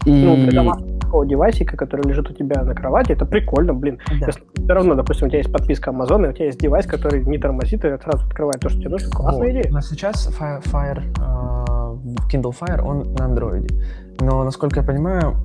И... 0.06 0.24
Ну, 0.24 0.36
для 0.36 0.62
домашнего 0.62 1.26
девайсика, 1.26 1.76
который 1.76 2.08
лежит 2.08 2.30
у 2.30 2.32
тебя 2.32 2.62
на 2.62 2.74
кровати, 2.74 3.12
это 3.12 3.26
прикольно, 3.26 3.74
блин. 3.74 3.98
Да. 4.20 4.26
Если 4.26 4.42
все 4.54 4.72
равно, 4.72 4.94
допустим, 4.94 5.26
у 5.26 5.30
тебя 5.30 5.38
есть 5.38 5.52
подписка 5.52 5.90
Amazon, 5.90 6.26
и 6.26 6.30
у 6.30 6.32
тебя 6.32 6.46
есть 6.46 6.58
девайс, 6.58 6.86
который 6.86 7.24
не 7.24 7.38
тормозит, 7.38 7.84
и 7.84 7.98
сразу 7.98 8.24
открывает 8.24 8.60
то, 8.60 8.70
что 8.70 8.80
тебе 8.80 8.90
нужно. 8.90 9.10
Классная 9.10 9.42
вот. 9.42 9.50
идея. 9.50 9.70
Но 9.70 9.80
сейчас 9.80 10.30
Fire, 10.38 10.62
Fire 10.64 11.02
uh, 11.18 11.65
Kindle 12.30 12.54
Fire, 12.58 12.82
он 12.82 13.14
на 13.14 13.24
Android. 13.26 13.68
Но, 14.20 14.44
насколько 14.44 14.80
я 14.80 14.86
понимаю, 14.86 15.36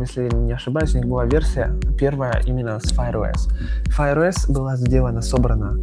если 0.00 0.34
не 0.34 0.52
ошибаюсь, 0.52 0.94
у 0.94 0.98
них 0.98 1.06
была 1.06 1.26
версия 1.26 1.74
первая 1.98 2.40
именно 2.46 2.80
с 2.80 2.92
FireOS. 2.92 3.50
FireOS 3.96 4.52
была 4.52 4.76
сделана, 4.76 5.20
собрана 5.20 5.76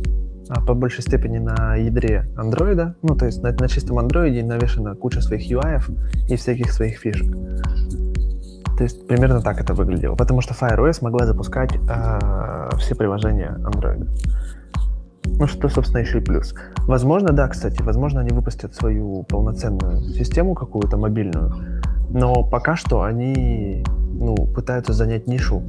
а, 0.50 0.62
по 0.62 0.74
большей 0.74 1.02
степени 1.02 1.38
на 1.38 1.76
ядре 1.76 2.26
Android, 2.36 2.96
ну, 3.04 3.16
то 3.16 3.26
есть 3.26 3.44
на, 3.44 3.52
на 3.52 3.68
чистом 3.68 4.00
Android 4.00 4.44
навешена 4.44 4.96
куча 4.96 5.22
своих 5.22 5.50
UI 5.52 5.82
и 6.30 6.36
всяких 6.36 6.72
своих 6.72 6.98
фишек. 6.98 7.32
То 8.78 8.84
есть 8.84 9.08
примерно 9.08 9.42
так 9.42 9.62
это 9.62 9.74
выглядело, 9.76 10.16
потому 10.16 10.42
что 10.42 10.56
FireOS 10.56 11.04
могла 11.04 11.28
запускать 11.28 11.76
э, 11.76 12.70
все 12.80 12.96
приложения 12.96 13.56
Android. 13.60 14.08
Ну, 15.26 15.48
что, 15.48 15.70
собственно, 15.70 16.02
еще 16.02 16.20
и 16.20 16.22
плюс. 16.22 16.54
Возможно, 16.88 17.34
да, 17.34 17.48
кстати, 17.48 17.82
возможно, 17.82 18.22
они 18.22 18.32
выпустят 18.32 18.76
свою 18.76 19.24
полноценную 19.24 20.02
систему 20.14 20.56
какую-то 20.56 20.98
мобильную, 20.98 21.54
но 22.10 22.44
пока 22.44 22.76
что 22.76 23.04
они 23.04 23.84
ну, 24.14 24.36
пытаются 24.48 24.94
занять 24.94 25.28
нишу 25.28 25.64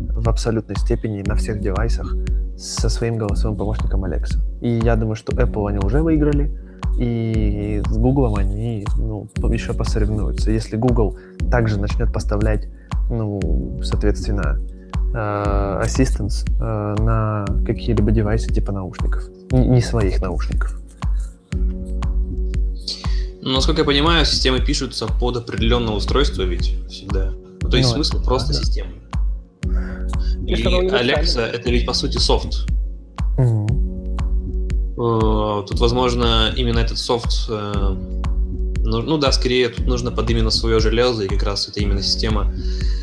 в 0.00 0.28
абсолютной 0.28 0.76
степени 0.76 1.22
на 1.22 1.34
всех 1.34 1.60
девайсах 1.60 2.14
со 2.56 2.88
своим 2.88 3.16
голосовым 3.16 3.56
помощником 3.56 4.04
Alexa. 4.04 4.38
И 4.60 4.80
я 4.82 4.96
думаю, 4.96 5.16
что 5.16 5.32
Apple 5.32 5.68
они 5.68 5.78
уже 5.78 6.02
выиграли, 6.02 6.56
и 6.98 7.82
с 7.86 7.96
Google 7.96 8.36
они 8.36 8.86
ну, 8.96 9.28
еще 9.50 9.74
посоревнуются. 9.74 10.50
Если 10.50 10.76
Google 10.76 11.16
также 11.50 11.78
начнет 11.78 12.12
поставлять, 12.12 12.68
ну, 13.10 13.80
соответственно, 13.82 14.58
э, 15.16 15.82
Assistance 15.84 16.44
э, 16.60 17.02
на 17.02 17.44
какие-либо 17.64 18.10
девайсы 18.10 18.52
типа 18.52 18.72
наушников, 18.72 19.24
не 19.50 19.80
своих 19.80 20.20
наушников. 20.20 20.78
Ну, 23.42 23.52
насколько 23.52 23.82
я 23.82 23.84
понимаю, 23.84 24.26
системы 24.26 24.60
пишутся 24.60 25.06
под 25.06 25.36
определенное 25.36 25.94
устройство 25.94 26.42
ведь 26.42 26.74
всегда. 26.90 27.30
Ну, 27.62 27.70
то 27.70 27.76
есть 27.76 27.88
ну, 27.90 27.94
смысл 28.02 28.22
просто 28.22 28.52
да. 28.52 28.58
системы. 28.60 28.90
И 30.46 30.54
Alexa 30.54 31.42
это 31.42 31.70
ведь 31.70 31.86
по 31.86 31.92
сути 31.92 32.18
софт. 32.18 32.66
Угу. 33.38 33.66
Э, 34.98 35.64
тут, 35.66 35.78
возможно, 35.78 36.52
именно 36.56 36.80
этот 36.80 36.98
софт, 36.98 37.46
э, 37.48 37.96
ну, 38.84 39.02
ну 39.02 39.18
да, 39.18 39.32
скорее 39.32 39.68
тут 39.68 39.86
нужно 39.86 40.10
под 40.10 40.30
именно 40.30 40.50
свое 40.50 40.80
железо, 40.80 41.24
и 41.24 41.28
как 41.28 41.42
раз 41.42 41.68
это 41.68 41.80
именно 41.80 42.02
система 42.02 42.52
э, 42.52 42.95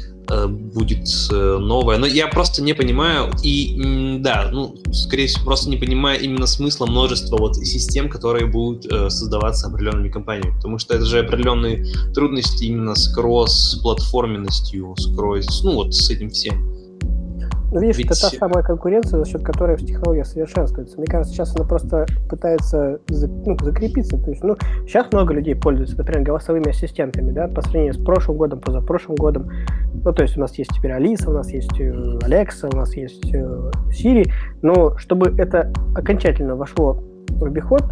будет 0.48 1.08
новая. 1.30 1.98
Но 1.98 2.06
я 2.06 2.28
просто 2.28 2.62
не 2.64 2.74
понимаю, 2.74 3.32
и 3.44 4.18
да, 4.20 4.50
ну, 4.52 4.76
скорее 4.92 5.28
всего, 5.28 5.46
просто 5.46 5.70
не 5.70 5.78
понимаю 5.78 6.22
именно 6.22 6.46
смысла 6.48 6.86
множества 6.86 7.38
вот 7.38 7.56
систем, 7.58 8.10
которые 8.10 8.46
будут 8.46 8.86
создаваться 9.12 9.68
определенными 9.68 10.10
компаниями, 10.10 10.56
потому 10.56 10.78
что 10.78 10.96
это 10.96 11.06
же 11.06 11.20
определенные 11.20 11.86
трудности 12.14 12.66
именно 12.66 12.96
с 12.96 13.08
кросс-платформенностью, 13.14 14.96
с 14.98 15.14
кросс, 15.16 15.64
ну 15.64 15.74
вот 15.76 15.94
с 15.94 16.10
этим 16.10 16.30
всем. 16.30 16.74
Ну, 17.74 17.80
видишь, 17.80 17.98
Ведь... 17.98 18.06
это 18.06 18.22
та 18.22 18.30
самая 18.30 18.64
конкуренция, 18.64 19.20
за 19.24 19.26
счет 19.30 19.44
которой 19.44 19.76
технология 19.78 20.24
совершенствуется. 20.24 20.96
Мне 20.98 21.08
кажется, 21.08 21.34
сейчас 21.34 21.56
она 21.56 21.66
просто 21.66 22.06
пытается 22.30 23.00
за, 23.08 23.28
ну, 23.28 23.58
закрепиться. 23.60 24.24
То 24.24 24.30
есть, 24.30 24.44
ну, 24.44 24.56
сейчас 24.86 25.12
много 25.12 25.34
людей 25.34 25.56
пользуются, 25.56 25.98
например, 25.98 26.24
голосовыми 26.24 26.70
ассистентами, 26.70 27.32
да, 27.32 27.48
по 27.48 27.62
сравнению 27.62 27.96
с 27.96 27.98
прошлым 27.98 28.38
годом, 28.38 28.60
позапрошлым 28.60 29.16
годом. 29.16 29.50
Ну, 29.92 30.14
то 30.14 30.22
есть 30.22 30.38
у 30.38 30.40
нас 30.40 30.56
есть 30.60 30.70
теперь 30.72 30.92
Алиса, 30.92 31.32
у 31.32 31.34
нас 31.34 31.50
есть 31.52 31.80
э, 31.80 32.20
Алекса, 32.22 32.70
у 32.72 32.76
нас 32.76 32.96
есть 32.96 33.34
э, 33.34 33.72
Siri, 33.90 34.30
но 34.62 34.96
чтобы 34.98 35.34
это 35.40 35.74
окончательно 35.96 36.56
вошло 36.56 37.04
в 37.30 37.44
обиход, 37.44 37.84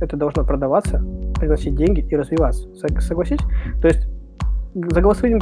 это 0.00 0.16
должно 0.16 0.44
продаваться, 0.44 1.04
приносить 1.38 1.74
деньги 1.76 2.00
и 2.00 2.16
развиваться. 2.16 2.66
Согласись? 3.00 3.40
То 3.82 3.88
есть 3.88 4.08
за 4.90 5.00
голосовыми 5.00 5.40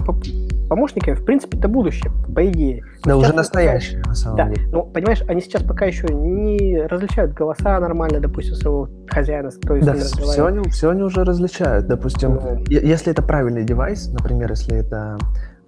помощниками, 0.68 1.14
в 1.14 1.24
принципе, 1.24 1.58
это 1.58 1.68
будущее, 1.68 2.10
по 2.34 2.46
идее. 2.46 2.82
Да, 3.04 3.16
уже 3.16 3.32
настоящее, 3.32 4.02
на 4.04 4.14
самом 4.14 4.36
да. 4.36 4.48
деле. 4.48 4.68
Ну, 4.72 4.82
понимаешь, 4.84 5.22
они 5.28 5.40
сейчас 5.40 5.62
пока 5.62 5.86
еще 5.86 6.06
не 6.08 6.82
различают 6.82 7.34
голоса 7.34 7.78
нормально, 7.78 8.20
допустим, 8.20 8.54
своего 8.54 8.88
хозяина, 9.08 9.50
то 9.50 9.76
есть 9.76 9.86
да, 9.86 9.94
все 9.94 10.46
они, 10.46 10.68
все 10.70 10.90
они 10.90 11.02
уже 11.02 11.24
различают. 11.24 11.86
Допустим, 11.86 12.34
ну, 12.34 12.64
если 12.68 13.12
это 13.12 13.22
правильный 13.22 13.64
девайс, 13.64 14.08
например, 14.08 14.50
если 14.50 14.76
это 14.76 15.18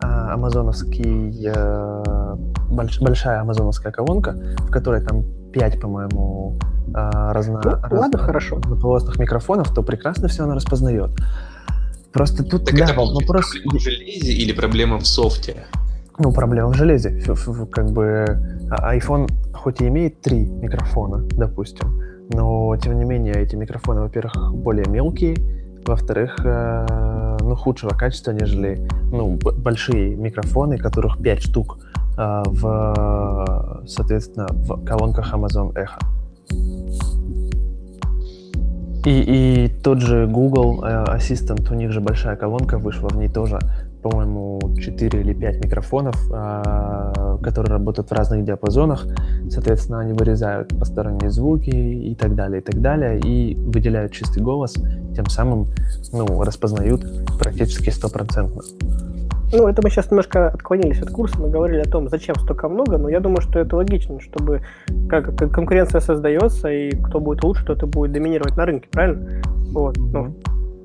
а, 0.00 0.34
амазоновский, 0.34 1.48
а, 1.54 2.36
больш, 2.70 3.00
большая 3.00 3.40
амазоновская 3.40 3.92
колонка, 3.92 4.36
в 4.58 4.70
которой 4.70 5.00
там 5.00 5.24
5, 5.52 5.80
по-моему, 5.80 6.58
а, 6.94 7.32
разно, 7.32 7.60
ну, 7.64 7.70
раз, 7.70 7.92
ладно, 7.92 8.18
хорошо. 8.18 8.60
микрофонов, 9.18 9.72
то 9.74 9.82
прекрасно 9.82 10.28
все 10.28 10.44
она 10.44 10.54
распознает. 10.54 11.10
Просто 12.12 12.42
тут 12.42 12.64
так 12.64 12.74
да, 12.74 12.84
это 12.84 12.94
вопрос... 12.94 13.50
проблема 13.50 13.78
в 13.78 13.80
железе 13.80 14.32
или 14.32 14.52
проблема 14.52 14.98
в 14.98 15.06
софте? 15.06 15.66
Ну, 16.18 16.32
проблема 16.32 16.70
в 16.70 16.74
железе. 16.74 17.22
Как 17.70 17.92
бы 17.92 18.24
а, 18.70 18.96
iPhone 18.96 19.28
хоть 19.52 19.80
и 19.80 19.88
имеет 19.88 20.20
три 20.20 20.46
микрофона, 20.46 21.18
допустим, 21.32 22.00
но 22.32 22.76
тем 22.76 22.98
не 22.98 23.04
менее 23.04 23.34
эти 23.34 23.56
микрофоны, 23.56 24.00
во-первых, 24.00 24.54
более 24.54 24.86
мелкие, 24.86 25.36
во-вторых, 25.86 26.36
э, 26.44 27.36
ну, 27.40 27.54
худшего 27.54 27.90
качества, 27.90 28.32
нежели 28.32 28.86
ну, 29.11 29.36
большие 29.36 30.14
микрофоны, 30.16 30.76
которых 30.76 31.22
5 31.22 31.42
штук 31.42 31.78
э, 32.18 32.42
в, 32.46 33.82
соответственно, 33.86 34.46
в 34.50 34.84
колонках 34.84 35.32
Amazon 35.32 35.72
Echo. 35.74 35.98
И, 39.05 39.11
и 39.11 39.68
тот 39.82 40.01
же 40.01 40.26
Google 40.26 40.84
э, 40.84 41.05
Assistant, 41.16 41.70
у 41.70 41.74
них 41.74 41.92
же 41.92 42.01
большая 42.01 42.36
колонка 42.36 42.78
вышла, 42.78 43.09
в 43.09 43.16
ней 43.16 43.28
тоже, 43.28 43.59
по-моему, 44.03 44.61
4 44.76 45.20
или 45.20 45.34
5 45.34 45.64
микрофонов, 45.64 46.16
э, 46.32 47.38
которые 47.42 47.72
работают 47.72 48.11
в 48.11 48.12
разных 48.12 48.44
диапазонах. 48.44 49.07
Соответственно, 49.51 50.01
они 50.01 50.12
вырезают 50.12 50.76
посторонние 50.78 51.30
звуки 51.30 51.70
и 51.70 52.14
так 52.14 52.34
далее, 52.34 52.61
и 52.61 52.64
так 52.64 52.80
далее, 52.80 53.20
и 53.20 53.55
выделяют 53.55 54.12
чистый 54.12 54.42
голос, 54.42 54.74
тем 55.14 55.26
самым 55.26 55.68
ну, 56.12 56.42
распознают 56.42 57.03
практически 57.38 57.90
стопроцентно. 57.90 58.62
Ну, 59.51 59.66
это 59.66 59.80
мы 59.82 59.88
сейчас 59.88 60.11
немножко 60.11 60.49
отклонились 60.49 61.01
от 61.01 61.11
курса, 61.11 61.40
мы 61.40 61.49
говорили 61.49 61.80
о 61.80 61.90
том, 61.90 62.09
зачем 62.09 62.34
столько 62.36 62.68
много, 62.68 62.99
но 62.99 63.09
я 63.09 63.20
думаю, 63.20 63.40
что 63.40 63.59
это 63.59 63.76
логично, 63.76 64.20
чтобы 64.20 64.61
как, 65.09 65.34
конкуренция 65.36 66.01
создается, 66.01 66.70
и 66.70 66.90
кто 66.90 67.18
будет 67.18 67.42
лучше, 67.42 67.64
тот 67.64 67.82
и 67.82 67.86
будет 67.86 68.12
доминировать 68.12 68.57
на 68.57 68.66
рынке, 68.66 68.88
правильно? 68.90 69.42
Вот, 69.72 69.96
ну, 69.96 70.34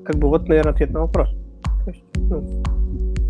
как 0.04 0.16
бы 0.16 0.28
вот, 0.28 0.48
наверное, 0.48 0.72
ответ 0.72 0.90
на 0.90 1.00
вопрос. 1.00 1.28
То 1.84 1.90
есть, 1.90 2.02
ну, 2.16 2.62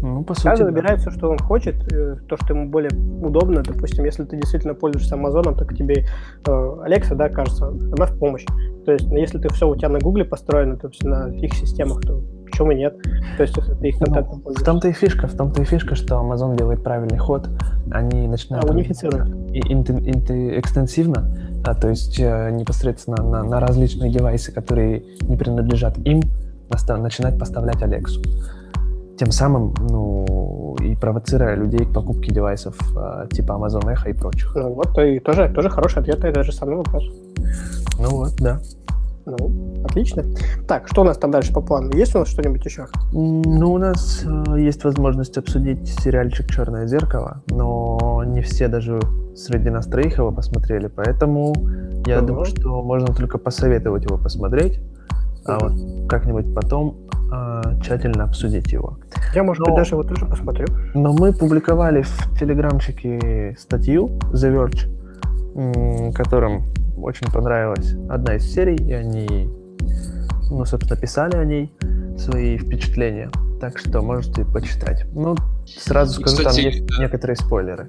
ну, 0.05 0.22
по 0.22 0.35
сути, 0.35 0.45
Каждый 0.45 0.64
да. 0.64 0.70
выбирает 0.70 1.01
все, 1.01 1.11
что 1.11 1.30
он 1.30 1.39
хочет, 1.39 1.76
э, 1.91 2.16
то, 2.28 2.37
что 2.37 2.53
ему 2.53 2.68
более 2.68 2.91
удобно. 3.22 3.62
Допустим, 3.62 4.05
если 4.05 4.24
ты 4.24 4.37
действительно 4.37 4.74
пользуешься 4.74 5.14
Амазоном, 5.14 5.57
так 5.57 5.74
тебе 5.74 6.05
э, 6.47 6.51
Alexa, 6.51 7.14
да, 7.14 7.30
кажется, 7.30 7.68
она 7.68 8.05
в 8.05 8.18
помощь. 8.18 8.45
То 8.85 8.93
есть, 8.93 9.07
если 9.11 9.39
ты 9.39 9.49
все 9.49 9.66
у 9.66 9.74
тебя 9.74 9.89
на 9.89 9.99
Гугле 9.99 10.26
построено, 10.26 10.76
то 10.76 10.89
есть 10.89 11.03
на 11.05 11.28
их 11.28 11.55
системах, 11.55 12.03
то 12.03 12.20
почему 12.55 12.72
нет? 12.72 12.96
То 13.36 13.42
есть, 13.42 13.57
если 13.57 13.74
ты 13.74 13.88
их 13.88 13.98
контентом 13.98 14.42
ну, 14.44 14.55
В 14.55 14.62
том-то 14.62 14.88
и 14.88 14.92
фишка, 14.92 15.26
в 15.26 15.36
том-то 15.36 15.62
и 15.62 15.64
фишка, 15.64 15.96
что 15.96 16.14
Amazon 16.14 16.57
делает 16.57 16.82
правильный 16.84 17.18
ход. 17.18 17.48
Они 17.90 18.28
начинают... 18.28 18.70
А, 18.70 18.72
унифицируют. 18.72 19.28
экстенсивно, 20.59 21.36
а, 21.64 21.74
то 21.74 21.88
есть 21.88 22.18
э, 22.20 22.50
непосредственно 22.52 23.22
на, 23.22 23.42
на 23.42 23.61
различные 23.61 24.11
девайсы, 24.11 24.52
которые 24.52 25.02
не 25.22 25.36
принадлежат 25.36 25.98
им, 25.98 26.22
начинать 26.88 27.38
поставлять 27.38 27.82
Алексу. 27.82 28.22
тем 29.18 29.30
самым, 29.30 29.74
ну, 29.90 30.76
и 30.80 30.94
провоцируя 30.94 31.57
людей 31.57 31.86
к 31.86 31.92
покупке 31.92 32.32
девайсов 32.32 32.76
э, 32.96 33.28
типа 33.32 33.52
Amazon 33.52 33.82
Echo 33.82 34.11
и 34.11 34.12
прочих. 34.12 34.55
Ну 34.55 34.74
вот, 34.74 34.96
и 34.98 35.18
тоже, 35.18 35.48
тоже 35.48 35.70
хороший 35.70 36.02
ответ 36.02 36.22
на 36.22 36.28
этот 36.28 36.46
же 36.46 36.52
самый 36.52 36.76
вопрос. 36.76 37.05
Ну 37.98 38.11
вот, 38.11 38.36
да. 38.38 38.61
Ну, 39.27 39.83
отлично. 39.85 40.22
Так, 40.68 40.87
что 40.89 41.01
у 41.01 41.05
нас 41.05 41.16
там 41.18 41.31
дальше 41.31 41.53
по 41.53 41.61
плану? 41.62 41.91
Есть 41.97 42.14
у 42.14 42.18
нас 42.18 42.29
что-нибудь 42.29 42.64
еще? 42.64 42.87
Ну, 43.12 43.72
у 43.72 43.79
нас 43.79 44.22
э, 44.27 44.61
есть 44.61 44.85
возможность 44.85 45.39
обсудить 45.39 45.89
сериальчик 46.01 46.47
«Черное 46.51 46.87
зеркало», 46.87 47.43
но 47.49 48.22
не 48.27 48.43
все 48.43 48.68
даже 48.68 49.01
среди 49.35 49.70
нас 49.70 49.87
троих 49.87 50.18
его 50.18 50.31
посмотрели, 50.31 50.89
поэтому 50.89 51.55
я 52.07 52.18
Ага. 52.18 52.27
думаю, 52.27 52.45
что 52.45 52.83
можно 52.83 53.14
только 53.14 53.39
посоветовать 53.39 54.05
его 54.05 54.18
посмотреть, 54.18 54.79
а 55.47 55.59
вот 55.59 55.72
как-нибудь 56.09 56.55
потом 56.55 56.97
э, 57.33 57.62
тщательно 57.83 58.25
обсудить 58.25 58.72
его. 58.72 58.99
Я, 59.35 59.43
может 59.43 59.61
Но- 59.61 59.66
быть, 59.66 59.77
даже 59.77 59.95
его 59.95 60.03
тоже 60.03 60.27
посмотрю. 60.27 60.66
Но 60.95 61.12
мы 61.14 61.33
публиковали 61.33 62.03
в 62.03 62.39
телеграмчике 62.39 63.57
статью 63.59 64.11
The 64.33 64.53
Verge, 65.55 66.12
которым 66.12 66.64
очень 67.05 67.30
понравилась 67.30 67.92
одна 68.09 68.36
из 68.36 68.44
серий, 68.52 68.76
и 68.76 68.92
они, 68.92 69.48
ну, 70.50 70.64
собственно, 70.64 70.98
писали 71.00 71.36
о 71.36 71.44
ней 71.44 71.70
свои 72.18 72.57
впечатления. 72.59 73.30
Так 73.61 73.78
что 73.78 74.02
можете 74.02 74.44
почитать. 74.44 75.05
Ну, 75.14 75.36
сразу 75.66 76.20
И, 76.20 76.24
скажу, 76.24 76.36
кстати, 76.36 76.57
там 76.62 76.64
есть 76.72 76.86
да. 76.86 77.02
некоторые 77.02 77.36
спойлеры. 77.36 77.86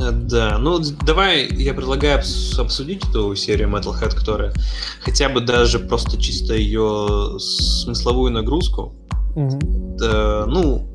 Э, 0.00 0.10
Да, 0.10 0.58
ну 0.58 0.80
давай 1.06 1.46
я 1.46 1.74
предлагаю 1.74 2.18
обс- 2.20 2.60
обсудить 2.60 3.04
эту 3.08 3.34
серию 3.36 3.68
Metalhead, 3.68 4.16
которая 4.16 4.52
хотя 5.00 5.28
бы 5.28 5.40
даже 5.40 5.78
просто 5.78 6.16
чисто 6.20 6.54
ее 6.54 7.36
смысловую 7.38 8.32
нагрузку. 8.32 8.94
Мгм. 9.36 9.96
Да, 9.96 10.44
ну, 10.46 10.88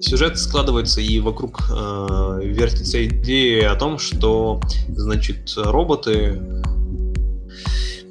сюжет 0.00 0.38
складывается 0.38 1.00
и 1.00 1.18
вокруг 1.20 1.60
э, 1.70 2.40
вертится 2.42 3.04
идея 3.06 3.72
о 3.72 3.76
том, 3.76 3.98
что, 3.98 4.60
значит, 4.88 5.54
роботы 5.56 6.38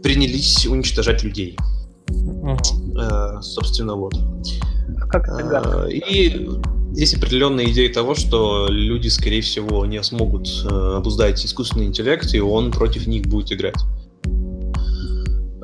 принялись 0.03 0.67
уничтожать 0.67 1.23
людей. 1.23 1.57
Э, 2.99 3.41
собственно, 3.41 3.95
вот. 3.95 4.13
А 5.01 5.07
как 5.07 5.27
это 5.27 5.43
гадко? 5.43 5.83
А, 5.83 5.87
И 5.89 6.47
есть 6.95 7.15
определенная 7.15 7.65
идея 7.71 7.91
того, 7.91 8.13
что 8.13 8.67
люди, 8.69 9.07
скорее 9.07 9.41
всего, 9.41 9.85
не 9.85 10.03
смогут 10.03 10.47
э, 10.63 10.95
обуздать 10.97 11.43
искусственный 11.43 11.85
интеллект, 11.85 12.33
и 12.33 12.39
он 12.39 12.71
против 12.71 13.07
них 13.07 13.25
будет 13.25 13.51
играть. 13.51 13.75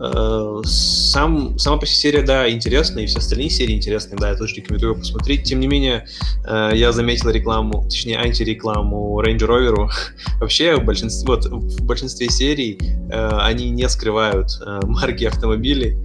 Э, 0.02 0.62
Сам, 0.64 1.58
сама 1.60 1.78
по 1.78 1.86
себе 1.86 1.96
серия, 2.12 2.22
да, 2.26 2.50
интересная, 2.50 3.04
и 3.04 3.08
все 3.08 3.20
остальные 3.20 3.50
серии 3.50 3.76
интересные, 3.76 4.18
да, 4.20 4.30
я 4.30 4.36
тоже 4.36 4.56
рекомендую 4.56 4.96
посмотреть. 4.96 5.44
Тем 5.44 5.60
не 5.60 5.68
менее, 5.68 6.06
э, 6.48 6.72
я 6.76 6.92
заметил 6.92 7.30
рекламу, 7.32 7.84
точнее, 7.84 8.18
антирекламу 8.20 9.22
Range 9.22 9.38
Rover. 9.40 9.90
Вообще, 10.40 10.76
в 10.78 10.86
большинстве, 10.86 11.28
вот, 11.28 11.46
в 11.46 11.84
большинстве 11.86 12.30
серий 12.30 12.80
э, 13.12 13.28
они 13.42 13.70
не 13.72 13.90
скрывают 13.90 14.50
марки 14.84 15.26
автомобилей. 15.26 15.98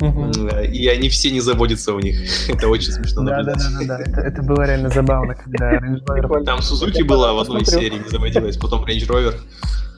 М, 0.00 0.30
И 0.72 0.86
они 0.88 1.08
все 1.08 1.30
не 1.30 1.40
заводятся 1.40 1.94
у 1.94 2.00
них. 2.00 2.16
Это 2.48 2.68
очень 2.68 2.92
смешно 2.92 3.22
Да, 3.24 3.42
да, 3.42 3.54
наблюдать. 3.54 3.86
да, 3.88 3.98
да, 3.98 4.04
да. 4.04 4.10
Это, 4.10 4.20
это 4.28 4.42
было 4.42 4.62
реально 4.66 4.88
забавно, 4.88 5.34
когда 5.34 5.74
Range 5.78 6.04
Rover-. 6.04 6.44
Там 6.44 6.62
Сузуки 6.62 6.98
Я 6.98 7.04
была 7.04 7.32
в 7.32 7.38
одной 7.38 7.64
серий, 7.64 7.98
не 7.98 8.08
заводилась, 8.08 8.56
потом 8.56 8.84
Range 8.84 9.06
Rover. 9.08 9.34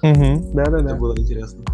Мгм. 0.02 0.54
Да, 0.54 0.64
да, 0.66 0.78
Это 0.78 0.88
да. 0.88 0.94
было 0.96 1.14
интересно. 1.16 1.64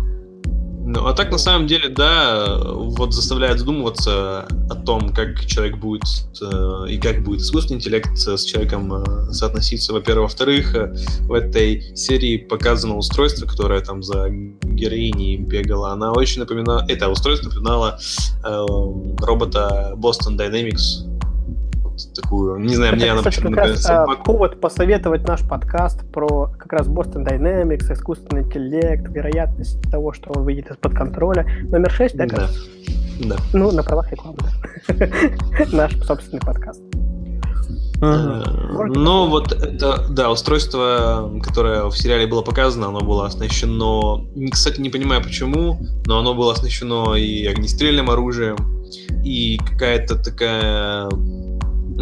Ну, 0.84 1.06
а 1.06 1.12
так, 1.12 1.30
на 1.30 1.38
самом 1.38 1.68
деле, 1.68 1.88
да, 1.88 2.58
вот 2.64 3.14
заставляет 3.14 3.60
задумываться 3.60 4.48
о 4.68 4.74
том, 4.74 5.14
как 5.14 5.46
человек 5.46 5.78
будет 5.78 6.02
э, 6.40 6.86
и 6.88 6.98
как 6.98 7.22
будет 7.22 7.40
искусственный 7.40 7.78
интеллект 7.78 8.10
с 8.18 8.44
человеком 8.44 8.92
э, 8.92 9.32
соотноситься, 9.32 9.92
во-первых. 9.92 10.30
Во-вторых, 10.30 10.74
э, 10.74 10.94
в 11.20 11.32
этой 11.34 11.96
серии 11.96 12.36
показано 12.36 12.96
устройство, 12.96 13.46
которое 13.46 13.80
там 13.80 14.02
за 14.02 14.28
героиней 14.28 15.36
бегало. 15.36 15.92
Она 15.92 16.10
очень 16.12 16.40
напоминала... 16.40 16.84
Это 16.88 17.08
устройство 17.08 17.48
напоминало 17.48 17.98
э, 18.44 18.66
робота 19.24 19.92
Boston 19.96 20.36
Dynamics. 20.36 21.06
Вот 21.92 22.14
такую, 22.14 22.58
не 22.58 22.74
знаю, 22.74 22.94
мне 22.94 23.12
она 23.12 23.22
почему-то 23.22 23.56
раз 23.56 23.84
нравится. 23.84 24.02
а, 24.02 24.16
повод 24.16 24.60
посоветовать 24.60 25.26
наш 25.26 25.46
подкаст 25.46 26.10
про 26.10 26.50
как 26.58 26.72
раз 26.72 26.86
Boston 26.86 27.26
Dynamics, 27.26 27.92
искусственный 27.92 28.42
интеллект, 28.42 29.06
вероятность 29.08 29.78
того, 29.90 30.12
что 30.12 30.32
он 30.34 30.44
выйдет 30.44 30.70
из-под 30.70 30.94
контроля. 30.94 31.46
Номер 31.64 31.90
6, 31.90 32.16
да, 32.16 32.26
Да. 32.26 32.48
Да. 33.24 33.36
Ну, 33.52 33.70
на 33.70 33.82
правах 33.82 34.10
рекламы. 34.10 34.38
Наш 35.72 35.96
собственный 36.00 36.40
подкаст. 36.40 36.80
Мгм. 38.02 38.02
Э, 38.02 38.86
Но 38.88 39.28
вот 39.28 39.52
это, 39.52 40.06
да, 40.10 40.30
устройство, 40.30 41.30
которое 41.42 41.84
в 41.84 41.96
сериале 41.96 42.26
было 42.26 42.42
показано, 42.42 42.88
оно 42.88 43.00
было 43.00 43.26
оснащено, 43.26 44.26
кстати, 44.50 44.80
не 44.80 44.90
понимаю 44.90 45.22
почему, 45.22 45.78
но 46.06 46.18
оно 46.18 46.34
было 46.34 46.52
оснащено 46.52 47.14
и 47.14 47.46
огнестрельным 47.46 48.10
оружием, 48.10 48.56
и 49.24 49.56
какая-то 49.58 50.16
такая, 50.16 51.08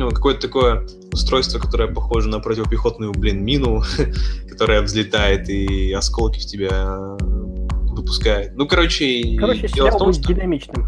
ну, 0.06 0.10
какое-то 0.10 0.40
такое 0.40 0.86
устройство, 1.12 1.58
которое 1.58 1.88
похоже 1.88 2.28
на 2.28 2.40
противопехотную, 2.40 3.12
блин, 3.12 3.44
мину, 3.44 3.82
которая 4.48 4.82
взлетает 4.82 5.48
и 5.48 5.92
осколки 5.92 6.38
в 6.38 6.46
тебя 6.46 7.16
выпускает. 7.20 8.56
Ну, 8.56 8.66
короче, 8.66 9.36
Короче, 9.38 9.68
дело 9.68 9.90
в 9.90 9.98
том, 9.98 10.12
что... 10.12 10.32
динамичным. 10.32 10.86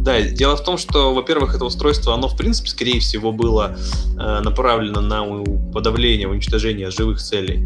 Да, 0.00 0.20
дело 0.20 0.56
в 0.56 0.64
том, 0.64 0.78
что, 0.78 1.14
во-первых, 1.14 1.54
это 1.54 1.64
устройство, 1.64 2.12
оно, 2.14 2.28
в 2.28 2.36
принципе, 2.36 2.68
скорее 2.68 2.98
всего, 2.98 3.30
было 3.30 3.76
э, 4.18 4.40
направлено 4.40 5.00
на 5.00 5.22
подавление, 5.72 6.28
уничтожение 6.28 6.90
живых 6.90 7.20
целей. 7.20 7.64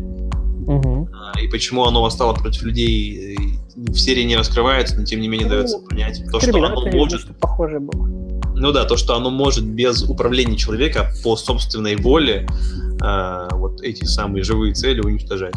А, 0.68 1.40
И 1.40 1.48
почему 1.48 1.84
оно 1.84 2.02
восстало 2.02 2.34
против 2.34 2.62
людей, 2.62 3.36
э, 3.36 3.90
в 3.90 3.96
серии 3.96 4.22
не 4.22 4.36
раскрывается, 4.36 4.96
но 4.96 5.04
тем 5.04 5.20
не 5.20 5.28
менее 5.28 5.48
Ну, 5.48 5.54
дается 5.54 5.78
понять. 5.78 6.22
То, 6.30 6.40
что 6.40 6.62
оно 6.62 6.86
может, 6.90 7.22
что 7.22 7.32
похожее 7.34 7.80
было. 7.80 8.25
Ну 8.58 8.72
да, 8.72 8.84
то, 8.84 8.96
что 8.96 9.14
оно 9.16 9.30
может 9.30 9.64
без 9.64 10.02
управления 10.02 10.56
человека 10.56 11.10
по 11.22 11.36
собственной 11.36 11.96
воле 11.96 12.46
э, 13.02 13.48
вот 13.52 13.80
эти 13.82 14.04
самые 14.04 14.42
живые 14.42 14.74
цели 14.74 15.00
уничтожать. 15.00 15.54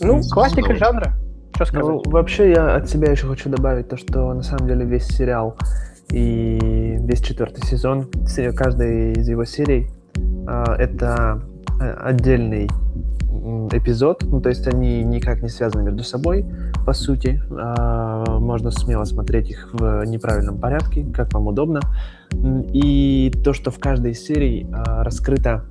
Ну, 0.00 0.16
Ну, 0.16 0.22
классика 0.30 0.74
жанра. 0.76 1.14
Что 1.54 1.64
сказать? 1.66 1.86
Ну, 1.86 2.02
вообще 2.06 2.50
я 2.50 2.76
от 2.76 2.88
себя 2.88 3.10
еще 3.10 3.26
хочу 3.28 3.48
добавить 3.48 3.88
то, 3.88 3.96
что 3.96 4.32
на 4.34 4.42
самом 4.42 4.66
деле 4.66 4.84
весь 4.84 5.06
сериал 5.06 5.56
и 6.10 6.58
весь 7.00 7.20
четвертый 7.22 7.64
сезон, 7.66 8.08
се- 8.26 8.52
каждая 8.52 9.12
из 9.12 9.28
его 9.28 9.44
серий, 9.44 9.88
а, 10.46 10.74
это 10.76 11.42
э, 11.80 11.94
отдельный 12.00 12.68
эпизод, 13.72 14.22
ну 14.22 14.40
то 14.40 14.48
есть 14.48 14.66
они 14.68 15.02
никак 15.02 15.42
не 15.42 15.48
связаны 15.48 15.82
между 15.82 16.04
собой, 16.04 16.46
по 16.86 16.92
сути. 16.92 17.42
А, 17.50 18.38
Можно 18.38 18.70
смело 18.70 19.04
смотреть 19.04 19.50
их 19.50 19.68
в 19.72 20.04
неправильном 20.04 20.58
порядке, 20.58 21.04
как 21.12 21.32
вам 21.32 21.48
удобно. 21.48 21.80
И 22.72 23.32
то, 23.44 23.52
что 23.52 23.70
в 23.70 23.78
каждой 23.78 24.12
из 24.12 24.24
серий 24.24 24.66
а, 24.72 25.04
раскрыта 25.04 25.64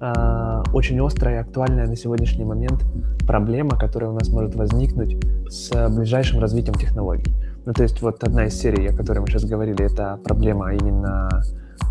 а, 0.00 0.62
очень 0.72 0.98
острая 1.04 1.36
и 1.36 1.40
актуальная 1.40 1.86
на 1.86 1.96
сегодняшний 1.96 2.44
момент 2.44 2.84
проблема, 3.26 3.78
которая 3.78 4.10
у 4.10 4.14
нас 4.14 4.28
может 4.28 4.54
возникнуть 4.54 5.16
с 5.48 5.88
ближайшим 5.90 6.40
развитием 6.40 6.74
технологий. 6.74 7.34
Ну, 7.66 7.74
то 7.74 7.82
есть 7.82 8.00
вот 8.00 8.24
одна 8.24 8.46
из 8.46 8.54
серий, 8.54 8.88
о 8.88 8.96
которой 8.96 9.18
мы 9.20 9.26
сейчас 9.26 9.44
говорили, 9.44 9.84
это 9.84 10.18
проблема 10.24 10.72
именно 10.74 11.28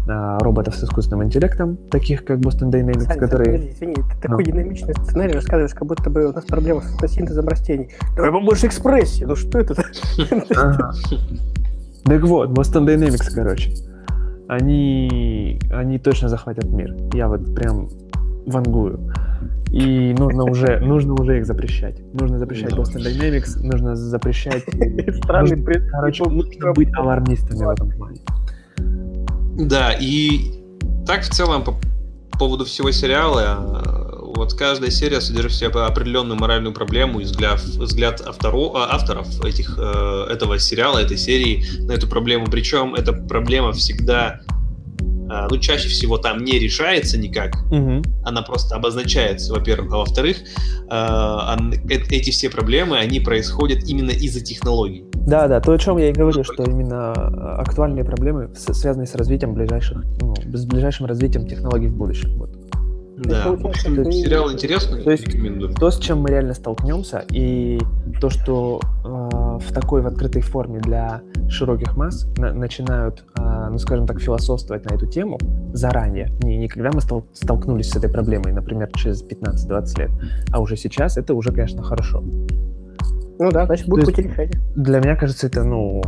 роботов 0.07 0.75
с 0.75 0.83
искусственным 0.83 1.25
интеллектом, 1.25 1.77
таких 1.91 2.25
как 2.25 2.39
Boston 2.39 2.71
Dynamics, 2.71 3.01
Саня, 3.01 3.19
которые... 3.19 3.51
подожди, 3.51 3.71
извини, 3.73 3.95
ты 3.95 4.21
такой 4.21 4.43
Ну. 4.45 4.51
динамичный 4.51 4.93
сценарий 4.95 5.33
рассказываешь, 5.33 5.73
как 5.73 5.87
будто 5.87 6.09
бы 6.09 6.25
у 6.27 6.33
нас 6.33 6.45
проблема 6.45 6.81
с 6.81 6.85
фотосинтезом 6.93 7.47
растений. 7.47 7.89
Давай 8.15 8.31
побольше 8.31 8.67
экспрессии, 8.67 9.25
ну 9.25 9.35
что 9.35 9.59
это? 9.59 9.75
Так 12.05 12.21
вот, 12.23 12.49
Boston 12.49 12.85
Dynamics, 12.87 13.29
короче. 13.33 13.73
Они, 14.47 15.59
они 15.71 15.99
точно 15.99 16.27
захватят 16.29 16.65
мир. 16.65 16.95
Я 17.13 17.27
вот 17.27 17.53
прям 17.53 17.89
вангую. 18.47 19.13
И 19.71 20.15
нужно 20.17 20.45
уже, 20.45 20.79
нужно 20.79 21.13
уже 21.13 21.37
их 21.37 21.45
запрещать. 21.45 22.01
Нужно 22.13 22.39
запрещать. 22.39 22.71
Boston 22.71 23.05
Dynamics, 23.05 23.61
нужно 23.61 23.95
запрещать... 23.95 24.63
Странный 25.23 25.55
нужно- 25.57 25.89
Короче, 25.91 26.23
нужно 26.23 26.73
быть 26.73 26.89
алармистами 26.97 27.63
в 27.63 27.69
этом 27.69 27.91
плане. 27.91 28.17
Да, 29.59 29.91
и 29.91 30.53
так 31.05 31.23
в 31.23 31.29
целом 31.29 31.65
по 31.65 31.77
поводу 32.37 32.63
всего 32.63 32.91
сериала, 32.91 33.83
э, 33.85 34.19
вот 34.37 34.53
каждая 34.53 34.89
серия 34.89 35.19
содержит 35.19 35.51
в 35.51 35.55
себе 35.55 35.67
определенную 35.67 36.39
моральную 36.39 36.73
проблему, 36.73 37.19
и 37.19 37.25
взгляд, 37.25 37.61
взгляд 37.61 38.21
автору- 38.21 38.71
а, 38.75 38.95
авторов 38.95 39.43
этих, 39.43 39.75
э, 39.77 40.27
этого 40.31 40.59
сериала, 40.59 40.99
этой 40.99 41.17
серии 41.17 41.65
на 41.81 41.91
эту 41.91 42.07
проблему. 42.07 42.47
Причем 42.49 42.95
эта 42.95 43.11
проблема 43.11 43.73
всегда 43.73 44.39
ну, 45.49 45.57
чаще 45.57 45.87
всего 45.89 46.17
там 46.17 46.43
не 46.43 46.59
решается 46.59 47.17
никак. 47.17 47.55
Мгм. 47.71 48.03
Она 48.23 48.41
просто 48.41 48.75
обозначается, 48.75 49.53
во-первых. 49.53 49.93
А 49.93 49.97
во-вторых, 49.97 50.37
ан- 50.89 51.73
э- 51.89 52.03
эти 52.09 52.31
все 52.31 52.49
проблемы, 52.49 52.97
они 52.97 53.19
происходят 53.19 53.83
именно 53.83 54.11
из-за 54.11 54.41
технологий. 54.41 55.05
Да, 55.27 55.47
да, 55.47 55.59
то, 55.59 55.71
о 55.73 55.77
чем 55.77 55.97
я 55.97 56.09
и 56.09 56.13
говорю, 56.13 56.43
что 56.43 56.63
именно 56.63 57.13
э, 57.15 57.61
актуальные 57.61 58.03
проблемы 58.03 58.49
связаны 58.55 59.05
с 59.05 59.15
развитием 59.15 59.53
ближайших, 59.53 60.03
ну, 60.21 60.33
с 60.53 60.65
ближайшим 60.65 61.05
развитием 61.05 61.45
технологий 61.47 61.87
в 61.87 61.95
будущем. 61.95 62.37
Вот. 62.37 62.49
Да, 63.17 63.41
в 63.51 63.57
получается, 63.57 63.89
общем, 63.89 64.03
ты- 64.05 64.11
сериал 64.13 64.51
интересный, 64.51 65.03
То 65.03 65.11
есть- 65.11 65.27
рекомендую. 65.27 65.73
То, 65.73 65.91
с 65.91 65.99
чем 65.99 66.21
мы 66.21 66.29
реально 66.29 66.53
столкнемся, 66.53 67.25
и 67.31 67.77
то, 68.21 68.29
что 68.29 68.79
э, 69.03 69.07
в 69.07 69.73
такой 69.73 70.01
в 70.01 70.07
открытой 70.07 70.41
форме 70.41 70.79
для 70.79 71.21
широких 71.49 71.97
масс 71.97 72.25
на- 72.37 72.53
начинают, 72.53 73.25
э, 73.37 73.41
ну 73.69 73.77
скажем 73.77 74.05
так, 74.07 74.19
философствовать 74.19 74.89
на 74.89 74.95
эту 74.95 75.05
тему 75.07 75.37
заранее, 75.73 76.31
не, 76.43 76.57
не 76.57 76.67
когда 76.67 76.89
мы 76.93 77.01
стол- 77.01 77.25
столкнулись 77.33 77.89
с 77.89 77.95
этой 77.95 78.09
проблемой, 78.09 78.51
например, 78.53 78.89
через 78.95 79.23
15-20 79.23 79.99
лет, 79.99 80.11
а 80.51 80.59
уже 80.61 80.75
сейчас, 80.77 81.17
это 81.17 81.33
уже, 81.33 81.51
конечно, 81.51 81.81
хорошо. 81.83 82.23
Ну 83.41 83.51
да, 83.51 83.65
значит, 83.65 83.87
будут 83.87 84.07
есть- 84.07 84.15
пути 84.17 84.27
решения. 84.29 84.59
Для 84.75 84.99
меня 84.99 85.15
кажется 85.15 85.47
это, 85.47 85.63
ну, 85.63 86.01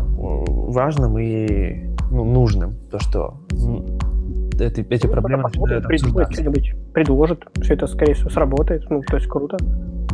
важным 0.71 1.17
и 1.17 1.85
ну, 2.11 2.25
нужным, 2.25 2.73
то, 2.91 2.99
что 2.99 3.35
эти, 4.59 4.81
эти 4.81 5.07
Ну, 5.07 5.11
проблемы 5.13 5.43
начинают 5.43 5.85
обсуждаться. 5.85 6.33
что-нибудь, 6.33 6.73
предложит, 6.93 7.43
все 7.61 7.73
это, 7.75 7.87
скорее 7.87 8.13
всего, 8.15 8.29
сработает, 8.29 8.83
ну, 8.89 9.01
то 9.01 9.15
есть 9.15 9.27
круто. 9.27 9.57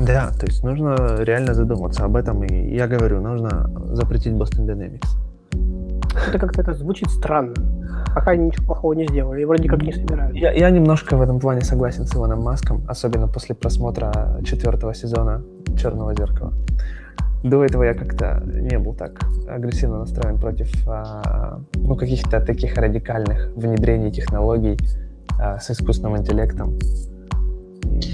Да, 0.05 0.29
то 0.39 0.45
есть 0.45 0.63
нужно 0.63 0.95
реально 1.21 1.55
задуматься 1.55 2.05
об 2.05 2.15
этом, 2.15 2.43
и 2.43 2.75
я 2.75 2.87
говорю, 2.87 3.19
нужно 3.19 3.67
запретить 3.95 4.33
Boston 4.33 4.67
Dynamics. 4.67 5.07
Это 6.27 6.39
как-то 6.39 6.61
это 6.61 6.73
звучит 6.73 7.09
странно. 7.09 7.53
Пока 8.15 8.31
они 8.31 8.47
ничего 8.47 8.65
плохого 8.65 8.93
не 8.93 9.05
сделали, 9.07 9.41
и 9.41 9.45
вроде 9.45 9.69
как 9.69 9.81
не 9.83 9.91
собираются. 9.93 10.37
Я, 10.39 10.51
я 10.51 10.69
немножко 10.69 11.15
в 11.17 11.21
этом 11.21 11.39
плане 11.39 11.61
согласен 11.61 12.05
с 12.05 12.15
Иваном 12.15 12.41
Маском, 12.41 12.83
особенно 12.87 13.27
после 13.27 13.53
просмотра 13.55 14.39
четвертого 14.45 14.93
сезона 14.95 15.43
Черного 15.77 16.15
зеркала. 16.15 16.53
До 17.43 17.63
этого 17.63 17.83
я 17.83 17.93
как-то 17.93 18.41
не 18.45 18.79
был 18.79 18.93
так 18.95 19.19
агрессивно 19.47 19.99
настроен 19.99 20.39
против 20.39 20.71
а, 20.87 21.59
ну, 21.75 21.95
каких-то 21.95 22.39
таких 22.41 22.75
радикальных 22.77 23.51
внедрений 23.55 24.11
технологий 24.11 24.77
а, 25.39 25.59
с 25.59 25.69
искусственным 25.69 26.17
интеллектом. 26.17 26.79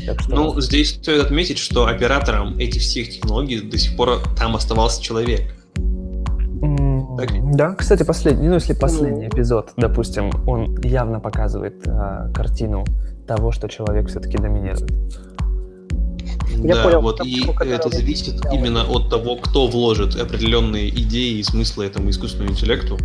Так 0.05 0.19
что- 0.19 0.35
Ну, 0.35 0.61
здесь 0.61 0.95
стоит 0.95 1.23
отметить, 1.25 1.57
что 1.57 1.87
оператором 1.87 2.57
этих 2.57 2.81
всех 2.81 3.09
технологий 3.09 3.61
до 3.61 3.77
сих 3.77 3.95
пор 3.95 4.19
там 4.37 4.55
оставался 4.55 5.01
человек. 5.01 5.41
Так. 7.17 7.55
Да, 7.55 7.75
кстати, 7.75 8.03
последний, 8.03 8.47
ну 8.47 8.55
если 8.55 8.73
последний 8.73 9.23
Ну. 9.23 9.29
эпизод, 9.29 9.71
допустим, 9.77 10.31
он 10.47 10.75
явно 10.81 11.19
показывает 11.19 11.87
а, 11.87 12.29
картину 12.33 12.85
того, 13.27 13.51
что 13.51 13.67
человек 13.67 14.07
все-таки 14.09 14.37
доминирует. 14.37 14.91
Я 16.57 16.75
да, 16.75 16.83
понял, 16.83 17.01
вот 17.01 17.25
и 17.25 17.45
это 17.65 17.89
зависит 17.89 18.35
взяло. 18.35 18.53
именно 18.53 18.83
от 18.83 19.09
того, 19.09 19.37
кто 19.37 19.67
вложит 19.67 20.15
определенные 20.15 20.89
идеи 20.89 21.39
и 21.39 21.43
смыслы 21.43 21.85
этому 21.85 22.09
искусственному 22.09 22.51
интеллекту. 22.51 22.97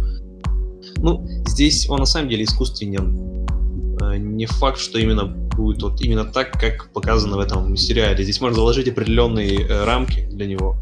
Ну, 0.96 1.26
здесь 1.46 1.88
он 1.88 2.00
на 2.00 2.06
самом 2.06 2.28
деле 2.28 2.44
искусственен. 2.44 3.46
А, 4.00 4.16
Не 4.16 4.46
факт, 4.46 4.78
что 4.78 4.98
именно 4.98 5.24
будет 5.24 5.82
вот 5.82 6.00
именно 6.00 6.24
так, 6.24 6.52
как 6.52 6.90
показано 6.92 7.36
в 7.36 7.40
этом 7.40 7.76
сериале. 7.76 8.22
Здесь 8.22 8.40
можно 8.40 8.56
заложить 8.56 8.88
определенные 8.88 9.66
э, 9.66 9.84
рамки 9.84 10.26
для 10.30 10.46
него. 10.46 10.76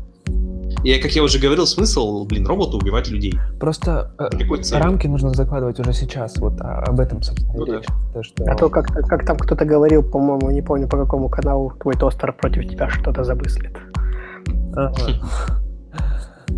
И, 0.87 1.01
как 1.01 1.11
я 1.11 1.25
уже 1.25 1.41
говорил, 1.41 1.67
смысл, 1.67 2.25
блин, 2.27 2.47
роботу 2.47 2.79
убивать 2.79 3.09
людей. 3.09 3.37
Просто 3.59 4.13
э, 4.21 4.79
рамки 4.79 5.09
нужно 5.09 5.31
закладывать 5.31 5.81
уже 5.81 5.93
сейчас, 5.93 6.37
вот 6.37 6.61
а, 6.61 6.85
об 6.87 7.01
этом, 7.01 7.23
собственно, 7.23 7.55
Ну 7.57 7.67
да. 7.67 7.79
речь. 7.79 7.87
То, 8.15 8.23
что... 8.23 8.45
А 8.45 8.55
то 8.55 8.69
как, 8.71 8.87
как 8.87 9.27
там 9.27 9.37
кто-то 9.37 9.65
говорил, 9.65 10.05
по-моему, 10.05 10.49
не 10.53 10.63
помню 10.63 10.87
по 10.87 10.97
какому 10.97 11.29
каналу, 11.29 11.73
твой 11.81 11.95
тостер 11.95 12.33
против 12.33 12.69
тебя 12.69 12.89
что-то 12.89 13.25
замыслит. 13.25 13.77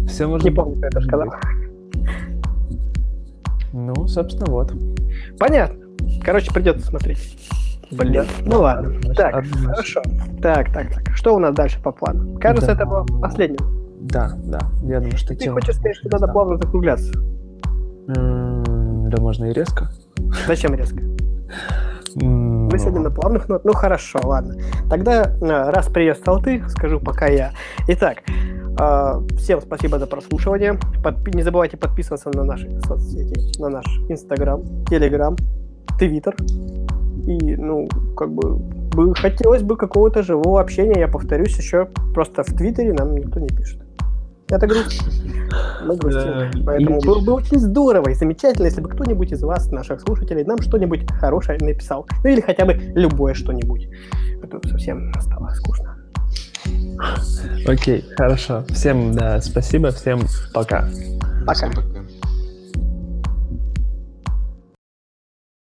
Все 0.07 0.27
может 0.27 0.45
Не 0.45 0.51
помню, 0.51 0.77
кто 0.77 0.87
это 0.89 1.01
сказал. 1.01 1.33
Ну, 3.73 4.07
собственно, 4.09 4.53
вот. 4.53 4.75
Понятно. 5.39 5.79
Короче, 6.23 6.53
придется 6.53 6.87
смотреть. 6.87 7.39
Блин. 7.91 8.13
Да. 8.13 8.27
Ну 8.45 8.61
ладно. 8.61 8.91
Значит, 9.01 9.17
Так, 9.17 9.35
однозначно. 9.37 9.71
хорошо. 9.71 10.03
Так, 10.43 10.73
так, 10.75 10.93
так. 10.93 11.17
Что 11.17 11.35
у 11.35 11.39
нас 11.39 11.55
дальше 11.55 11.81
по 11.83 11.93
плану? 11.93 12.39
Кажется, 12.39 12.67
Да. 12.67 12.73
это 12.75 12.85
было 12.85 13.07
последним. 13.23 13.88
Да, 14.11 14.33
да. 14.45 14.61
Я 14.83 15.01
думаю, 15.01 15.17
что 15.17 15.29
Ты 15.29 15.37
тема 15.37 15.55
хочешь 15.61 15.77
сказать, 15.77 15.97
что 15.97 16.09
надо 16.11 16.33
плавно 16.33 16.57
закругляться? 16.57 17.13
Да 18.07 19.21
можно 19.23 19.47
и 19.47 19.53
резко. 19.53 19.91
Зачем 20.47 20.75
резко? 20.75 20.99
Мы 22.15 22.79
сегодня 22.79 23.01
на 23.01 23.11
плавных 23.11 23.49
нот. 23.49 23.65
Ну 23.65 23.73
хорошо, 23.75 24.19
ладно. 24.25 24.55
Тогда, 24.91 25.25
э, 25.41 25.71
раз 25.71 25.89
приветствовал 25.89 26.41
ты, 26.43 26.63
скажу 26.69 27.01
пока 27.01 27.27
я. 27.27 27.53
Итак, 27.87 28.19
э, 28.81 29.21
всем 29.37 29.61
спасибо 29.61 29.99
за 29.99 30.07
прослушивание. 30.07 30.79
Подпи- 31.05 31.35
Не 31.37 31.43
забывайте 31.43 31.77
подписываться 31.77 32.31
на 32.35 32.45
наши 32.45 32.81
соцсети, 32.87 33.61
на 33.61 33.69
наш 33.69 33.85
Инстаграм, 34.09 34.63
Телеграм, 34.89 35.37
Твиттер. 35.99 36.35
И, 37.27 37.57
ну, 37.57 37.87
как 38.17 38.31
бы, 38.33 38.57
бы 38.57 39.15
хотелось 39.15 39.63
бы 39.63 39.77
какого-то 39.77 40.23
живого 40.23 40.61
общения. 40.61 40.99
Я 40.99 41.09
повторюсь, 41.09 41.57
еще 41.59 41.89
просто 42.15 42.43
в 42.43 42.47
Твиттере 42.47 42.95
нам 42.95 43.15
никто 43.15 43.39
не 43.39 43.49
пишет. 43.49 43.83
Это 44.51 44.67
грустно. 44.67 45.13
Мы 45.85 45.97
грустим. 45.97 46.23
Да, 46.23 46.51
Поэтому 46.65 47.01
было 47.01 47.21
бы 47.21 47.35
очень 47.35 47.59
здорово 47.59 48.11
и 48.11 48.15
замечательно, 48.15 48.67
если 48.67 48.81
бы 48.81 48.89
кто-нибудь 48.89 49.33
из 49.33 49.43
вас, 49.43 49.71
наших 49.71 50.01
слушателей, 50.01 50.45
нам 50.45 50.61
что-нибудь 50.61 51.11
хорошее 51.13 51.59
написал. 51.61 52.07
Ну 52.25 52.31
или 52.31 52.41
хотя 52.41 52.65
бы 52.65 52.73
любое 52.73 53.35
что-нибудь. 53.35 53.89
Это 54.43 54.67
совсем 54.69 55.13
стало 55.21 55.51
скучно. 55.55 55.97
Окей, 57.67 58.05
хорошо. 58.17 58.65
Всем, 58.71 59.13
да, 59.15 59.41
спасибо, 59.41 59.91
всем 59.91 60.21
пока. 60.53 60.89
Пока. 61.47 61.55
Всем 61.55 61.73
пока. 61.73 61.98